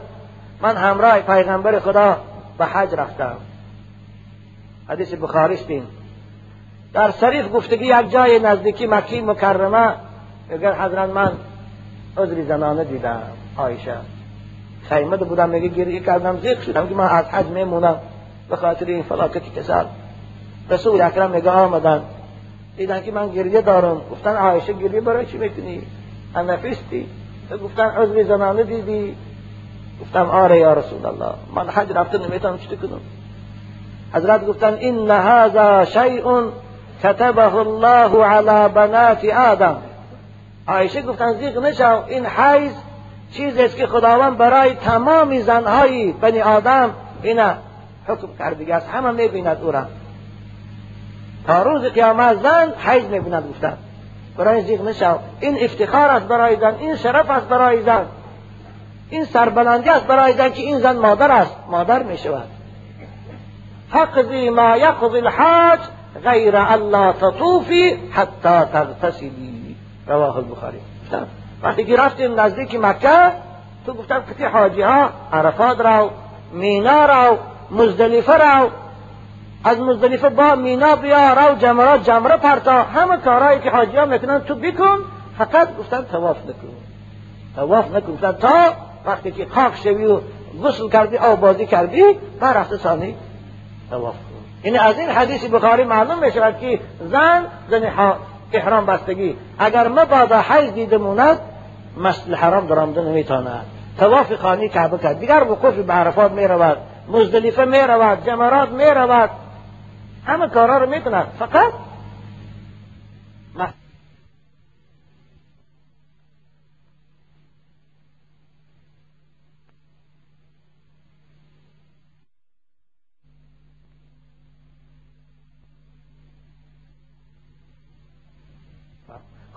من 0.62 0.76
همراه 0.76 1.20
پیغمبر 1.20 1.78
خدا 1.78 2.16
به 2.58 2.66
حج 2.66 2.94
رفتم. 2.94 3.36
حدیث 4.88 5.14
بخاری 5.14 5.54
استیم 5.54 5.86
در 6.92 7.10
سریف 7.10 7.52
گفتگی 7.52 7.84
یک 7.84 8.10
جای 8.10 8.38
نزدیکی 8.38 8.86
مکی 8.86 9.20
مکرمه 9.20 9.94
اگر 10.50 10.74
حضرت 10.74 11.10
من 11.10 11.32
عذری 12.16 12.44
زنانه 12.44 12.84
دیدم 12.84 13.22
عایشه 13.56 13.96
خیمه 14.88 15.16
بودم 15.16 15.48
میگه 15.48 15.68
گریه 15.68 16.00
کردم 16.00 16.38
زیق 16.40 16.60
شدم 16.60 16.88
که 16.88 16.94
من 16.94 17.08
از 17.08 17.24
حج 17.24 17.46
میمونم. 17.46 17.96
به 18.48 18.56
خاطر 18.56 18.86
این 18.86 19.02
فلاکتی 19.02 19.50
کسر 19.56 19.84
رسول 20.70 21.00
اکرم 21.00 21.30
میگه 21.30 21.50
آمدن. 21.50 22.02
دیدن 22.76 23.02
که 23.02 23.12
من 23.12 23.28
گریه 23.28 23.60
دارم. 23.60 24.00
گفتن 24.10 24.36
عایشه 24.36 24.72
گریه 24.72 25.00
برای 25.00 25.26
چی 25.26 25.38
می‌کنی؟ 25.38 25.82
نفیستی 26.36 27.06
گفتن 27.64 27.84
عذر 27.84 28.24
زنانه 28.24 28.62
دیدی؟ 28.62 29.16
گفتم 30.00 30.30
آره 30.30 30.58
یا 30.58 30.72
رسول 30.72 31.06
الله. 31.06 31.34
من 31.54 31.68
حج 31.68 31.92
رفته 31.92 32.18
نمی‌تونم 32.18 32.58
چی 32.58 32.76
کنم؟ 32.76 33.00
حضرت 34.12 34.46
گفتن 34.46 34.74
این 34.74 35.10
هذا 35.10 35.84
شیء 35.84 36.42
كتبه 37.02 37.54
الله 37.54 38.24
على 38.24 38.68
بنات 38.74 39.24
آدم. 39.24 39.76
عایشه 40.70 41.02
گفتن 41.02 41.32
زیغ 41.32 41.58
نشو 41.58 42.04
این 42.08 42.26
حیز 42.26 42.72
چیزی 43.32 43.64
است 43.64 43.76
که 43.76 43.86
خداوند 43.86 44.38
برای 44.38 44.74
تمام 44.74 45.40
زنهای 45.40 46.12
بنی 46.12 46.40
آدم 46.40 46.90
اینا 47.22 47.54
حکم 48.06 48.28
کرده. 48.38 48.74
است 48.74 48.88
همه 48.88 49.10
می‌بیند 49.10 49.58
او 49.62 49.72
را. 49.72 49.82
تا 51.46 51.62
روز 51.62 51.82
قیامت 51.82 52.42
زن 52.42 52.72
حیز 52.78 53.04
می‌بیند 53.04 53.48
گفتن. 53.50 53.76
برای 54.36 54.62
زیغ 54.62 54.88
نشو 54.88 55.18
این 55.40 55.64
افتخار 55.64 56.10
است 56.10 56.26
برای 56.26 56.56
زن 56.56 56.74
این 56.78 56.96
شرف 56.96 57.30
است 57.30 57.46
برای 57.46 57.82
زن. 57.82 58.06
این 59.10 59.24
سربلندی 59.24 59.88
است 59.88 60.06
برای 60.06 60.32
زن 60.32 60.52
که 60.52 60.62
این 60.62 60.78
زن 60.78 60.96
مادر 60.96 61.32
است 61.32 61.56
مادر 61.68 62.02
می 62.02 62.18
شود 62.18 62.48
فقضی 63.90 64.50
ما 64.50 64.76
یقضی 64.76 65.18
الحاج 65.18 65.80
غیر 66.24 66.56
الله 66.56 67.12
تطوفی 67.12 67.90
حتی 68.12 68.64
تغتسلی. 68.72 69.59
رواه 70.10 70.36
البخاری. 70.36 70.78
وقتی 71.62 71.84
که 71.84 71.96
رفتیم 71.96 72.40
نزدیک 72.40 72.74
مکه 72.74 73.32
تو 73.86 73.94
گفتم 73.94 74.22
که 74.38 74.48
حاجی 74.48 74.82
ها 74.82 75.10
عرفات 75.32 75.80
رو 75.80 76.10
مینا 76.52 77.04
رو 77.04 77.38
مزدلفه 77.70 78.32
رو 78.32 78.70
از 79.64 79.80
مزدلفه 79.80 80.28
با 80.28 80.54
مینا 80.54 80.96
بیا 80.96 81.32
رو 81.32 81.54
جمرات 81.58 82.04
جمره 82.04 82.36
پرتا. 82.36 82.82
همه 82.82 83.16
کارهایی 83.16 83.60
که 83.60 83.70
حاجی 83.70 83.96
ها 83.96 84.04
می‌کنن 84.04 84.40
تو 84.40 84.54
بکن 84.54 84.98
فقط 85.38 85.76
گفتن 85.76 86.02
تواف 86.02 86.36
نکن. 86.36 86.76
تواف 87.56 87.94
نکن. 87.94 88.18
تا 88.32 88.72
وقتی 89.06 89.30
که 89.30 89.46
خاک 89.50 89.76
شوی 89.76 90.06
و 90.06 90.20
غسل 90.64 90.88
کردی 90.88 91.16
آبادی 91.16 91.66
کردی 91.66 92.02
بر 92.40 92.52
رفته 92.52 92.76
ثانی 92.76 93.14
تواف 93.90 94.14
یعنی 94.64 94.78
از 94.78 94.98
این 94.98 95.08
حدیث 95.08 95.44
بخاری 95.44 95.84
معلوم 95.84 96.18
می 96.18 96.32
شود 96.32 96.58
که 96.60 96.80
زن 97.10 97.46
زن 97.70 97.84
احرام 98.52 98.86
بستگی. 98.86 99.36
اگر 99.58 99.88
مبادا 99.88 100.40
حیض 100.40 100.72
دیده 100.72 100.98
موند 100.98 101.38
مسجد 101.96 102.34
حرام 102.34 102.66
درامده 102.66 103.00
نمیتاند 103.00 103.66
تواف 103.98 104.34
خانی 104.34 104.68
کعبه 104.68 104.98
کرد. 104.98 105.20
دیگر 105.20 105.46
وقوف 105.50 105.74
به 105.74 105.92
عرفات 105.92 106.32
می 106.32 106.48
رود 106.48 106.78
مزدلفه 107.08 107.64
می 107.64 107.78
رود 107.78 108.26
جمرات 108.26 108.68
می 108.68 108.84
رود 108.84 109.30
همه 110.26 110.48
کارها 110.48 110.78
رو 110.78 110.88
می 110.88 111.00
کند 111.00 111.26
فقط 111.38 111.72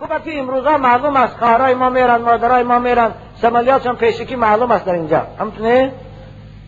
خب 0.08 0.24
که 0.24 0.38
امروزا 0.38 0.78
معلوم 0.78 1.16
است 1.16 1.36
خواهرای 1.36 1.74
ما 1.74 1.90
میرن 1.90 2.16
مادرای 2.16 2.62
ما 2.62 2.78
میرن. 2.78 3.10
سمالیاتشان 3.42 3.96
پیشکی 3.96 4.36
معلوم 4.36 4.70
است 4.70 4.84
در 4.84 4.92
اینجا. 4.92 5.26
همتونه؟ 5.38 5.92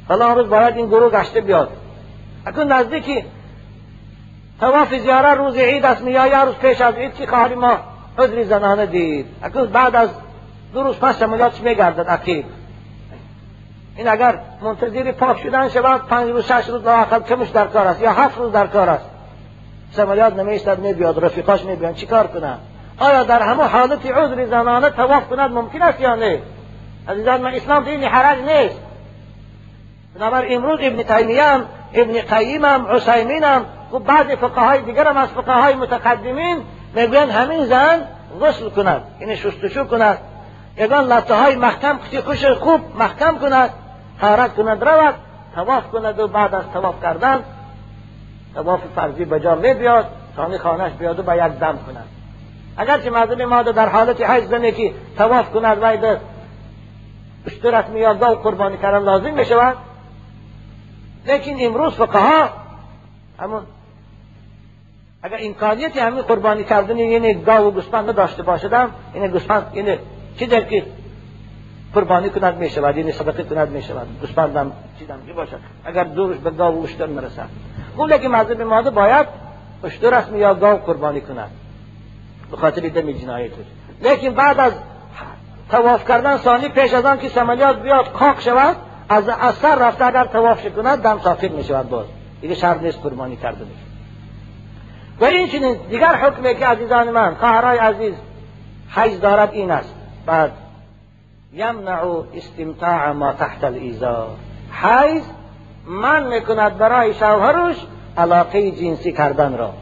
حالا 0.09 0.33
روز 0.33 0.49
باید 0.49 0.77
این 0.77 0.87
گروه 0.87 1.11
گشته 1.11 1.41
بیاد. 1.41 1.69
اکنون 2.47 2.73
نزدیکی 2.73 3.25
تواف 4.61 4.95
زیاره 4.95 5.35
روز 5.35 5.57
عید 5.57 5.85
است 5.85 6.03
میاد 6.03 6.31
یا 6.31 6.45
روز 6.45 6.55
پیش 6.55 6.81
از 6.81 6.95
عید 6.95 7.15
که 7.15 7.27
خواهری 7.27 7.55
ما 7.55 7.79
عذری 8.19 8.45
زنانه 8.45 8.87
دید. 8.87 9.27
اکنون 9.43 9.67
بعد 9.67 9.97
از 9.97 10.11
دو 10.75 10.83
روز 10.83 10.97
پس 10.97 11.19
سمالیاتش 11.19 11.61
میگردد 11.61 12.07
اکید 12.09 12.45
این 13.97 14.09
اگر 14.09 14.39
منتظری 14.63 15.13
پاک 15.13 15.39
شدن 15.39 15.69
شود 15.69 16.07
پنج 16.07 16.31
روز 16.31 16.45
شش 16.45 16.69
روز 16.69 16.85
لااقل 16.85 17.21
کمش 17.21 17.49
در 17.49 17.67
کار 17.67 17.87
است 17.87 18.03
یا 18.03 18.13
هفت 18.13 18.39
روز 18.39 18.53
در 18.53 18.67
کار 18.67 18.89
است. 18.89 19.05
سمالیات 19.93 20.37
نمیستد 20.37 20.79
میبیاد 20.79 21.25
رفیقاش 21.25 21.65
میبیان. 21.65 21.95
چیکار 21.95 22.27
کنه 22.27 22.59
آیا 22.99 23.23
در 23.23 23.43
همه 23.43 23.63
حالت 23.63 24.07
عذر 24.07 24.47
زنانه 24.47 24.91
تواف 24.91 25.29
کند 25.29 25.51
ممکن 25.51 25.83
است 25.83 26.01
یا 26.01 26.15
نه؟ 26.15 26.43
عزیزان 27.09 27.41
من 27.41 27.55
اسلام 27.55 27.85
دین 27.85 28.05
حرج 28.05 28.39
نیست. 28.39 28.81
بنابر 30.15 30.45
امروز 30.49 30.79
ابن 30.83 31.03
تیمیه 31.03 31.61
ابن 31.95 32.21
قیم 32.21 32.65
هم 32.65 33.67
و 33.93 33.99
بعض 33.99 34.27
فقهای 34.27 34.83
دیگر 34.83 35.09
هم 35.09 35.17
از 35.17 35.29
فقهای 35.29 35.75
متقدمین 35.75 36.63
می‌گویند 36.95 37.31
همین 37.31 37.67
زن 37.67 38.03
غسل 38.43 38.69
کند 38.69 39.03
یعنی 39.21 39.37
شستشو 39.37 39.85
کند. 39.85 40.19
یگان 40.77 41.13
لطه 41.13 41.35
های 41.35 41.57
محکم 41.57 41.99
کتی 41.99 42.21
خوش 42.21 42.45
خوب 42.45 42.81
محکم 42.99 43.39
کند 43.39 43.71
حارت 44.21 44.55
کند 44.55 44.85
رود 44.85 45.15
تواف 45.55 45.91
کند 45.91 46.19
و 46.19 46.29
بعد 46.29 46.55
از 46.55 46.65
تواف 46.73 47.03
کردن 47.03 47.45
تواف 48.55 48.81
فرضی 48.97 49.25
به 49.25 49.41
جا 49.41 49.55
می 49.55 49.75
بیاد 49.75 50.07
خانه 50.37 50.59
خانهش 50.59 50.93
بیاد 50.93 51.19
و 51.19 51.23
به 51.23 51.37
یک 51.37 51.43
دم 51.43 51.79
کند. 51.87 52.16
اگرچه 52.77 53.11
مردم 53.11 53.45
ما 53.45 53.63
در 53.63 53.89
حالت 53.89 54.21
حیض 54.21 54.49
زنه 54.49 54.73
که 54.73 54.95
تواف 55.19 55.51
کند 55.51 55.79
و 55.81 55.97
در 55.97 56.17
اشترت 57.47 57.89
میازده 57.89 58.35
قربانی 58.35 58.77
کردن 58.79 58.99
لازم 59.05 59.35
بشود 59.35 59.77
لیکن 61.27 61.57
امروز 61.61 61.93
فقها 61.93 62.49
همون 63.41 63.63
اگر 65.23 65.37
امکانیتی 65.41 65.99
همین 65.99 66.23
قربانی 66.23 66.65
کردن 66.65 66.99
یعنی 66.99 67.35
گاو 67.35 67.67
و 67.67 67.71
گوسفند 67.71 68.15
داشته 68.15 68.43
باشدم 68.43 68.91
این 69.15 69.27
گوسفند 69.27 69.71
یعنی 69.75 69.99
چی 70.39 70.47
در 70.47 70.65
که 70.65 70.87
قربانی 71.95 72.31
کند 72.31 72.57
می 72.57 72.71
شود 72.71 72.97
یعنی 72.97 73.13
صدقه 73.13 73.45
کند 73.45 73.69
می 73.69 73.83
شود 73.83 74.07
گوسفندم 74.21 74.73
چیزم 74.99 75.19
که 75.27 75.33
باشد 75.33 75.59
اگر 75.85 76.05
دورش 76.05 76.39
به 76.39 76.51
گاو 76.51 76.81
و 76.81 76.85
اشتر 76.85 77.07
مرسد 77.07 77.49
گونه 77.97 78.17
لیکن 78.17 78.29
مذهب 78.29 78.63
ماده 78.63 78.91
باید 78.91 79.27
اشتر 79.85 80.25
یا 80.37 80.55
گاو 80.55 80.79
قربانی 80.79 81.21
کند 81.21 81.51
به 82.51 82.57
خاطر 82.57 82.89
دم 82.89 83.13
جنایت 83.13 83.51
لیکن 84.03 84.31
بعد 84.31 84.61
از 84.61 84.73
تواف 85.71 86.09
کردن 86.09 86.37
ثانی 86.37 86.69
پیش 86.69 86.95
از 86.95 87.05
آن 87.05 87.19
که 87.19 87.29
سمالیات 87.29 87.83
بیاد 87.83 88.13
کاک 88.13 88.41
شود 88.41 88.77
از 89.09 89.29
اثر 89.29 89.75
رفته 89.75 90.07
اگر 90.07 90.25
تواف 90.25 90.67
کند 90.77 91.03
دم 91.03 91.19
ساقط 91.19 91.51
می 91.51 91.65
شود 91.65 91.89
باز. 91.89 92.07
دیگه 92.41 92.55
شرط 92.55 92.83
نیست 92.83 93.03
قربانی 93.03 93.37
کرده 93.37 93.65
میشه 93.65 93.87
و 95.21 95.25
این 95.25 95.49
چنین 95.49 95.77
دیگر 95.91 96.15
حکمی 96.15 96.55
که 96.55 96.67
عزیزان 96.67 97.11
من 97.11 97.35
خواهرای 97.35 97.79
عزیز 97.79 98.15
حیز 98.97 99.21
دارد 99.21 99.53
این 99.53 99.71
است. 99.71 99.95
بعد 100.27 100.53
یمنع 101.53 102.23
استمتاع 102.35 103.13
ما 103.13 103.33
تحت 103.33 103.65
الایزار 103.65 104.29
حیز 104.83 105.23
من 105.87 106.27
می‌کند 106.27 106.79
برای 106.79 107.15
شوهرش 107.15 107.77
علاقه 108.17 108.71
جنسی 108.71 109.13
کردن 109.13 109.59
را. 109.59 109.73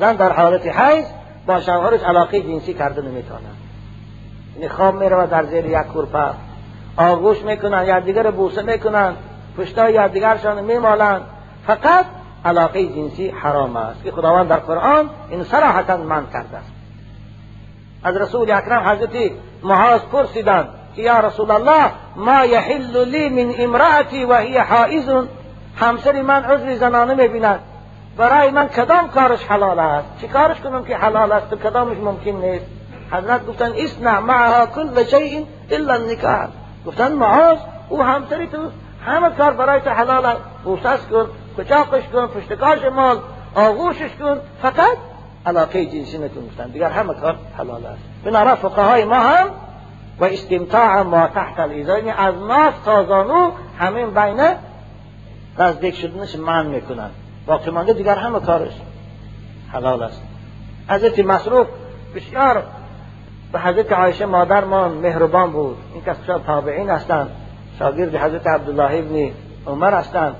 زن 0.00 0.16
در 0.16 0.32
حالت 0.32 0.66
حیز 0.66 1.04
با 1.46 1.60
شوهرش 1.60 2.02
علاقه 2.02 2.40
جنسی 2.40 2.74
کرده 2.74 3.02
نمی‌تواند 3.02 3.56
یعنی 4.56 4.68
خواب 4.68 4.94
می‌رود 4.94 5.30
در 5.30 5.44
زیر 5.44 5.66
یک 5.66 5.76
کورپا 5.78 6.34
آغوش 6.96 7.42
می‌کنن 7.42 7.86
یا 7.86 8.00
دیگر 8.00 8.30
بوسه 8.30 8.62
می‌کنن 8.62 9.12
پشتای 9.58 9.92
یا 9.92 10.08
دیگرشان 10.08 10.64
میمالند 10.64 11.22
فقط 11.66 12.04
علاقه 12.44 12.86
جنسی 12.86 13.28
حرام 13.28 13.76
است. 13.76 14.04
که 14.04 14.10
خداوند 14.10 14.48
در 14.48 14.58
قرآن 14.58 15.10
این 15.30 15.44
صراحتا 15.44 15.96
من 15.96 16.26
کرده 16.32 16.56
است. 16.56 16.72
از 18.04 18.16
رسول 18.16 18.50
اکرم 18.50 18.88
حضرت 18.88 19.32
معاذ 19.62 20.00
پرسیدند 20.00 20.68
که 20.96 21.02
یا 21.02 21.20
رسول 21.20 21.50
الله 21.50 21.90
ما 22.16 22.44
یحل 22.44 23.04
لی 23.04 23.28
من 23.28 23.54
امرأتی 23.58 24.24
و 24.24 24.34
هی 24.36 24.58
حائز 24.58 25.10
همسر 25.76 26.22
من 26.22 26.44
عذر 26.44 26.74
زنانه 26.74 27.14
می‌بیند. 27.14 27.60
برای 28.16 28.50
من 28.50 28.68
کدام 28.68 29.08
کارش 29.08 29.44
حلال 29.44 29.78
است؟ 29.78 30.06
چه 30.20 30.28
کارش 30.28 30.60
کنم 30.60 30.84
که 30.84 30.96
حلال 30.96 31.32
است 31.32 31.52
و 31.52 31.56
کدامش 31.56 31.96
ممکن 31.96 32.30
نیست؟ 32.30 32.64
حضرت 33.10 33.46
گفتن 33.46 33.72
اسنع 33.76 34.18
معها 34.18 34.66
کل 34.66 35.04
شیء 35.04 35.44
الا 35.70 35.94
النکاح. 35.94 36.48
گفتن 36.86 37.12
معاذ 37.12 37.58
او 37.88 38.02
همسری 38.02 38.46
تو 38.46 38.58
همه 39.06 39.30
کار 39.30 39.52
برای 39.52 39.80
تو 39.80 39.90
حلال 39.90 40.26
است. 40.26 40.40
بوسس 40.64 41.06
کن 41.10 41.26
کچاقش 41.58 42.02
کن 42.12 42.26
پشتکاش 42.26 42.84
مال 42.84 43.18
آغوشش 43.54 44.10
کن 44.20 44.40
فقط 44.62 44.96
علاقه 45.46 45.86
جنسی 45.86 46.18
نکن 46.18 46.46
گفتن. 46.46 46.70
دیگر 46.70 46.90
همه 46.90 47.14
کار 47.14 47.36
حلال 47.58 47.86
است. 47.86 48.02
بنابراین 48.24 48.54
فقهای 48.54 49.04
ما 49.04 49.16
هم 49.16 49.50
و 50.20 50.24
استمتاع 50.24 51.02
ما 51.02 51.26
تحت 51.26 51.60
الایزا 51.60 51.96
از 52.18 52.34
ناس 52.34 52.74
تازانو 52.84 53.50
همین 53.78 54.10
بین 54.10 54.48
نزدیک 55.58 55.94
شدنش 55.94 56.36
من 56.36 56.66
می‌کنن 56.66 57.10
باقی 57.46 57.70
مانده 57.70 57.92
دیگر 57.92 58.16
همه 58.16 58.40
کارش 58.40 58.72
حلال 59.72 60.02
است. 60.02 60.22
حضرت 60.88 61.18
مسروق 61.18 61.66
بسیار 62.14 62.62
به 63.52 63.60
حضرت 63.60 63.92
عایشه 63.92 64.26
مادرمان 64.26 64.90
مهربان 64.90 65.52
بود. 65.52 65.76
این 65.94 66.02
کسان 66.02 66.42
تابعین 66.42 66.90
هستند؟ 66.90 67.30
شاگرد 67.78 68.16
حضرت 68.16 68.46
عبدالله 68.46 68.98
ابن 68.98 69.30
عمر 69.66 69.94
هستند. 69.94 70.36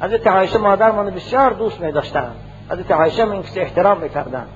حضرت 0.00 0.26
عایشه 0.26 0.58
مادرمان 0.58 1.10
بسیار 1.10 1.50
دوست 1.50 1.80
می 1.80 1.92
داشتند 1.92 2.34
حضرت 2.70 2.90
عایشه 2.90 3.24
من 3.24 3.42
کسی 3.42 3.60
احترام 3.60 4.00
می‌کردند. 4.00 4.48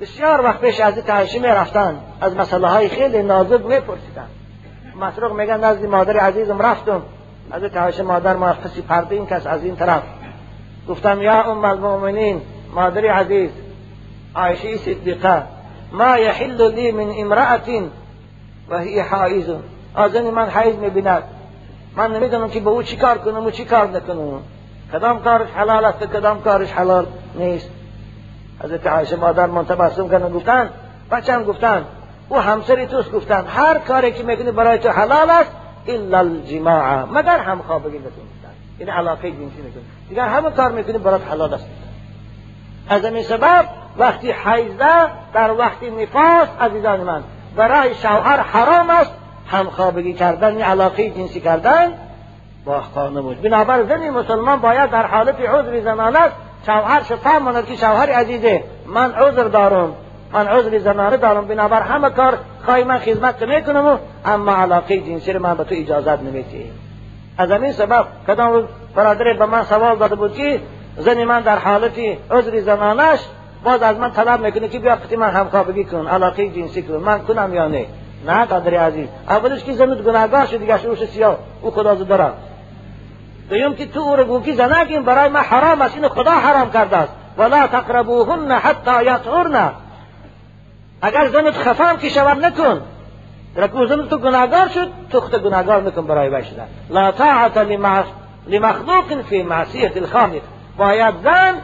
بسیار 0.00 0.40
وقت 0.40 0.60
پیش 0.60 0.80
حضرت 0.80 1.10
عایشه 1.10 1.38
می 1.38 1.46
رفتن 1.46 1.96
از 2.20 2.36
مسئله 2.36 2.68
های 2.68 2.88
خیلی 2.88 3.22
نازک 3.22 3.66
می 3.66 3.80
پرسیدن 3.80 4.26
مسروق 5.00 5.40
میگن 5.40 5.64
نزد 5.64 5.84
مادر 5.86 6.16
عزیزم 6.16 6.62
رفتم. 6.62 7.02
حضرت 7.52 7.76
عایشه 7.76 8.02
مادر 8.02 8.36
ما 8.36 8.52
کسی 8.52 8.82
پرده 8.82 9.14
این 9.14 9.26
کس 9.26 9.46
از 9.46 9.64
این 9.64 9.76
طرف. 9.76 10.02
گفتم 10.88 11.22
یا 11.22 11.42
ام 11.42 11.64
المؤمنین 11.64 12.42
مادر 12.74 13.06
عزیز 13.06 13.50
عایشه 14.34 14.76
صدیقه 14.76 15.42
ما 15.92 16.18
یحل 16.18 16.74
لی 16.74 16.92
من 16.92 17.12
امرأة 17.18 17.82
و 18.68 18.78
هی 18.78 19.00
حائز 19.00 19.44
آزن 19.94 20.30
من 20.30 20.48
حیز 20.48 20.76
می‌بیند. 20.76 21.22
من 21.96 22.12
نمی‌دونم 22.12 22.48
که 22.48 22.60
به 22.60 22.70
او 22.70 22.82
چی 22.82 22.96
کار 22.96 23.18
کنم 23.18 23.46
و 23.46 23.50
چی 23.50 23.64
کار 23.64 23.88
نکنم. 23.88 24.42
کدام 24.92 25.22
کارش 25.22 25.48
حلال 25.50 25.84
است 25.84 25.98
کدام 25.98 26.42
کارش 26.42 26.72
حلال 26.72 27.06
نیست. 27.34 27.70
حضرت 28.64 28.86
عایشه 28.86 29.16
مادر 29.16 29.46
من 29.46 29.66
تبسم 29.66 30.08
کردن 30.08 30.32
گفتن 30.32 30.70
بچم 31.10 31.44
گفتن 31.44 31.84
او 32.28 32.38
همسری 32.38 32.86
توست 32.86 33.12
گفتن 33.12 33.44
هر 33.46 33.78
کاری 33.78 34.12
که 34.12 34.22
می‌کنی 34.22 34.50
برای 34.50 34.78
تو 34.78 34.88
حلال 34.88 35.30
است 35.30 35.50
الا 35.86 36.18
الجماع 36.18 37.04
مگر 37.04 37.38
هم 37.38 37.62
خوابگی 37.62 37.98
نکن 37.98 38.06
گفتن 38.06 38.54
این 38.78 38.88
علاقه 38.88 39.30
جنسی 39.30 39.44
نکن 39.44 39.80
دیگر 40.08 40.28
همه 40.28 40.50
کار 40.50 40.72
می‌کنی 40.72 40.98
برای 40.98 41.20
حلال 41.20 41.54
است. 41.54 41.66
از 42.88 43.04
این 43.04 43.22
سبب 43.22 43.64
وقتی 43.98 44.32
حیزه 44.32 45.08
در 45.34 45.50
وقتی 45.50 45.90
نفاس 45.90 46.48
عزیزان 46.60 47.00
من 47.00 47.22
برای 47.56 47.94
شوهر 47.94 48.40
حرام 48.40 48.90
است 48.90 49.12
همخوابگی 49.46 50.12
کردن 50.12 50.52
این 50.52 50.62
علاقه 50.62 51.10
جنسی 51.10 51.40
کردن 51.40 51.92
با 52.64 52.80
خانه 52.80 53.34
بنابر 53.34 53.82
زنی 53.82 54.10
مسلمان 54.10 54.60
باید 54.60 54.90
در 54.90 55.06
حالت 55.06 55.40
عذر 55.40 55.80
زنان 55.80 56.16
است. 56.16 56.34
شوهر 56.66 57.00
فهم 57.00 57.42
ماند 57.42 57.66
که 57.66 57.76
شوهر 57.76 58.10
عزیزه 58.10 58.64
من 58.86 59.12
عذر 59.12 59.44
دارم. 59.44 59.94
من 60.32 60.46
عذر 60.46 60.78
زنانه 60.78 61.16
دارم 61.16 61.46
بنابر. 61.46 61.82
همه 61.82 62.10
کار 62.10 62.38
خواهی 62.64 62.84
من 62.84 62.98
خدمت 62.98 63.42
می‌کنم 63.42 63.98
اما 64.24 64.52
علاقه 64.52 64.98
جنسی 65.00 65.32
رو 65.32 65.42
من 65.42 65.54
به 65.54 65.64
تو 65.64 65.74
اجازت 65.74 66.22
نمیدیم 66.22 66.72
از 67.38 67.50
همین 67.50 67.72
سبب 67.72 68.06
کدام 68.28 68.68
برادر 68.94 69.32
به 69.32 69.46
من 69.46 69.64
سوال 69.64 69.96
داده 69.96 70.14
بود 70.14 70.34
که 70.34 70.60
زن 70.96 71.24
من 71.24 71.40
در 71.40 71.58
حالت 71.58 71.98
عذر 72.30 72.60
زنانش 72.60 73.20
باز 73.64 73.82
از 73.82 73.96
من 73.96 74.12
طلب 74.12 74.40
می‌کنه 74.40 74.68
که 74.68 74.78
بیا 74.78 74.96
خطی 74.96 75.16
من 75.16 75.30
همخوابگی 75.30 75.84
کن 75.84 76.06
علاقه 76.06 76.48
جنسی 76.48 76.82
کن. 76.82 76.94
من 76.94 77.18
کنم 77.18 77.54
یا 77.54 77.68
نه؟ 77.68 77.86
نه 78.26 78.44
قدر 78.44 78.74
عزیز. 78.74 79.08
اولش 79.28 79.64
که 79.64 79.72
زنت 79.72 80.02
گناهگار 80.02 80.46
شد 80.46 80.56
دیگه 80.56 80.82
روش 80.82 81.04
سیاه. 81.04 81.38
او 81.62 81.70
خدا 81.70 81.94
دارد 81.94 82.34
دویم 83.50 83.74
که 83.74 83.86
تو 83.86 84.00
او 84.00 84.16
رو 84.16 84.24
گوکی 84.24 84.52
زنک 84.52 84.98
برای 84.98 85.28
من 85.28 85.40
حرام 85.40 85.82
است 85.82 85.94
اینو 85.94 86.08
خدا 86.08 86.30
حرام 86.30 86.70
کرده 86.70 86.96
است. 86.96 87.12
ولا 87.38 87.66
تقربوهن 87.66 88.52
حتی 88.52 89.04
یطهرن. 89.04 89.70
اگر 91.02 91.28
زنت 91.28 91.54
خفام 91.54 91.96
که 91.96 92.08
شود 92.08 92.44
نکن. 92.44 92.82
رکو 93.56 93.86
زن 93.86 94.08
تو 94.08 94.18
گناهگار 94.18 94.68
شد 94.68 94.88
خود 95.12 95.42
گناهگار 95.42 95.82
نکن 95.82 96.06
برای 96.06 96.28
وی 96.28 96.44
لا 96.90 97.12
طاعت 97.12 97.56
لمخلوق 98.46 99.22
فی 99.28 99.42
معصیت 99.42 99.96
الخالق. 99.96 100.42
باید 100.76 101.14
زن 101.24 101.54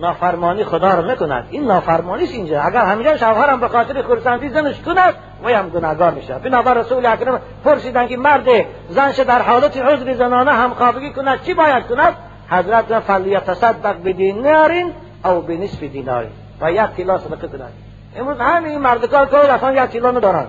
نافرمانی 0.00 0.64
خدا 0.64 0.94
رو 0.94 1.10
نکند. 1.10 1.48
این 1.50 1.64
نافرمانی 1.64 2.24
اینجا؟ 2.24 2.62
اگر 2.62 2.84
همینجا 2.84 3.16
شوهرم 3.16 3.60
به 3.60 3.68
خاطر 3.68 4.02
خرسندی 4.02 4.48
زنش 4.48 4.80
کند 4.80 5.14
و 5.44 5.48
هم 5.48 5.68
گناهگار 5.68 6.10
میشه. 6.10 6.34
بنابر 6.34 6.74
رسول 6.74 7.06
اکرم 7.06 7.40
پرسیدن 7.64 8.06
که 8.06 8.16
مرد 8.16 8.48
زنش 8.88 9.20
در 9.20 9.42
حالت 9.42 9.76
عذر 9.76 10.14
زنانه 10.14 10.50
همخوابگی 10.52 11.12
کند 11.12 11.42
چی 11.42 11.54
باید 11.54 11.86
کند؟ 11.86 12.14
حضرت 12.50 13.00
فلیتصدق 13.00 14.02
بدینارین 14.04 14.92
او 15.24 15.40
بنصف 15.40 15.82
دینارین. 15.82 16.43
و 16.60 16.72
یک 16.72 16.80
طلا 16.96 17.18
صدقه 17.18 17.48
کند 17.48 17.72
امروز 18.16 18.38
همین 18.40 18.78
مردکار 18.78 19.26
کار 19.26 19.50
اصلا 19.50 19.84
یک 19.84 19.90
طلا 19.90 20.10
ندارن. 20.10 20.46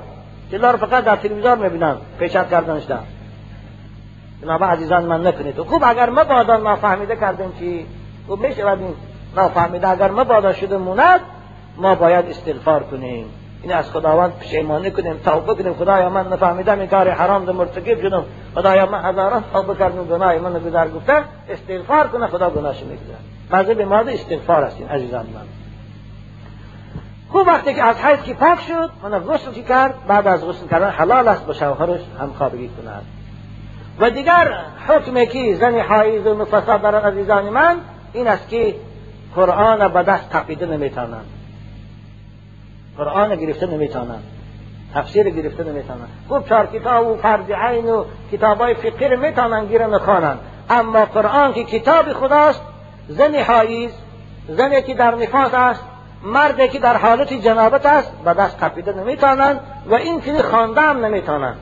طلا 0.51 0.71
رو 0.71 0.77
فقط 0.77 1.03
در 1.03 1.15
تلویزیون 1.15 1.59
می‌بینن 1.59 1.95
پیشت 2.19 2.49
کردنش 2.49 2.83
در 2.83 2.97
بنابر 4.41 4.69
عزیزان 4.69 5.05
من 5.05 5.27
نکنید. 5.27 5.61
خوب 5.61 5.83
اگر 5.85 6.09
ما 6.09 6.23
بعدا 6.23 6.57
نافهمیده 6.57 7.15
کردیم 7.15 7.51
که 7.59 7.85
خوب 8.27 8.45
میشه 8.45 8.67
این 8.67 8.93
نافهمیده 9.35 9.87
اگر 9.87 10.11
ما 10.11 10.23
بادا 10.23 10.53
شده 10.53 10.77
موند 10.77 11.19
ما 11.77 11.95
باید 11.95 12.25
استغفار 12.25 12.83
کنیم. 12.83 13.25
این 13.63 13.73
از 13.73 13.91
خداوند 13.91 14.39
پشیمانی 14.39 14.91
کنیم 14.91 15.17
توبه 15.17 15.55
کنیم. 15.55 15.73
خدایا 15.73 16.09
من 16.09 16.27
نفهمیدم 16.33 16.79
این 16.79 16.87
کار 16.87 17.09
حرام 17.09 17.45
ده 17.45 17.51
مرتکب 17.51 18.01
شدم. 18.01 18.23
خدایا 18.55 18.85
من 18.85 19.05
هزاران 19.05 19.43
توبه 19.53 19.75
کردم 19.75 20.03
گناه 20.03 20.37
من 20.37 20.53
گذر 20.53 20.87
گفتم 20.87 21.23
استغفار 21.49 22.07
کنه 22.07 22.27
خدا 22.27 22.49
گناهش 22.49 22.83
میگذره. 22.83 23.73
به 23.73 23.85
ماده 23.85 24.13
استغفار 24.13 24.63
هستین 24.63 24.87
عزیزان 24.87 25.25
من. 25.25 25.64
خوب 27.29 27.47
وقتی 27.47 27.73
که 27.73 27.83
از 27.83 27.97
حیث 27.97 28.23
که 28.23 28.33
پاک 28.33 28.59
شد 28.61 28.91
من 29.03 29.19
غسل 29.19 29.51
که 29.51 29.63
کرد 29.63 30.07
بعد 30.07 30.27
از 30.27 30.47
غسل 30.47 30.67
کردن 30.67 30.89
حلال 30.89 31.27
است 31.27 31.45
با 31.45 31.53
شوهرش 31.53 32.01
همخوابگی 32.19 32.67
کند 32.69 33.05
و 33.99 34.09
دیگر 34.09 34.57
حکمی 34.87 35.27
که 35.27 35.55
زن 35.55 35.79
حایز 35.79 36.27
و 36.27 36.41
نفسا 36.41 36.77
در 36.77 36.95
عزیزان 36.95 37.49
من 37.49 37.77
این 38.13 38.27
است 38.27 38.49
که 38.49 38.75
قرآن 39.35 39.87
به 39.87 40.03
دست 40.03 40.29
تقیده 40.29 40.65
نمیتانند 40.65 41.25
قرآن 42.97 43.35
گرفته 43.35 43.65
نمیتانند 43.65 44.23
تفسیر 44.93 45.29
گرفته 45.29 45.63
نمیتانند 45.63 46.09
خوب 46.27 46.49
چهار 46.49 46.65
کتاب 46.65 47.07
و 47.07 47.15
فرد 47.15 47.51
عین 47.51 47.89
و 47.89 48.05
کتاب 48.31 48.57
های 48.57 48.73
فقه 48.73 49.15
میتانند 49.15 49.67
گیره 49.67 49.87
نخوانند 49.87 50.39
اما 50.69 51.05
قرآن 51.05 51.53
که 51.53 51.63
کتاب 51.63 52.13
خداست 52.13 52.61
زن 53.07 53.35
حایز 53.35 53.91
زنی 54.47 54.81
که 54.81 54.93
در 54.93 55.15
نفاس 55.15 55.53
است 55.53 55.83
مردی 56.23 56.67
که 56.67 56.79
در 56.79 56.97
حالت 56.97 57.33
جنابت 57.33 57.85
است 57.85 58.11
به 58.25 58.33
دست 58.33 58.57
تقیده 58.57 58.93
نمیتانند 58.93 59.59
و 59.85 59.93
این 59.93 60.21
که 60.21 60.43
خوانده 60.43 60.81
هم 60.81 61.05
نمیتانند. 61.05 61.57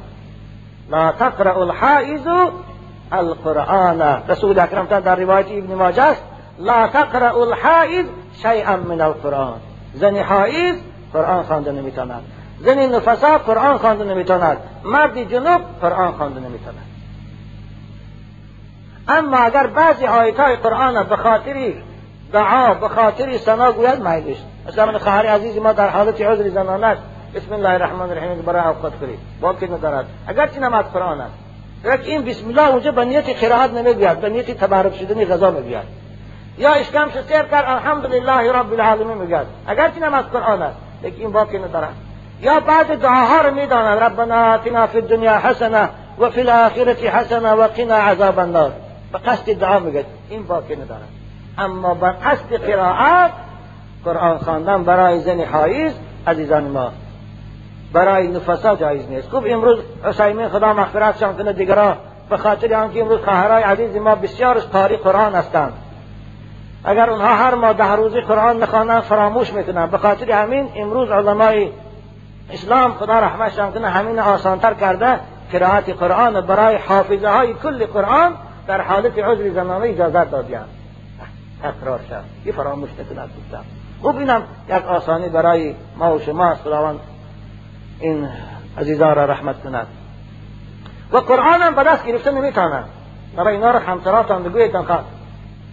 لا 0.89 1.11
تقرأ 1.11 1.61
الحائز 1.61 2.27
القرآن. 3.11 4.01
رسول 4.27 4.59
اکرم 4.59 4.85
در 4.85 5.15
روایت 5.15 5.47
ابن 5.49 5.75
ماجه 5.75 6.03
است 6.03 6.21
لا 6.59 6.87
تقرأ 6.87 7.41
الحائض 7.41 8.05
شیئا 8.41 8.75
من 8.75 9.01
القرآن. 9.01 9.59
زن 9.93 10.17
حائض 10.17 10.75
قرآن 11.13 11.43
خوانده 11.43 11.71
نمی‌تواند 11.71 12.23
زن 12.59 12.95
نفسا 12.95 13.37
قرآن 13.37 13.77
خوانده 13.77 14.03
نمی‌تواند 14.03 14.57
مرد 14.83 15.23
جنوب 15.23 15.61
قرآن 15.81 16.11
خوانده 16.11 16.39
نمی‌تواند 16.39 16.93
اما 19.07 19.37
اگر 19.37 19.67
بعضی 19.67 20.05
آیت 20.05 20.39
های 20.39 20.55
قرآن 20.55 21.03
به 21.03 21.15
خاطر 21.15 21.73
دعا 22.33 22.73
به 22.73 22.87
خاطر 22.87 23.37
سنا 23.37 23.71
گوید 23.71 24.07
میلش 24.07 24.37
مثلا 24.67 24.85
من 24.85 24.97
خواهر 24.97 25.25
عزیز 25.25 25.57
ما 25.57 25.73
در 25.73 25.89
حالت 25.89 26.21
عذر 26.21 26.49
زنانه 26.49 26.97
بسم 27.35 27.53
الله 27.53 27.69
الرحمن 27.69 28.09
الرحیم. 28.09 28.41
برای 28.41 28.67
اوقات 28.67 28.93
کنید. 28.99 29.19
که 29.59 29.67
ندارد. 29.67 30.05
اگر 30.27 30.47
چی 30.47 30.59
نماز 30.59 30.85
قرآن 30.85 31.21
است. 31.21 31.33
این 32.07 32.25
بسم 32.25 32.47
الله 32.47 32.69
اونجا 32.69 32.91
به 32.91 33.05
نیت 33.05 33.43
قرائت 33.43 33.73
نمی‌گوید 33.73 34.21
به 34.21 34.29
نیت 34.29 34.51
تبارک 34.51 34.95
شدن 34.95 35.25
غذا 35.25 35.51
می‌گوید. 35.51 36.03
یا 36.57 36.71
اشکم 36.71 37.09
سیر 37.27 37.41
کرد 37.41 37.65
الحمدلله 37.65 38.51
رب 38.51 38.73
العالمین 38.73 39.17
میگد 39.17 39.45
اگر 39.67 39.89
چی 39.89 39.99
نماز 39.99 40.25
قرآن 40.25 40.61
است. 40.61 40.77
لیکن 41.03 41.21
این 41.21 41.31
باقی 41.31 41.59
ندارد. 41.59 41.93
یا 42.41 42.59
بعد 42.59 42.99
دعاها 42.99 43.41
رو 43.41 43.55
می‌داند 43.55 44.03
ربنا 44.03 44.53
آتنا 44.53 44.87
فی 44.87 44.97
الدنیا 44.97 45.37
حسنه 45.37 45.89
و 46.19 46.29
فی 46.29 46.41
الاخرة 46.41 47.09
حسنه 47.09 47.51
و 47.51 47.67
قنا 47.67 47.95
عذاب 47.95 48.39
النار. 48.39 48.71
به 49.11 49.17
قصد 49.17 49.53
دعا 49.53 49.79
میگد 49.79 50.05
این 50.29 50.43
باقی 50.43 50.75
ندارد. 50.75 51.22
اما 51.57 51.93
به 51.93 52.07
قصد 52.07 52.53
قرائت 52.53 53.31
قرآن 54.05 54.37
خواندن 54.37 54.83
برای 54.83 55.19
زن 55.19 55.43
حایز 55.43 55.93
عزیزان 56.27 56.63
ما. 56.63 56.91
برای 57.93 58.27
نفسا 58.27 58.75
جایز 58.75 59.09
نیست. 59.09 59.29
خوب 59.29 59.43
امروز 59.47 59.79
حسیمین 60.03 60.49
خدا 60.49 60.73
مغفرت 60.73 61.17
شان 61.17 61.37
کنه 61.37 61.53
دیگران. 61.53 61.97
به 62.29 62.37
خاطر 62.37 62.73
آنکه 62.73 63.01
امروز 63.01 63.19
خواهرای 63.19 63.63
عزیز 63.63 63.95
ما 63.95 64.15
بسیار 64.15 64.59
قاری 64.59 64.97
قرآن 64.97 65.35
هستند. 65.35 65.73
اگر 66.83 67.09
اونها 67.09 67.35
هر 67.35 67.55
ماه 67.55 67.73
ده 67.73 67.91
روزی 67.91 68.21
قرآن 68.21 68.63
نخوانند 68.63 69.03
فراموش 69.03 69.53
می‌کنن 69.53 69.87
به 69.87 69.97
خاطر 69.97 70.31
همین 70.31 70.69
امروز 70.75 71.09
علمای 71.09 71.69
اسلام 72.53 72.93
خدا 72.93 73.19
رحمتشان 73.19 73.71
کنه 73.71 73.87
همین 73.87 74.19
آسانتر 74.19 74.73
کرده 74.73 75.19
قرائت 75.51 75.89
قرآن 75.89 76.41
برای 76.41 76.75
حافظه 76.75 77.29
های 77.29 77.53
کل 77.53 77.85
قرآن 77.85 78.33
در 78.67 78.81
حالت 78.81 79.19
عذر 79.19 79.49
زنانه 79.49 79.89
اجازت 79.89 80.31
دادیان. 80.31 80.65
تکرار 81.63 81.99
شد 82.09 82.23
یه 82.45 82.51
فراموش 82.51 82.89
نکند 82.99 83.29
گفتم 83.37 83.65
خوب 84.01 84.17
اینم 84.17 84.43
یک 84.69 84.85
آسانی 84.85 85.29
برای 85.29 85.75
ما 85.97 86.15
و 86.15 86.19
شما 86.19 86.55
این 87.99 88.29
عزیزان 88.77 89.15
را 89.15 89.25
رحمت 89.25 89.63
کند. 89.63 89.87
و 91.11 91.17
قرآن 91.17 91.61
هم 91.61 91.75
به 91.75 91.83
دست 91.83 92.05
گرفته 92.05 92.31
نمیتانند 92.31 92.89
برای 93.37 93.55
اینا 93.55 93.71
را 93.71 93.79
همسراتان 93.79 94.71
خواهد. 94.85 95.05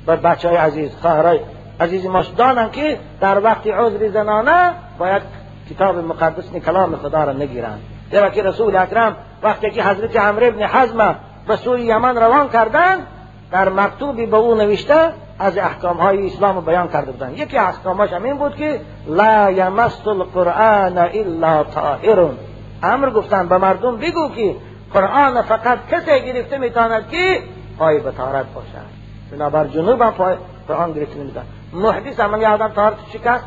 بر 0.07 0.17
بچه 0.17 0.49
های 0.49 0.57
عزیز 0.57 0.97
خواهرای 0.97 1.41
عزیز 1.81 2.07
ماش 2.07 2.29
دانن 2.29 2.71
که 2.71 2.99
در 3.21 3.41
وقت 3.41 3.67
عذر 3.67 4.09
زنانه 4.09 4.73
باید 4.99 5.23
کتاب 5.71 5.99
مقدس 5.99 6.53
کلام 6.53 6.97
خدا 6.97 7.25
را 7.25 7.33
نگیرند. 7.33 7.81
زیرا 8.11 8.31
که 8.31 8.43
رسول 8.43 8.77
اکرم 8.77 9.17
وقتی 9.43 9.71
که 9.71 9.85
حضرت 9.85 10.17
عمرو 10.17 10.47
ابن 10.47 10.63
حزم 10.63 11.17
به 11.49 11.57
سوی 11.57 11.83
یمن 11.83 12.17
روان 12.17 12.49
کردن 12.49 13.07
در 13.53 13.69
مکتوبی 13.69 14.27
به 14.27 14.37
او 14.37 14.55
نوشته 14.55 15.13
از 15.39 15.59
احکام 15.59 15.97
های 15.97 16.27
اسلام 16.27 16.61
بیان 16.61 16.89
کرده 16.89 17.13
بودن. 17.13 17.33
یکی 17.33 17.59
احکاماش 17.59 18.13
همین 18.13 18.37
بود 18.37 18.57
که 18.57 18.81
لا 19.07 19.51
یمس 19.51 20.07
القرآن 20.07 20.99
الا 20.99 21.65
طاهرون 21.65 22.39
امر 22.83 23.11
گفتن 23.11 23.49
به 23.49 23.59
مردم 23.59 23.97
بگو 23.97 24.29
که 24.37 24.57
قرآن 24.95 25.43
فقط 25.43 25.79
کسی 25.91 26.27
گرفته 26.27 26.59
می‌تواند 26.59 27.09
که 27.09 27.43
پای 27.79 27.99
بطارت 27.99 28.47
باشد. 28.55 29.01
بنابر 29.33 29.65
جنوب 29.67 30.03
هم 30.03 30.11
پای 30.11 30.35
قرآن 30.69 30.93
گرفته 30.93 31.19
نمیدن 31.19 31.45
محدث 31.73 32.21
هم 32.21 32.35
آدم 32.35 32.69
طهارت 32.69 32.97
شکست 33.13 33.45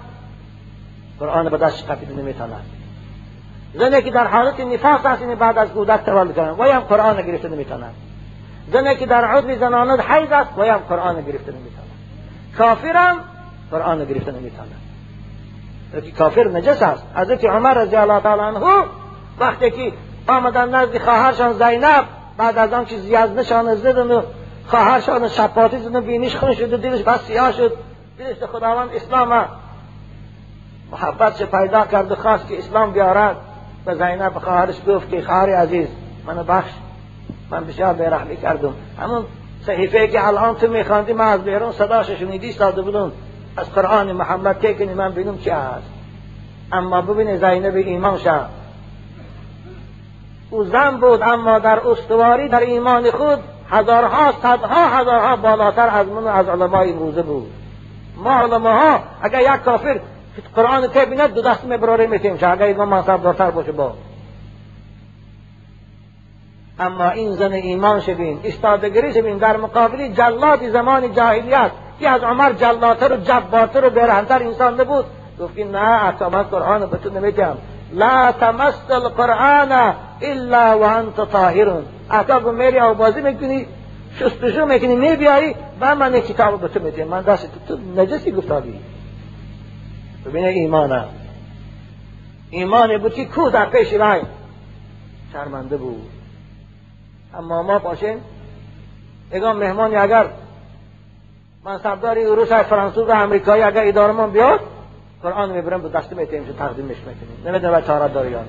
قرآن 1.19 1.49
به 1.49 1.57
دست 1.57 1.77
شکفیده 1.77 2.13
نمی‌تواند. 2.13 2.65
زنی 3.73 4.01
که 4.01 4.11
در 4.11 4.27
حالت 4.27 4.59
نفاس 4.59 5.05
هست 5.05 5.23
بعد 5.23 5.57
از 5.57 5.69
کودک 5.69 6.05
تولد 6.05 6.35
کردن 6.35 6.49
و 6.49 6.63
هم 6.63 6.79
قرآن 6.79 7.21
گرفته 7.21 7.49
نمی‌تواند. 7.49 7.93
زنی 8.71 8.95
که 8.95 9.05
در 9.05 9.25
عضو 9.25 9.55
زنانه 9.59 10.03
حیض 10.03 10.31
است. 10.31 10.57
و 10.57 10.63
هم 10.63 10.77
قرآن 10.77 11.15
گرفته 11.21 11.51
نمی‌تواند. 11.51 11.91
کافر 12.57 12.95
هم 12.95 13.17
قرآن 13.71 14.05
گرفته 14.05 14.31
نمی‌تواند. 14.31 14.83
کافر 16.17 16.47
نجس 16.47 16.81
است. 16.81 17.03
حضرت 17.15 17.45
عمر 17.45 17.73
رضی 17.73 17.95
الله 17.95 18.19
تعالی 18.19 18.41
عنه 18.41 18.85
وقتی 19.39 19.71
که 19.71 19.91
آمدن 20.27 20.75
نزد 20.75 20.97
خواهرشان 20.97 21.53
زینب 21.53 22.05
بعد 22.37 22.57
از 22.57 22.73
آن 22.73 22.85
که 22.85 22.97
زیاد 22.97 23.39
نشان 23.39 23.75
زدن 23.75 24.11
و 24.11 24.21
خواهرشان 24.67 25.27
شپاتی 25.27 25.77
زدن 25.77 26.01
بینیش 26.01 26.35
خون 26.35 26.53
شد 26.53 26.73
و 26.73 26.77
دلش 26.77 27.01
بس 27.01 27.25
سیاه 27.25 27.51
شد. 27.51 27.77
دلش 28.19 28.37
خداوند 28.51 28.89
اسلام 28.93 29.45
محبت 30.91 31.37
چه 31.37 31.45
پیدا 31.45 31.85
کرد 31.85 32.13
خواست 32.13 32.47
که 32.47 32.57
اسلام 32.57 32.93
بیارد. 32.93 33.35
به 33.85 33.95
زینب 33.95 34.33
خواهرش 34.33 34.75
گفت 34.87 35.09
که 35.09 35.21
خواهر 35.21 35.55
عزیز 35.55 35.87
من 36.25 36.43
بخش 36.43 36.71
من 37.53 37.67
بسیار 37.67 37.93
بیرحمی 37.93 38.37
کردم 38.37 38.73
همون 38.99 39.25
صحیفه 39.61 40.07
که 40.07 40.27
الان 40.27 40.55
تو 40.55 40.67
میخواندی 40.67 41.13
من 41.13 41.25
از 41.25 41.43
بیرون 41.43 41.71
صداش 41.71 42.09
شنیدی 42.11 42.51
ساده 42.51 42.81
بودم. 42.81 43.11
از 43.57 43.71
قرآن 43.73 44.11
محمد 44.11 44.61
که 44.61 44.85
من 44.85 45.11
بینم 45.11 45.37
چی 45.37 45.49
هست. 45.49 45.87
اما 46.71 47.01
ببینه 47.01 47.37
زینب 47.37 47.75
ایمان 47.75 48.17
شد. 48.17 48.45
او 50.49 50.63
زن 50.63 50.97
بود 50.97 51.21
اما 51.21 51.59
در 51.59 51.87
استواری 51.87 52.49
در 52.49 52.59
ایمان 52.59 53.11
خود 53.11 53.39
هزارها 53.69 54.31
صدها 54.31 54.87
هزارها 54.87 55.35
بالاتر 55.35 55.89
از 55.89 56.07
من 56.07 56.27
از 56.27 56.47
علمای 56.47 56.91
امروزه 56.91 57.21
بود. 57.21 57.51
ما 58.17 58.31
علماها 58.31 58.99
اگر 59.21 59.41
یک 59.41 59.61
کافر 59.61 59.99
قرآن 60.55 60.87
ته 60.87 61.05
بیند 61.05 61.33
دو 61.33 61.41
دست 61.41 61.63
میبراره 61.63 62.07
میتیم. 62.07 62.33
اگر 62.33 62.63
ایمان 62.63 62.89
منصب 62.89 63.23
دارتر 63.23 63.51
باشه 63.51 63.71
با. 63.71 63.93
اما 66.85 67.09
این 67.09 67.31
زن 67.31 67.53
ایمان 67.53 67.99
شبین 67.99 68.39
استادگری 68.43 69.13
شبین. 69.13 69.37
در 69.37 69.57
مقابلی 69.57 70.13
جلاد 70.13 70.69
زمان 70.69 71.13
جاهلیت 71.13 71.71
که 71.99 72.09
از 72.09 72.23
عمر 72.23 72.53
جلاتر 72.53 73.13
و 73.13 73.17
جباتر 73.17 73.85
و 73.85 73.89
برهنتر 73.89 74.43
انسان 74.43 74.81
نبود. 74.81 75.05
گفتی 75.39 75.63
نه 75.63 76.07
اتامت 76.07 76.45
قرآن 76.49 76.85
به 76.85 76.97
تو 76.97 77.09
نمیگم 77.09 77.55
لا 77.93 78.31
تمس 78.31 78.73
القرآن 78.89 79.95
الا 80.21 80.79
و 80.79 80.83
انت 80.83 81.31
طاهرون 81.31 81.85
اتا 82.09 82.39
میری 82.39 82.79
او 82.79 82.93
بازی 82.93 83.21
می‌کنی 83.21 83.65
شستشو 84.19 84.65
می‌کنی 84.65 84.95
میبیایی 84.95 85.55
و 85.81 85.95
من 85.95 86.19
کتاب 86.19 86.61
به 86.61 86.67
تو 86.67 86.79
میدیم 86.79 87.07
من 87.07 87.21
دست 87.21 87.49
تو 87.67 87.77
نجسی 87.95 88.31
گفتادی. 88.31 88.79
ببینه 90.25 90.47
ایمانه 90.47 91.03
ایمان 92.49 92.97
بود 92.97 93.13
که 93.13 93.25
کو 93.25 93.49
در 93.49 93.65
پیش 93.65 93.93
رای 93.93 94.21
شرمنده 95.33 95.77
بود. 95.77 96.09
اما 97.33 97.63
ما 97.63 97.79
باشیم. 97.79 98.21
اگه 99.31 99.53
مهمانی 99.53 99.95
اگر 99.95 100.25
منصبداری 101.65 102.25
روس 102.25 102.51
فرانسوز 102.53 103.07
و 103.09 103.11
امریکایی 103.11 103.63
اگر 103.63 103.87
ادارمان 103.87 104.31
بیاد 104.31 104.59
قرآن 105.23 105.51
می‌برم 105.51 105.81
به 105.81 105.89
دست 105.89 106.13
میتیم 106.13 106.45
که 106.45 106.53
تقدیمش 106.53 106.97
می‌کنیم. 106.97 107.47
نمی‌دونم 107.47 107.81
چاره 107.81 108.13
داری 108.13 108.31
یا 108.31 108.39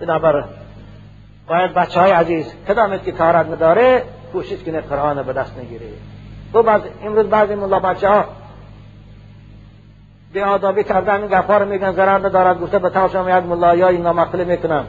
بنابر 0.00 0.44
باید 1.46 1.74
بچه 1.74 2.00
های 2.00 2.10
عزیز 2.10 2.54
کدامت 2.68 3.04
که 3.04 3.12
تارت 3.12 3.46
نداره 3.46 4.02
کوشش 4.32 4.62
کنه 4.62 4.80
قرآن 4.80 5.22
به 5.22 5.32
دست 5.32 5.58
نگیره. 5.58 5.86
تو 6.52 6.62
بعض 6.62 6.80
امروز 7.02 7.26
بعضی 7.26 7.54
ملا 7.54 7.80
بچه 7.80 8.08
ها 8.08 8.24
به 10.32 10.44
آدابی 10.44 10.84
کردن 10.84 11.26
گفا 11.26 11.58
رو 11.58 11.68
میگن 11.68 11.92
ضرر 11.92 12.26
ندارد 12.26 12.60
گفته 12.60 12.78
به 12.78 12.90
تاشم 12.90 13.28
یک 13.28 13.44
ملایایی 13.44 13.98
نامقله 13.98 14.44
می‌کنم 14.44 14.84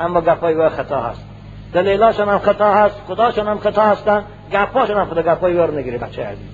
اما 0.00 0.20
گفای 0.20 0.54
و 0.54 0.68
خطا 0.68 1.00
هست. 1.00 1.24
دلیلاشون 1.72 2.28
هم 2.28 2.38
خطا 2.38 2.74
هست 2.74 2.94
خداشون 3.08 3.48
هم 3.48 3.58
خطا 3.58 3.82
هستن 3.82 4.24
گفاشون 4.52 4.96
هم 4.96 5.04
خدا 5.04 5.22
گفای 5.22 5.56
رو 5.56 5.78
نگیره 5.78 5.98
بچه 5.98 6.26
عزیز. 6.26 6.50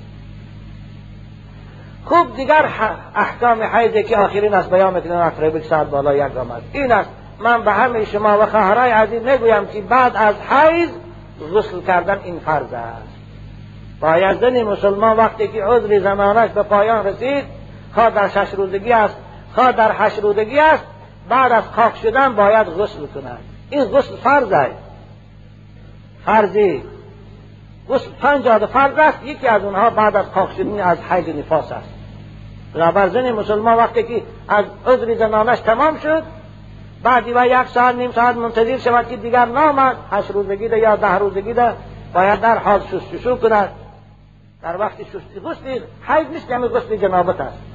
خوب 2.04 2.36
دیگر 2.36 2.68
احکام 3.14 3.62
حیضی 3.62 4.02
که 4.02 4.16
آخرین 4.16 4.54
از 4.54 4.70
بیان 4.70 4.94
می‌کنن 4.94 5.16
اقرب 5.16 5.62
ساعت 5.62 5.86
بالا 5.86 6.14
یک 6.14 6.36
آمد. 6.36 6.62
این 6.72 6.92
است. 6.92 7.10
من 7.40 7.62
به 7.62 7.72
همه 7.72 8.04
شما 8.04 8.38
و 8.38 8.46
خواهرای 8.46 8.90
عزیز 8.90 9.22
می‌گویم 9.22 9.66
که 9.66 9.80
بعد 9.80 10.12
از 10.16 10.34
حیض 10.50 10.88
غسل 11.54 11.80
کردن 11.80 12.18
این 12.24 12.38
فرض 12.38 12.72
است. 12.72 13.12
باید 14.00 14.40
زن 14.40 14.62
مسلمان 14.62 15.16
وقتی 15.16 15.48
که 15.48 15.64
عذر 15.64 16.00
زمانش 16.00 16.50
به 16.50 16.62
پایان 16.62 17.06
رسید 17.06 17.61
خواه 17.94 18.10
در 18.10 18.28
شش 18.28 18.54
روزگی 18.54 18.92
است 18.92 19.16
خواه 19.54 19.72
در 19.72 19.92
هشت 19.98 20.18
روزگی 20.18 20.58
است 20.58 20.84
بعد 21.28 21.52
از 21.52 21.64
خاک 21.64 21.96
شدن 21.96 22.34
باید 22.34 22.66
غسل 22.66 23.06
کند 23.06 23.38
این 23.70 23.84
غسل 23.84 24.16
فرض 24.16 24.52
است. 24.52 24.76
فرضی. 26.24 26.82
غسل 27.88 28.10
پنج 28.20 28.66
فرض 28.66 28.98
است 28.98 29.24
یکی 29.24 29.48
از 29.48 29.64
اونها 29.64 29.90
بعد 29.90 30.16
از 30.16 30.26
خاک 30.34 30.52
شدن 30.56 30.80
از 30.80 30.98
حیض 31.00 31.28
نفاس 31.28 31.72
است. 31.72 31.88
بنابر 32.74 33.08
زن 33.08 33.32
مسلمان 33.32 33.76
وقتی 33.76 34.02
که 34.02 34.22
از 34.48 34.64
عذر 34.86 35.14
زنانش 35.14 35.60
تمام 35.60 35.98
شد 35.98 36.22
بعدی 37.02 37.32
و 37.32 37.46
یک 37.46 37.68
ساعت 37.68 37.94
نیم 37.94 38.12
ساعت 38.12 38.36
منتظر 38.36 38.78
شود 38.78 39.08
که 39.08 39.16
دیگر 39.16 39.44
نامد. 39.44 39.96
هشت 40.10 40.30
روزگی 40.30 40.68
ده 40.68 40.78
یا 40.78 40.96
ده 40.96 41.18
روزگی 41.18 41.52
ده 41.52 41.72
باید 42.14 42.40
در 42.40 42.58
حال 42.58 42.80
شستشو 42.80 43.36
کند. 43.36 43.68
در 44.62 44.76
وقت 44.76 45.02
شستی 45.02 45.40
غسل 45.44 45.80
حیض 46.08 46.26
نیست 46.26 46.50
یعنی 46.50 46.68
غسل 46.68 46.96
جنابت 46.96 47.40
است. 47.40 47.71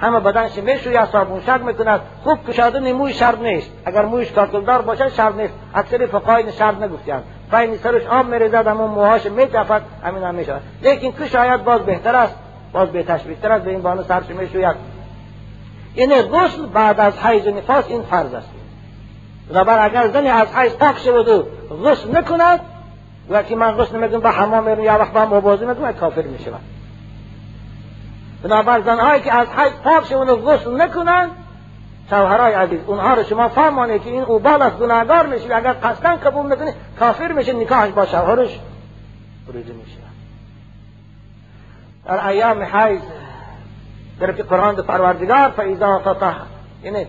همه 0.00 0.20
بدنش 0.20 0.56
می‌شوید 0.58 1.04
صابون. 1.04 1.40
شد 1.40 1.62
می‌کند 1.62 2.00
خوب 2.24 2.50
کشادن 2.50 2.92
موی 2.92 3.12
شرط 3.12 3.38
نیست. 3.38 3.70
اگر 3.84 4.04
مویش 4.04 4.32
کاکلدار 4.32 4.82
باشد 4.82 5.08
شرط 5.08 5.34
نیست. 5.34 5.54
اکثر 5.74 6.06
فقهای 6.06 6.52
شرط 6.52 6.74
نگفتند 6.82 7.24
بین 7.52 7.76
سرش 7.76 8.06
آب 8.06 8.26
میریزد 8.26 8.64
اما 8.68 8.86
موهاش 8.86 9.26
میجفد 9.26 9.82
همین 10.04 10.22
هم 10.22 10.34
می‌شود. 10.34 10.62
لیکن 10.82 11.24
کشاید 11.24 11.64
باز 11.64 11.80
بهتر 11.80 12.16
است. 12.16 12.34
باز 12.72 12.88
به 12.88 13.02
تشبیه 13.02 13.52
از 13.52 13.62
به 13.62 13.70
این 13.70 13.82
بانو 13.82 14.02
سرش 14.02 14.26
می‌شوید. 14.28 14.76
یعنی 15.94 16.22
غسل 16.22 16.66
بعد 16.66 17.00
از 17.00 17.18
حیض 17.18 17.46
و 17.46 17.50
نفاس 17.50 17.88
این 17.88 18.02
فرض 18.02 18.34
است. 18.34 18.48
بنابر 19.50 19.84
اگر 19.84 20.08
زنی 20.08 20.28
از 20.28 20.56
حیض 20.56 20.72
پاک 20.72 20.98
شود 20.98 21.28
و 21.28 21.46
غسل 21.84 22.18
نکند 22.18 22.60
و 23.30 23.42
که 23.42 23.56
من 23.56 23.72
غسل 23.72 23.96
نمی‌دونم 23.96 24.22
به 24.22 24.30
حمام 24.30 24.64
میرم 24.64 24.84
یا 24.84 24.98
وقت 24.98 25.12
با 25.12 25.24
مبازی 25.24 25.66
می‌کنم 25.66 25.92
کافر 25.92 26.22
می‌شود. 26.22 26.60
بنابر 28.42 28.80
زنهایی 28.80 29.22
که 29.22 29.34
از 29.34 29.48
حیض 29.48 29.72
پاک 29.84 30.04
شود 30.04 30.28
و 30.28 30.36
غسل 30.36 30.82
نکنند 30.82 31.30
شوهرای 32.10 32.54
عزیز 32.54 32.80
اونها 32.86 33.14
رو 33.14 33.22
شما 33.22 33.48
فهمانه 33.48 33.98
که 33.98 34.10
این 34.10 34.22
اوبال 34.22 34.62
از 34.62 34.72
گناهگار 34.72 35.26
میشه 35.26 35.56
اگر 35.56 35.72
قصدن 35.72 36.16
قبول 36.16 36.52
نکنه 36.52 36.74
کافر 36.98 37.32
میشه 37.32 37.52
نکاحش 37.52 37.90
با 37.90 38.06
شوهرش 38.06 38.60
بریده 39.48 39.72
میشه. 39.72 39.96
در 42.04 42.28
ایام 42.28 42.62
حیض 42.62 43.02
در 44.20 44.32
قرآن 44.32 44.74
در 44.74 44.82
پروردگار 44.82 45.50
فاذا 45.50 45.98
تطهر 45.98 46.46
یعنی 46.82 47.06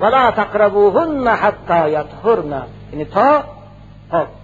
ولا 0.00 0.30
تقربوهن 0.30 1.28
حتی 1.28 1.90
یطهرن 1.90 2.62
یعنی 2.92 3.04
تا 3.04 3.44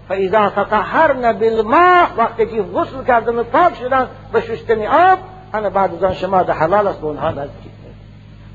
فاذا 0.09 0.51
تطهرن 0.51 1.33
بالماء 1.33 2.07
وقتی 2.17 2.47
که 2.47 2.63
غسل 2.63 3.05
کردن 3.05 3.39
و 3.39 3.43
پاک 3.43 3.75
شدن 3.75 4.09
به 4.33 4.41
شستن 4.41 4.87
آب 4.87 5.19
انا 5.55 5.71
بعد 5.71 5.95
از 5.95 6.05
آن 6.05 6.15
شما 6.15 6.43
در 6.43 6.55
حلال 6.55 6.87
است 6.87 7.01
به 7.01 7.07
اونها 7.07 7.31
نزدیک 7.31 7.71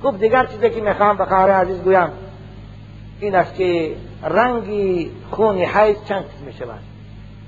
خوب 0.02 0.20
دیگر 0.20 0.46
چیزی 0.46 0.70
که 0.70 0.82
می‌خوام 0.82 1.18
به 1.18 1.26
خواهر 1.26 1.52
عزیز 1.52 1.82
گویم 1.82 2.10
این 3.20 3.36
است 3.36 3.56
که 3.56 3.96
رنگی 4.24 5.12
خون 5.32 5.58
حیض 5.58 5.98
چند 6.06 6.24
قسم 6.24 6.46
می‌شود. 6.46 6.80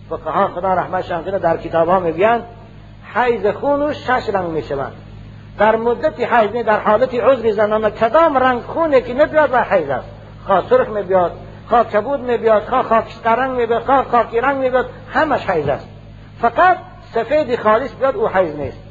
فقها 0.09 0.47
خدا 0.47 0.73
رحمتشان 0.73 1.23
کنه 1.23 1.39
در 1.39 1.57
کتاب 1.57 1.89
ها 1.89 1.99
می‌گویند 1.99 2.43
حیض 3.13 3.45
خون 3.45 3.93
شش 3.93 4.29
رنگ 4.33 4.49
می 4.49 4.63
شوند 4.63 4.93
در 5.59 5.75
مدت 5.75 6.19
حیض 6.19 6.65
در 6.65 6.79
حالت 6.79 7.13
عذر 7.13 7.51
زنان 7.51 7.89
کدام 7.89 8.37
رنگ 8.37 8.61
خونه 8.61 9.01
که 9.01 9.13
نبیاد 9.13 9.49
و 9.53 9.63
حیض 9.63 9.89
است؟ 9.89 10.07
خواه 10.45 10.69
سرخ 10.69 10.89
می 10.89 11.01
بیاد 11.01 11.31
خواه 11.69 11.83
کبود 11.83 12.19
می 12.19 12.37
بیاد 12.37 12.63
خواه 12.63 12.83
خاکستر 12.83 13.35
رنگ 13.35 13.51
می 13.51 13.65
بیاد 13.65 13.83
خواه 13.83 14.03
خاکی 14.03 14.41
رنگ 14.41 14.57
می 14.57 14.69
بیاد 14.69 14.89
همش 15.13 15.49
حیض 15.49 15.67
است. 15.67 15.87
فقط 16.41 16.77
سفید 17.13 17.59
خالص 17.59 17.93
بیاد 17.99 18.15
او 18.15 18.27
حیض 18.27 18.55
نیست. 18.55 18.86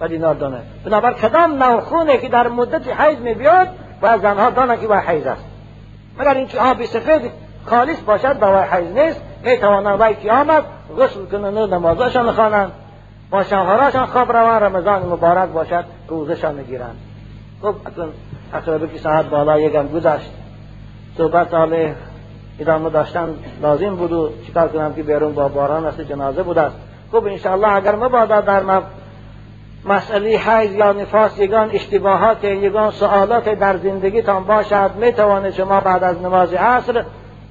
و 0.00 0.08
دینار 0.08 0.34
دانه. 0.34 0.60
بنابر 0.84 1.12
کدام 1.12 1.62
نوع 1.62 1.80
خونه 1.80 2.18
که 2.18 2.28
در 2.28 2.48
مدت 2.48 3.00
حیض 3.00 3.18
می 3.18 3.34
بیاد 3.34 3.68
و 4.02 4.18
زنها 4.18 4.50
دانه 4.50 4.76
که 4.76 4.88
و 4.88 4.94
حیض 4.94 5.26
است. 5.26 5.44
مگر 6.18 6.34
اینکه 6.34 6.60
آب 6.60 6.84
سفید 6.84 7.30
خالص 7.66 8.00
باشد 8.06 8.38
با 8.38 8.60
حیض 8.60 8.92
نیست. 8.92 9.20
می 9.44 9.58
توانند 9.58 10.00
وی 10.00 10.14
که 10.14 10.32
آمد 10.32 10.62
غسل 10.98 11.24
کنند 11.24 11.56
و 11.56 11.66
نمازشان 11.66 12.32
خوانند. 12.32 12.72
با 13.30 13.42
شوهراشان 13.42 14.06
خواب 14.06 14.32
روان 14.32 14.62
رمضان 14.62 15.02
مبارک 15.02 15.48
باشد 15.48 15.84
روزشان 16.08 16.54
می‌گیرند. 16.54 16.96
خب 17.62 17.74
اکنون 17.86 18.12
اقربه 18.54 18.88
که 18.88 18.98
ساعت 18.98 19.26
بالا 19.26 19.60
یکم 19.60 19.88
گذشت. 19.88 20.30
صحبت 21.18 21.54
حال 21.54 21.92
ادامه 22.58 22.90
داشتن 22.90 23.28
لازم 23.62 23.96
بود 23.96 24.12
و 24.12 24.32
چیکار 24.46 24.68
کنم 24.68 24.94
که 24.94 25.02
بیرون 25.02 25.34
با 25.34 25.48
باران 25.48 25.86
است 25.86 26.00
جنازه 26.00 26.42
بود 26.42 26.58
است. 26.58 26.76
خب 27.12 27.24
انشاءالله 27.24 27.72
اگر 27.72 27.96
مبادا 27.96 28.40
در 28.40 28.62
مسئله 29.84 30.28
حیض 30.28 30.72
یا 30.72 30.92
نفاس 30.92 31.38
یگان 31.38 31.70
اشتباهات 31.70 32.44
یگان 32.44 32.90
سوالات 32.90 33.48
در 33.48 33.76
زندگیتان 33.76 34.44
باشد 34.44 34.90
می 35.00 35.12
توانید 35.12 35.54
شما 35.54 35.80
بعد 35.80 36.04
از 36.04 36.22
نماز 36.22 36.52
عصر 36.52 37.04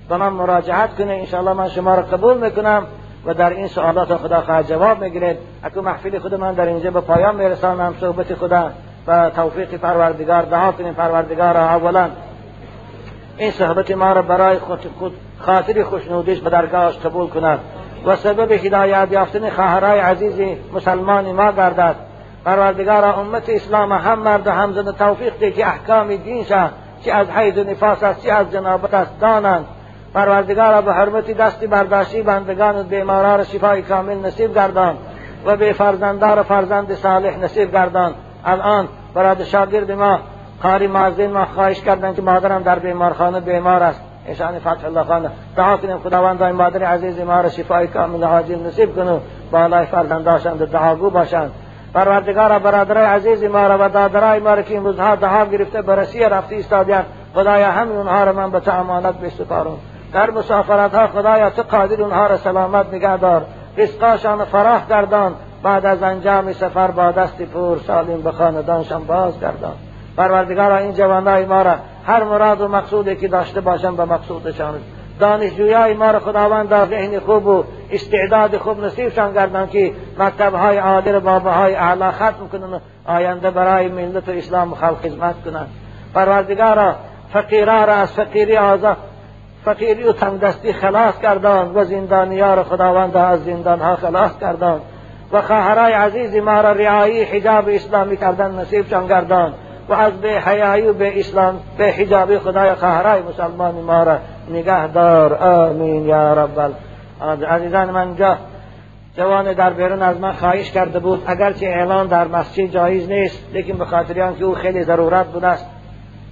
به 0.09 0.17
من 0.17 0.29
مراجعت 0.29 0.95
کنه 0.97 1.13
انشاءالله 1.13 1.53
من 1.53 1.69
شما 1.69 1.95
را 1.95 2.01
قبول 2.01 2.37
می‌کنم 2.37 2.85
و 3.25 3.33
در 3.33 3.49
این 3.49 3.67
سوالات 3.67 4.15
خدا 4.15 4.41
خواهد 4.41 4.67
جواب 4.67 5.03
می‌گیرید 5.03 5.37
اکنون 5.63 5.85
محفل 5.85 6.19
خود 6.19 6.33
من 6.33 6.53
در 6.53 6.65
اینجا 6.65 6.91
به 6.91 7.01
پایان 7.01 7.35
میرسانم. 7.35 7.95
صحبت 8.01 8.33
خدا 8.33 8.71
و 9.07 9.29
توفیق 9.29 9.75
پروردگار 9.75 10.41
دعا 10.41 10.71
کنیم 10.71 10.93
پروردگار 10.93 11.53
را 11.53 11.69
اولا. 11.69 12.09
این 13.37 13.51
صحبت 13.51 13.91
ما 13.91 14.11
را 14.11 14.21
برای 14.21 14.59
خود, 14.59 14.91
خود 14.99 15.13
خاطر 15.39 15.83
خوشنودیش 15.83 16.39
به 16.39 16.49
درگاهش 16.49 16.97
قبول 16.97 17.27
کند. 17.27 17.59
و 18.05 18.15
سبب 18.15 18.51
هدایت 18.51 19.07
یافتن 19.11 19.49
خواهرای 19.49 19.99
عزیز 19.99 20.57
مسلمان 20.73 21.31
ما 21.31 21.51
گردد. 21.51 21.95
پروردگار 22.45 23.05
امت 23.05 23.49
اسلام 23.49 23.91
هم 23.91 24.19
مرد 24.19 24.47
و 24.47 24.51
هم 24.51 24.73
زن 24.73 24.91
توفیق 24.91 25.33
ده 25.39 25.51
که 25.51 25.67
احکام 25.67 26.15
دین 26.15 26.45
چه 27.01 27.13
از 27.13 27.29
حیض 27.29 27.57
و 27.57 27.63
نفاس 27.63 28.03
است 28.03 28.23
چه 28.23 28.31
از 28.31 28.51
جنابت 28.51 28.93
است 28.93 29.19
دانند. 29.19 29.65
پروردگار 30.13 30.81
به 30.81 30.93
حرمتی 30.93 31.33
دستی 31.33 31.67
برداشتی 31.67 32.21
بندگان 32.21 32.79
و 32.79 32.83
بیماران 32.83 33.43
شفای 33.43 33.81
کامل 33.81 34.15
نصیب 34.25 34.55
گردان 34.55 34.97
و 35.45 35.57
به 35.57 35.73
فرزندار 35.73 36.39
و 36.39 36.43
فرزند 36.43 36.93
صالح 36.93 37.37
نصیب 37.37 37.71
گردان. 37.71 38.13
الان 38.45 38.87
برای 39.13 39.45
شاگرد 39.45 39.91
ما 39.91 40.19
قاری 40.63 40.87
مازین 40.87 41.31
ما 41.31 41.45
خواهش 41.45 41.81
کردن 41.81 42.13
که 42.13 42.21
مادرم 42.21 42.63
در 42.63 42.79
بیمارخانه 42.79 43.39
بیمار 43.39 43.83
است. 43.83 44.01
ایشان 44.27 44.59
فتح 44.59 44.85
الله 44.85 45.03
خانه 45.03 45.29
دعا 45.55 45.77
کنیم 45.77 45.97
خداوند 45.97 46.41
این 46.41 46.55
مادر 46.55 46.83
عزیز 46.83 47.19
ما 47.19 47.41
را 47.41 47.49
شفای 47.49 47.87
کامل 47.87 48.23
عاجل 48.23 48.59
نصیب 48.67 48.95
کنو 48.95 49.19
بالای 49.51 49.85
فرزنداشند 49.85 50.71
دعاگو 50.71 51.09
باشند. 51.09 51.51
پروردگار 51.93 52.59
برادرای 52.59 53.05
عزیز 53.05 53.43
ما 53.43 53.67
را 53.67 53.77
و 53.81 53.89
دادرای 53.89 54.39
ما 54.39 54.53
را 54.53 54.61
که 54.61 54.73
این 54.73 54.83
روزها 54.83 55.15
دعا 55.15 55.45
گرفته 55.45 55.81
برسی 55.81 56.19
رفتی 56.19 56.55
استادیان 56.55 57.03
خدایا 57.33 57.71
همین 57.71 57.97
اونها 57.97 58.23
را 58.23 58.33
من 58.33 58.51
به 58.51 58.59
تو 58.59 58.79
امانت 58.79 59.15
در 60.13 60.31
مسافرت 60.31 60.95
ها 60.95 61.07
خدایا 61.07 61.49
تو 61.49 61.61
قادر 61.61 62.01
اونها 62.01 62.27
را 62.27 62.37
سلامت 62.37 62.93
نگه 62.93 63.17
دار. 63.17 63.45
رزقاشان 63.77 64.45
فراخ 64.45 64.87
گردان. 64.89 65.35
بعد 65.63 65.85
از 65.85 66.03
انجام 66.03 66.53
سفر 66.53 66.91
با 66.91 67.11
دست 67.11 67.41
پور 67.41 67.77
سالم 67.77 68.21
به 68.21 68.31
خاندانشان 68.31 69.03
باز 69.03 69.39
گردان. 69.39 69.75
پروردگار 70.17 70.71
این 70.71 70.93
جوانای 70.93 71.45
ما 71.45 71.61
را 71.61 71.75
هر 72.05 72.23
مراد 72.23 72.61
و 72.61 72.67
مقصودی 72.67 73.15
که 73.15 73.27
داشته 73.27 73.61
باشن 73.61 73.95
به 73.95 74.05
مقصودشان. 74.05 74.73
دانشجویای 75.19 75.93
ما 75.93 76.11
را 76.11 76.19
خداوند 76.19 76.69
در 76.69 76.85
ذهن 76.85 77.19
خوب 77.19 77.47
و 77.47 77.63
استعداد 77.91 78.57
خوب 78.57 78.83
نصیبشان 78.83 79.33
گردن 79.33 79.67
که 79.67 79.91
مکتبهای 80.19 80.77
عالی 80.77 81.11
را 81.11 81.19
باباهای 81.19 81.75
اعلا 81.75 82.11
ختم 82.11 82.47
کنن 82.51 82.81
آینده 83.05 83.51
برای 83.51 83.87
ملت 83.87 84.29
اسلام 84.29 84.75
خلق 84.75 84.97
خدمت 85.01 85.43
کنند. 85.43 85.69
پروردگارا 86.13 86.95
فقیرا 87.33 87.83
را 87.83 87.93
از 87.93 88.11
فقیری 88.11 88.57
آزاد 88.57 88.97
فقیری 89.65 90.03
و 90.03 90.11
تنگدستی 90.11 90.73
خلاص 90.73 91.19
کردان 91.19 91.75
و 91.75 91.83
زندانیا 91.83 92.53
را 92.53 92.63
خداوند 92.63 93.17
از 93.17 93.43
زندانها 93.43 93.95
خلاص 93.95 94.37
کردان 94.41 94.81
و 95.31 95.41
خواهرای 95.41 95.93
عزیز 95.93 96.35
ما 96.35 96.61
را 96.61 96.71
رعایی 96.71 97.23
حجاب 97.23 97.69
اسلامی 97.69 98.17
کردن 98.17 98.59
نصیبشان 98.59 99.07
گردان. 99.07 99.53
و 99.89 99.93
از 99.93 100.13
به 100.21 100.29
حیایی 100.29 100.87
و 100.87 100.93
به 100.93 101.19
اسلام 101.19 101.59
به 101.77 101.91
حجاب 101.91 102.37
خدای 102.37 102.75
خواهرای 102.75 103.21
مسلمان 103.21 103.75
ما 103.75 104.03
را 104.03 104.17
نگه 104.49 104.87
دار. 104.87 105.33
آمین 105.33 106.05
یا 106.05 106.33
رب 106.33 106.73
عزیزان 107.49 107.91
من 107.91 108.15
جا 108.15 108.37
جوان 109.17 109.53
در 109.53 109.73
بیرون 109.73 110.01
از 110.01 110.19
من 110.19 110.33
خواهش 110.33 110.71
کرده 110.71 110.99
بود 110.99 111.23
اگرچه 111.27 111.67
اعلان 111.67 112.07
در 112.07 112.27
مسجد 112.27 112.65
جایز 112.65 113.09
نیست 113.09 113.45
لیکن 113.53 113.77
به 113.77 113.85
خاطر 113.85 114.13
که 114.13 114.43
او 114.43 114.55
خیلی 114.55 114.83
ضرورت 114.83 115.25
بوده 115.25 115.47
است 115.47 115.65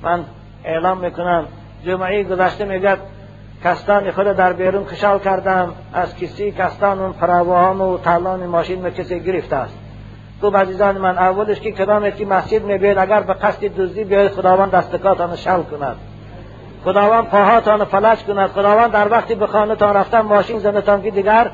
من 0.03 0.23
اعلام 0.65 0.97
می‌کنم. 0.97 1.45
جمعه 1.85 2.23
گذشته 2.23 2.65
میگد 2.65 2.97
کستان 3.63 4.11
خود 4.11 4.25
در 4.25 4.53
بیرون 4.53 4.85
کشال 4.85 5.19
کردم 5.19 5.73
از 5.93 6.17
کسی 6.17 6.51
کستان 6.51 6.99
اون 6.99 7.11
فراوان 7.11 7.81
و 7.81 7.97
تالان 7.97 8.45
ماشین 8.45 8.81
به 8.81 8.91
کسی 8.91 9.19
گرفته 9.19 9.55
است. 9.55 9.77
خوب 10.41 10.57
عزیزان 10.57 10.97
من 10.97 11.17
اولش 11.17 11.59
که 11.59 11.71
کدام 11.71 12.09
که 12.09 12.25
مسجد 12.25 12.63
میبید 12.63 12.97
اگر 12.97 13.21
به 13.21 13.33
قصد 13.33 13.65
دزدی 13.65 14.03
بیاید 14.03 14.31
خداوند 14.31 14.71
دستکاتان 14.71 15.35
شل 15.35 15.61
کند. 15.63 15.95
خداوند 16.83 17.27
پاهاتان 17.27 17.85
فلج 17.85 18.23
کند. 18.23 18.49
خداوند 18.49 18.91
در 18.91 19.11
وقتی 19.11 19.35
به 19.35 19.47
خانهتان 19.47 19.95
رفتن 19.95 20.21
ماشین 20.21 20.59
زنتان 20.59 21.01
که 21.01 21.11
دیگر 21.11 21.51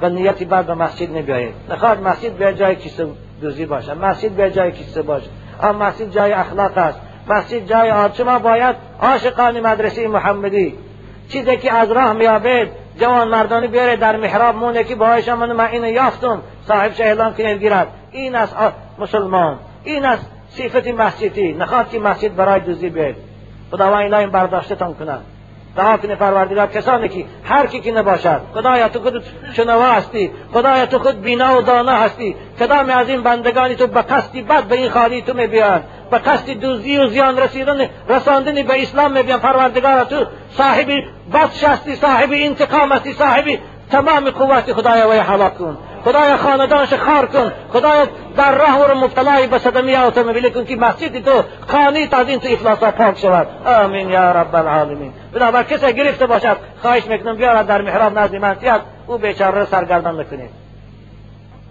به 0.00 0.08
نیتی 0.08 0.44
بعد 0.44 0.66
به 0.66 0.74
مسجد 0.74 1.16
نبیایید 1.16 1.54
نخواهد 1.70 2.02
مسجد 2.02 2.32
به 2.32 2.54
جای 2.54 2.76
کیسه 2.76 3.06
دوزی 3.40 3.66
باشد 3.66 4.04
مسجد 4.04 4.30
به 4.30 4.50
جای 4.50 4.72
کیسه 4.72 5.02
باشد 5.02 5.30
اما 5.62 5.78
مسجد 5.78 6.10
جای 6.10 6.32
اخلاق 6.32 6.78
است. 6.78 7.00
مسجد 7.28 7.66
جای 7.66 7.90
آب 7.90 8.14
شما 8.14 8.38
باید 8.38 8.76
عاشقان 9.02 9.60
مدرسه 9.60 10.08
محمدی 10.08 10.74
چیزی 11.28 11.56
که 11.56 11.72
از 11.72 11.90
راه 11.90 12.12
میابید 12.12 12.68
جوان 13.00 13.28
مردانی 13.28 13.66
بیاره 13.66 13.96
در 13.96 14.16
محراب 14.16 14.56
مونه 14.56 14.84
که 14.84 14.94
باهایش 14.94 15.28
من 15.28 15.52
من 15.52 15.66
اینو 15.66 15.86
یافتم. 15.86 16.42
صاحبش 16.68 17.00
اعلام 17.00 17.34
کنه 17.34 17.56
گیرد 17.56 17.88
این 18.10 18.34
است 18.34 18.56
مسلمان 18.98 19.58
این 19.84 20.04
است 20.04 20.26
صفت 20.50 20.86
مسجدی. 20.86 21.52
نخواد 21.52 21.90
که 21.90 21.98
مسجد 21.98 22.36
برای 22.36 22.60
دوزی 22.60 22.88
بیاید. 22.88 23.16
خداوند 23.70 24.02
اینا 24.02 24.18
این 24.18 24.30
برداشتتان 24.30 24.94
کنند 24.94 25.24
دعا 25.76 25.96
کنه 25.96 26.14
پروردگار 26.14 26.66
کسانی 26.66 27.08
که 27.08 27.24
هر 27.44 27.66
کی 27.66 27.80
که 27.80 27.92
نباشد 27.92 28.40
خدایا 28.54 28.88
تو 28.88 29.00
خود 29.00 29.24
شنوا 29.52 29.86
هستی 29.86 30.30
خدایا 30.52 30.86
تو 30.86 30.98
خود 30.98 31.20
بینا 31.20 31.58
و 31.58 31.62
دانا 31.62 31.92
هستی 31.92 32.36
کدام 32.60 32.90
از 32.90 33.08
این 33.08 33.22
بندگانی 33.22 33.74
تو 33.74 33.86
به 33.86 34.02
قصدی 34.02 34.42
بد 34.42 34.64
به 34.64 34.76
این 34.76 34.90
خالی 34.90 35.22
تو 35.22 35.34
میبیان؟ 35.34 35.82
به 36.10 36.18
قصد 36.18 36.50
دوزی 36.50 36.98
و 36.98 37.06
زیان 37.06 37.38
رسیدن 37.38 37.88
رساندنی 38.08 38.62
به 38.62 38.82
اسلام 38.82 39.12
میبیان؟ 39.12 39.40
پروردگار 39.40 40.04
تو 40.04 40.26
صاحب 40.50 40.88
بطش 41.34 41.64
هستی 41.64 41.96
صاحب 41.96 42.30
انتقام 42.32 42.92
هستی 42.92 43.12
صاحب 43.12 43.44
تمام 43.90 44.30
قوت 44.30 44.72
خدایا 44.72 45.08
وی 45.08 45.18
حلاک 45.18 45.58
کن. 45.58 45.78
خدایا 46.04 46.36
خاندانش 46.36 46.94
خار 46.94 47.26
کن. 47.26 47.52
خدایا 47.72 48.06
در 48.36 48.58
راه 48.58 48.88
رو 48.88 48.98
مبتلای 48.98 49.46
به 49.46 49.58
صدمی 49.58 49.96
اتومبیل 49.96 50.48
کن 50.48 50.64
که 50.64 50.76
مسجد 50.76 51.24
تو 51.24 51.42
خانی 51.66 51.98
این 51.98 52.40
تو 52.40 52.48
افلاسا 52.52 52.90
پاک 52.90 53.18
شود. 53.18 53.46
آمین 53.66 54.10
یا 54.10 54.32
رب 54.32 54.54
العالمین. 54.54 55.12
بنابر 55.32 55.62
کسی 55.62 55.92
گرفته 55.92 56.26
باشد 56.26 56.56
خواهش 56.82 57.06
می‌کنم 57.06 57.36
بیارد 57.36 57.66
در 57.66 57.82
محراب 57.82 58.18
نزد 58.18 58.36
من. 58.36 58.56
او 59.06 59.18
بیچاره 59.18 59.64
سرگردان 59.64 60.20
نکنید 60.20 60.50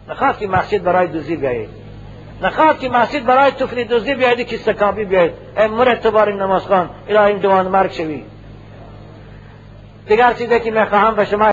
نخواد 0.09 0.37
که 0.37 0.47
مسجد 0.47 0.83
برای 0.83 1.07
دوزی 1.07 1.35
بیایید. 1.35 1.69
نخواد 2.41 2.79
که 2.79 2.89
مسجد 2.89 3.25
برای 3.25 3.51
تفلی 3.51 3.83
دوزی 3.83 4.15
بیایید 4.15 4.47
که 4.47 4.57
سکابی 4.57 5.05
بیایید. 5.05 5.33
ای 5.57 5.67
مرتبار 5.67 6.33
نماز 6.33 6.67
خان 6.67 6.89
الهی 7.09 7.39
جوان 7.39 7.67
مرگ 7.67 7.91
شوی. 7.91 8.23
دیگر 10.07 10.33
چیزی 10.33 10.59
که 10.59 10.71
می‌خواهم 10.71 11.15
به 11.15 11.25
شما 11.25 11.45